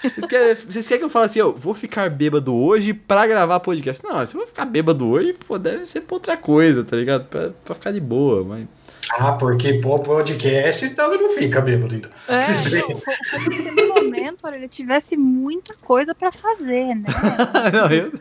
Vocês 0.01 0.25
querem, 0.25 0.55
vocês 0.55 0.87
querem 0.87 0.99
que 0.99 1.05
eu 1.05 1.09
fale 1.09 1.25
assim, 1.25 1.39
eu 1.39 1.53
vou 1.55 1.73
ficar 1.73 2.09
bêbado 2.09 2.55
hoje 2.55 2.93
pra 2.93 3.27
gravar 3.27 3.59
podcast? 3.59 4.03
Não, 4.03 4.25
se 4.25 4.33
eu 4.35 4.39
vou 4.39 4.47
ficar 4.47 4.65
bêbado 4.65 5.07
hoje, 5.07 5.33
pô, 5.33 5.57
deve 5.59 5.85
ser 5.85 6.01
pra 6.01 6.15
outra 6.15 6.37
coisa, 6.37 6.83
tá 6.83 6.95
ligado? 6.95 7.25
Pra, 7.25 7.49
pra 7.63 7.75
ficar 7.75 7.91
de 7.91 7.99
boa, 7.99 8.43
mas... 8.43 8.65
ah, 9.09 9.33
porque 9.33 9.73
pô, 9.75 9.99
podcast, 9.99 10.85
então 10.85 11.13
ele 11.13 11.23
não 11.23 11.29
fica 11.31 11.61
bêbado, 11.61 11.95
então. 11.95 12.11
É, 12.27 12.47
não, 12.79 12.87
co- 12.99 13.01
como 13.31 13.51
se 13.53 13.71
no 13.71 13.87
momento 13.87 14.45
olha, 14.45 14.55
ele 14.55 14.67
tivesse 14.67 15.17
muita 15.17 15.73
coisa 15.75 16.13
pra 16.13 16.31
fazer, 16.31 16.95
né? 16.95 17.03
não, 17.73 17.87
eu... 17.91 18.13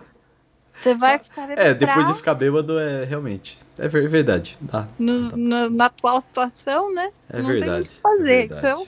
Você 0.72 0.95
vai 0.95 1.18
ficar 1.18 1.51
É, 1.59 1.74
depois 1.74 1.99
de 1.99 2.05
pra- 2.07 2.14
ficar 2.14 2.35
bêbado, 2.35 2.78
é 2.78 3.05
realmente, 3.05 3.59
é 3.78 3.87
ver- 3.87 4.09
verdade, 4.09 4.57
dá. 4.61 4.89
no- 4.99 5.37
na, 5.37 5.68
na 5.68 5.85
atual 5.87 6.20
situação, 6.20 6.93
né? 6.95 7.11
É 7.31 7.39
não 7.43 7.47
verdade. 7.49 7.61
tem 7.64 7.72
muito 7.72 7.87
o 7.91 7.95
que 7.97 8.01
fazer. 8.01 8.33
é 8.33 8.45
então. 8.45 8.87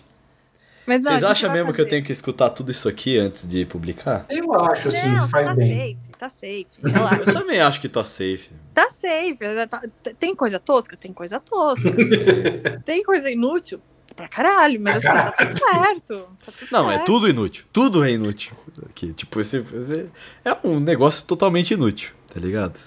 Mas 0.85 1.01
não, 1.01 1.13
Vocês 1.13 1.23
acham 1.23 1.53
mesmo 1.53 1.67
que 1.73 1.81
eu 1.81 1.85
fazer. 1.85 1.91
tenho 1.91 2.05
que 2.05 2.11
escutar 2.11 2.51
tudo 2.51 2.71
isso 2.73 2.89
aqui 2.89 3.17
antes 3.17 3.47
de 3.47 3.65
publicar? 3.65 4.27
Eu 4.29 4.53
acho, 4.65 4.89
assim, 4.89 5.07
Não, 5.13 5.29
faz 5.29 5.47
tá 5.47 5.55
bem. 5.55 5.97
safe, 5.97 6.11
tá 6.19 6.29
safe. 6.29 6.67
Relaxa. 6.83 7.23
Eu 7.31 7.35
também 7.35 7.61
acho 7.61 7.81
que 7.81 7.89
tá 7.89 8.03
safe. 8.03 8.51
Tá 8.75 8.89
safe. 8.91 9.37
tá- 9.69 9.83
Tem 10.19 10.35
coisa 10.35 10.59
tosca? 10.59 10.97
Tem 10.97 11.13
coisa 11.13 11.39
tosca. 11.41 11.91
tem 12.85 13.03
coisa 13.03 13.31
inútil? 13.31 13.81
Pra 14.17 14.29
caralho, 14.29 14.79
mas 14.83 14.97
assim, 14.97 15.07
tá 15.07 15.31
tudo 15.33 15.53
certo. 15.59 16.29
Tá 16.45 16.53
tudo 16.59 16.69
Não, 16.71 16.91
é 16.91 16.95
certo. 16.97 17.07
tudo 17.07 17.29
inútil. 17.31 17.65
Tudo 17.73 18.05
é 18.05 18.11
inútil. 18.11 18.53
Aqui, 18.91 19.13
tipo, 19.15 19.41
esse, 19.41 19.65
esse 19.75 20.11
é 20.45 20.55
um 20.65 20.79
negócio 20.81 21.25
totalmente 21.27 21.73
inútil, 21.73 22.13
tá 22.33 22.39
ligado? 22.39 22.79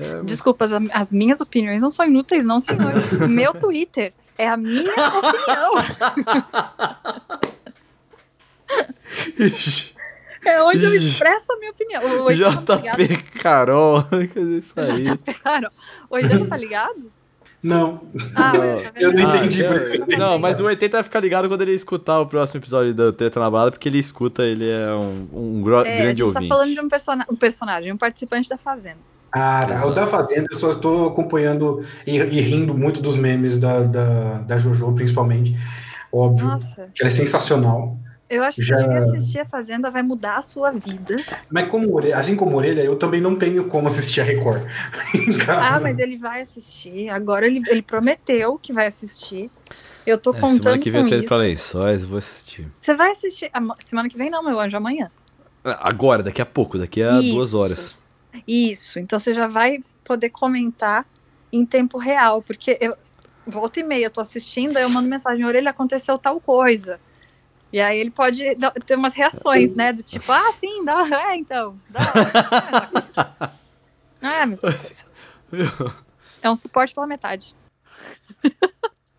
É, 0.00 0.16
mas- 0.16 0.26
Desculpa, 0.26 0.64
as, 0.64 0.72
as 0.92 1.12
minhas 1.12 1.40
opiniões 1.40 1.82
não 1.82 1.90
são 1.92 2.04
inúteis, 2.04 2.44
não, 2.44 2.58
senhor. 2.58 2.92
Meu 3.30 3.54
Twitter 3.54 4.12
é 4.36 4.48
a 4.48 4.56
minha 4.56 4.82
opinião. 4.92 5.72
É 10.46 10.62
onde 10.62 10.84
eu 10.84 10.94
expresso 10.94 11.52
a 11.52 11.56
minha 11.58 11.70
opinião. 11.70 12.02
O 12.20 12.24
Oitenta 12.24 12.62
tá? 12.62 12.76
JP 12.76 13.16
Carol, 13.40 14.04
isso 14.58 14.78
aí? 14.80 15.02
JP, 15.04 15.34
cara. 15.34 15.70
O 16.10 16.14
Oitenta 16.14 16.46
tá 16.46 16.56
ligado? 16.56 17.10
Não, 17.62 18.02
Ah, 18.34 18.52
Não, 18.52 18.82
tá 18.82 18.90
vendo? 18.94 19.02
eu 19.02 19.12
não 19.12 19.28
Ah, 19.30 19.36
entendi 19.38 19.62
eu- 19.64 19.98
porque- 19.98 20.16
não, 20.16 20.38
mas 20.38 20.60
o 20.60 20.64
80 20.64 20.98
vai 20.98 21.02
ficar 21.02 21.18
ligado 21.20 21.48
quando 21.48 21.62
ele 21.62 21.72
escutar 21.72 22.20
o 22.20 22.26
próximo 22.26 22.60
episódio 22.60 22.94
da 22.94 23.12
Treta 23.12 23.40
na 23.40 23.50
Balada, 23.50 23.72
porque 23.72 23.88
ele 23.88 23.98
escuta, 23.98 24.44
ele 24.44 24.68
é 24.70 24.92
um, 24.94 25.26
um 25.32 25.62
gro- 25.62 25.78
É, 25.78 25.80
a 25.80 25.96
grande 26.02 26.08
gente 26.18 26.22
ouvinte. 26.22 26.48
tá 26.48 26.54
falando 26.54 26.72
de 26.74 26.80
um, 26.80 26.88
persona 26.88 27.26
um 27.28 27.34
personagem, 27.34 27.92
um 27.92 27.96
participante 27.96 28.48
da 28.48 28.56
Fazenda. 28.56 28.98
Ah, 29.32 29.64
tá. 29.66 29.74
Exato. 29.74 29.88
o 29.88 29.94
da 29.94 30.06
Fazenda 30.06 30.46
eu 30.52 30.56
só 30.58 30.70
estou 30.70 31.08
acompanhando 31.08 31.84
e, 32.06 32.16
e 32.16 32.40
rindo 32.40 32.72
muito 32.72 33.00
dos 33.00 33.16
memes 33.16 33.58
da, 33.58 33.80
da, 33.80 34.38
da 34.42 34.58
Jojo, 34.58 34.92
principalmente. 34.92 35.56
Óbvio, 36.12 36.46
Nossa, 36.46 36.88
que 36.94 37.02
ela 37.02 37.08
é 37.08 37.10
sensacional. 37.10 37.96
Eu 38.28 38.42
acho 38.42 38.56
que 38.56 38.62
Já- 38.64 38.76
se 38.78 38.84
ele 38.84 38.94
assistir 38.94 39.38
a 39.40 39.44
Fazenda 39.44 39.90
vai 39.90 40.02
mudar 40.02 40.36
a 40.38 40.42
sua 40.42 40.72
vida. 40.72 41.16
Mas 41.50 41.68
como 41.70 41.94
orelha, 41.94 42.18
assim 42.18 42.34
como 42.36 42.56
orelha, 42.56 42.82
eu 42.82 42.96
também 42.96 43.20
não 43.20 43.36
tenho 43.36 43.66
como 43.68 43.88
assistir 43.88 44.20
a 44.20 44.24
Record. 44.24 44.62
em 45.14 45.38
casa. 45.38 45.76
Ah, 45.76 45.80
mas 45.80 45.98
ele 45.98 46.16
vai 46.16 46.40
assistir. 46.40 47.08
Agora 47.08 47.46
ele, 47.46 47.62
ele 47.68 47.82
prometeu 47.82 48.58
que 48.58 48.72
vai 48.72 48.86
assistir. 48.86 49.50
Eu 50.04 50.18
tô 50.18 50.30
É, 50.30 50.34
semana 50.34 50.52
contando 50.58 50.80
que 50.82 50.90
vem 50.90 51.00
eu 51.02 51.06
com 51.08 51.14
indo 51.14 51.24
isso. 51.24 51.28
pra 51.78 51.92
eu 51.92 52.08
vou 52.08 52.18
assistir. 52.18 52.68
Você 52.80 52.94
vai 52.94 53.10
assistir. 53.10 53.50
ama- 53.54 53.76
Semana 53.80 54.08
que 54.08 54.16
vem 54.16 54.30
não, 54.30 54.42
meu 54.42 54.58
anjo, 54.58 54.76
amanhã. 54.76 55.10
Ah, 55.64 55.88
Agora, 55.88 56.22
daqui 56.22 56.40
a 56.40 56.46
pouco, 56.46 56.78
daqui 56.78 57.02
a 57.02 57.18
Isso. 57.20 57.34
duas 57.34 57.54
horas. 57.54 57.96
Isso. 58.46 58.98
Então 58.98 59.18
você 59.18 59.34
já 59.34 59.46
vai 59.46 59.82
poder 60.04 60.30
comentar 60.30 61.04
em 61.52 61.64
tempo 61.66 61.98
real. 61.98 62.42
Porque 62.42 62.76
eu 62.80 62.96
volta 63.46 63.80
e 63.80 63.82
meia, 63.82 64.06
eu 64.06 64.10
tô 64.10 64.20
assistindo, 64.20 64.76
aí 64.76 64.82
eu 64.82 64.90
mando 64.90 65.08
mensagem, 65.08 65.44
orelha, 65.44 65.70
aconteceu 65.70 66.18
tal 66.18 66.40
coisa. 66.40 67.00
E 67.76 67.80
aí 67.82 68.00
ele 68.00 68.10
pode 68.10 68.42
ter 68.86 68.96
umas 68.96 69.12
reações, 69.12 69.74
né? 69.74 69.92
Do 69.92 70.02
tipo, 70.02 70.32
ah, 70.32 70.50
sim, 70.52 70.82
dá, 70.82 71.06
é, 71.28 71.36
então. 71.36 71.78
Dá, 71.90 72.00
não 74.18 74.30
é 74.30 74.40
a 74.40 74.46
mesma 74.46 74.72
coisa. 74.72 75.04
É 76.42 76.50
um 76.50 76.54
suporte 76.54 76.94
pela 76.94 77.06
metade. 77.06 77.54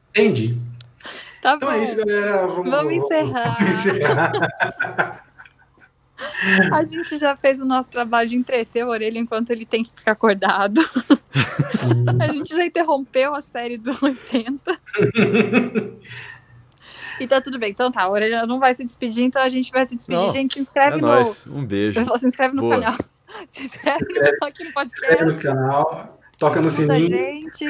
Entendi. 0.10 0.58
Tá 1.42 1.56
Então 1.56 1.68
bom. 1.70 1.76
é 1.76 1.84
isso, 1.84 1.96
galera. 1.98 2.48
Vamos, 2.48 2.72
Vamos 2.72 2.94
encerrar. 2.94 3.58
Vamos 3.60 3.86
encerrar. 3.86 5.24
A 6.74 6.84
gente 6.84 7.18
já 7.18 7.36
fez 7.36 7.60
o 7.60 7.66
nosso 7.66 7.90
trabalho 7.90 8.30
de 8.30 8.38
entreter 8.38 8.84
a 8.84 8.88
orelha 8.88 9.20
enquanto 9.20 9.50
ele 9.50 9.66
tem 9.66 9.84
que 9.84 9.92
ficar 9.94 10.14
acordado. 10.14 10.80
A 12.22 12.32
gente 12.32 12.56
já 12.56 12.66
interrompeu 12.66 13.36
a 13.36 13.42
série 13.42 13.78
do 13.78 13.96
80. 14.02 14.80
E 17.20 17.28
tá 17.28 17.42
tudo 17.42 17.58
bem. 17.60 17.72
Então 17.72 17.92
tá, 17.92 18.04
a 18.04 18.10
orelha 18.10 18.46
não 18.46 18.60
vai 18.60 18.74
se 18.74 18.84
despedir, 18.86 19.24
então 19.24 19.42
a 19.42 19.50
gente 19.50 19.72
vai 19.72 19.84
se 19.86 19.96
despedir. 19.96 20.22
Não, 20.22 20.30
gente, 20.30 20.54
se 20.54 20.60
É 20.60 20.62
inscreve 20.62 21.02
no. 21.02 21.08
nóis, 21.08 21.48
um 21.48 21.66
beijo. 21.66 22.04
Falo, 22.06 22.18
se 22.18 22.28
inscreve 22.28 22.56
no 22.56 22.62
Boa. 22.62 22.76
canal. 22.80 22.96
Se 23.48 23.62
inscreve 23.62 24.06
no- 24.06 24.48
aqui 24.48 24.64
no 24.64 24.82
Inscreve 24.84 25.26
no 25.26 25.40
canal, 25.40 26.18
toca 26.40 26.62
no 26.62 26.68
a 26.68 26.70
sininho. 26.70 27.10
gente. 27.18 27.68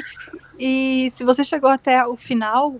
E 0.59 1.09
se 1.09 1.23
você 1.23 1.43
chegou 1.43 1.69
até 1.69 2.05
o 2.05 2.15
final, 2.15 2.75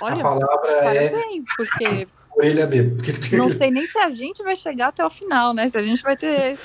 A 0.00 0.04
olha, 0.06 0.22
palavra 0.22 0.70
é 0.70 0.82
parabéns, 1.10 1.44
porque 1.54 2.08
orelha 2.36 2.66
B. 2.66 2.92
não 3.32 3.48
sei 3.48 3.70
nem 3.70 3.86
se 3.86 3.98
a 3.98 4.10
gente 4.12 4.42
vai 4.42 4.54
chegar 4.56 4.88
até 4.88 5.04
o 5.04 5.10
final, 5.10 5.52
né? 5.54 5.68
Se 5.68 5.76
a 5.78 5.82
gente 5.82 6.02
vai 6.02 6.16
ter 6.16 6.58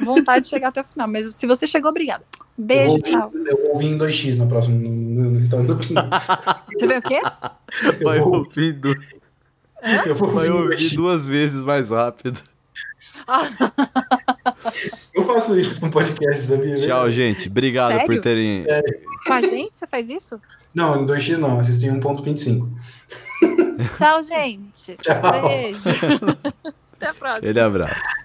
vontade 0.00 0.44
de 0.44 0.50
chegar 0.50 0.68
até 0.68 0.80
o 0.80 0.84
final. 0.84 1.08
Mas 1.08 1.34
se 1.34 1.46
você 1.46 1.66
chegou, 1.66 1.90
obrigado. 1.90 2.22
Eu 2.58 2.64
Beijo, 2.64 2.88
vou 2.90 2.98
tchau. 3.02 3.22
ouvir- 3.34 3.48
Eu 3.50 3.56
vou 3.56 3.72
ouvir 3.72 3.86
em 3.86 3.98
2x 3.98 4.36
no 4.36 4.46
próximo 4.46 4.78
no, 4.78 5.30
no 5.30 5.40
história 5.40 5.66
do. 5.66 5.74
Você 5.76 6.86
vê 6.86 6.98
o 6.98 7.02
quê? 7.02 7.20
Vai 8.02 8.18
Eu 8.18 8.24
vou, 8.24 8.34
ouvir, 8.38 8.78
eu 10.06 10.14
vai 10.14 10.48
ouvir 10.48 10.48
em 10.48 10.50
ouvir 10.62 10.76
2x. 10.76 10.94
duas 10.94 11.26
vezes 11.28 11.64
mais 11.64 11.90
rápido. 11.90 12.40
Eu 15.14 15.22
faço 15.24 15.58
isso 15.58 15.80
com 15.80 15.90
podcast, 15.90 16.46
sabia? 16.46 16.74
Tchau, 16.76 17.10
gente. 17.10 17.48
Obrigado 17.48 17.92
Sério? 17.92 18.06
por 18.06 18.20
terem. 18.20 18.66
Com 19.26 19.32
a 19.32 19.40
gente, 19.40 19.76
você 19.76 19.86
faz 19.86 20.08
isso? 20.08 20.40
Não, 20.74 21.02
em 21.02 21.06
2x 21.06 21.38
não, 21.38 21.60
assisti 21.60 21.86
1.25. 21.86 22.68
Tchau, 23.96 24.22
gente. 24.22 24.96
Tchau. 25.02 25.48
Beijo. 25.48 25.80
Até 26.94 27.08
a 27.08 27.14
próxima. 27.14 27.48
Ele 27.48 27.60
abraço. 27.60 28.23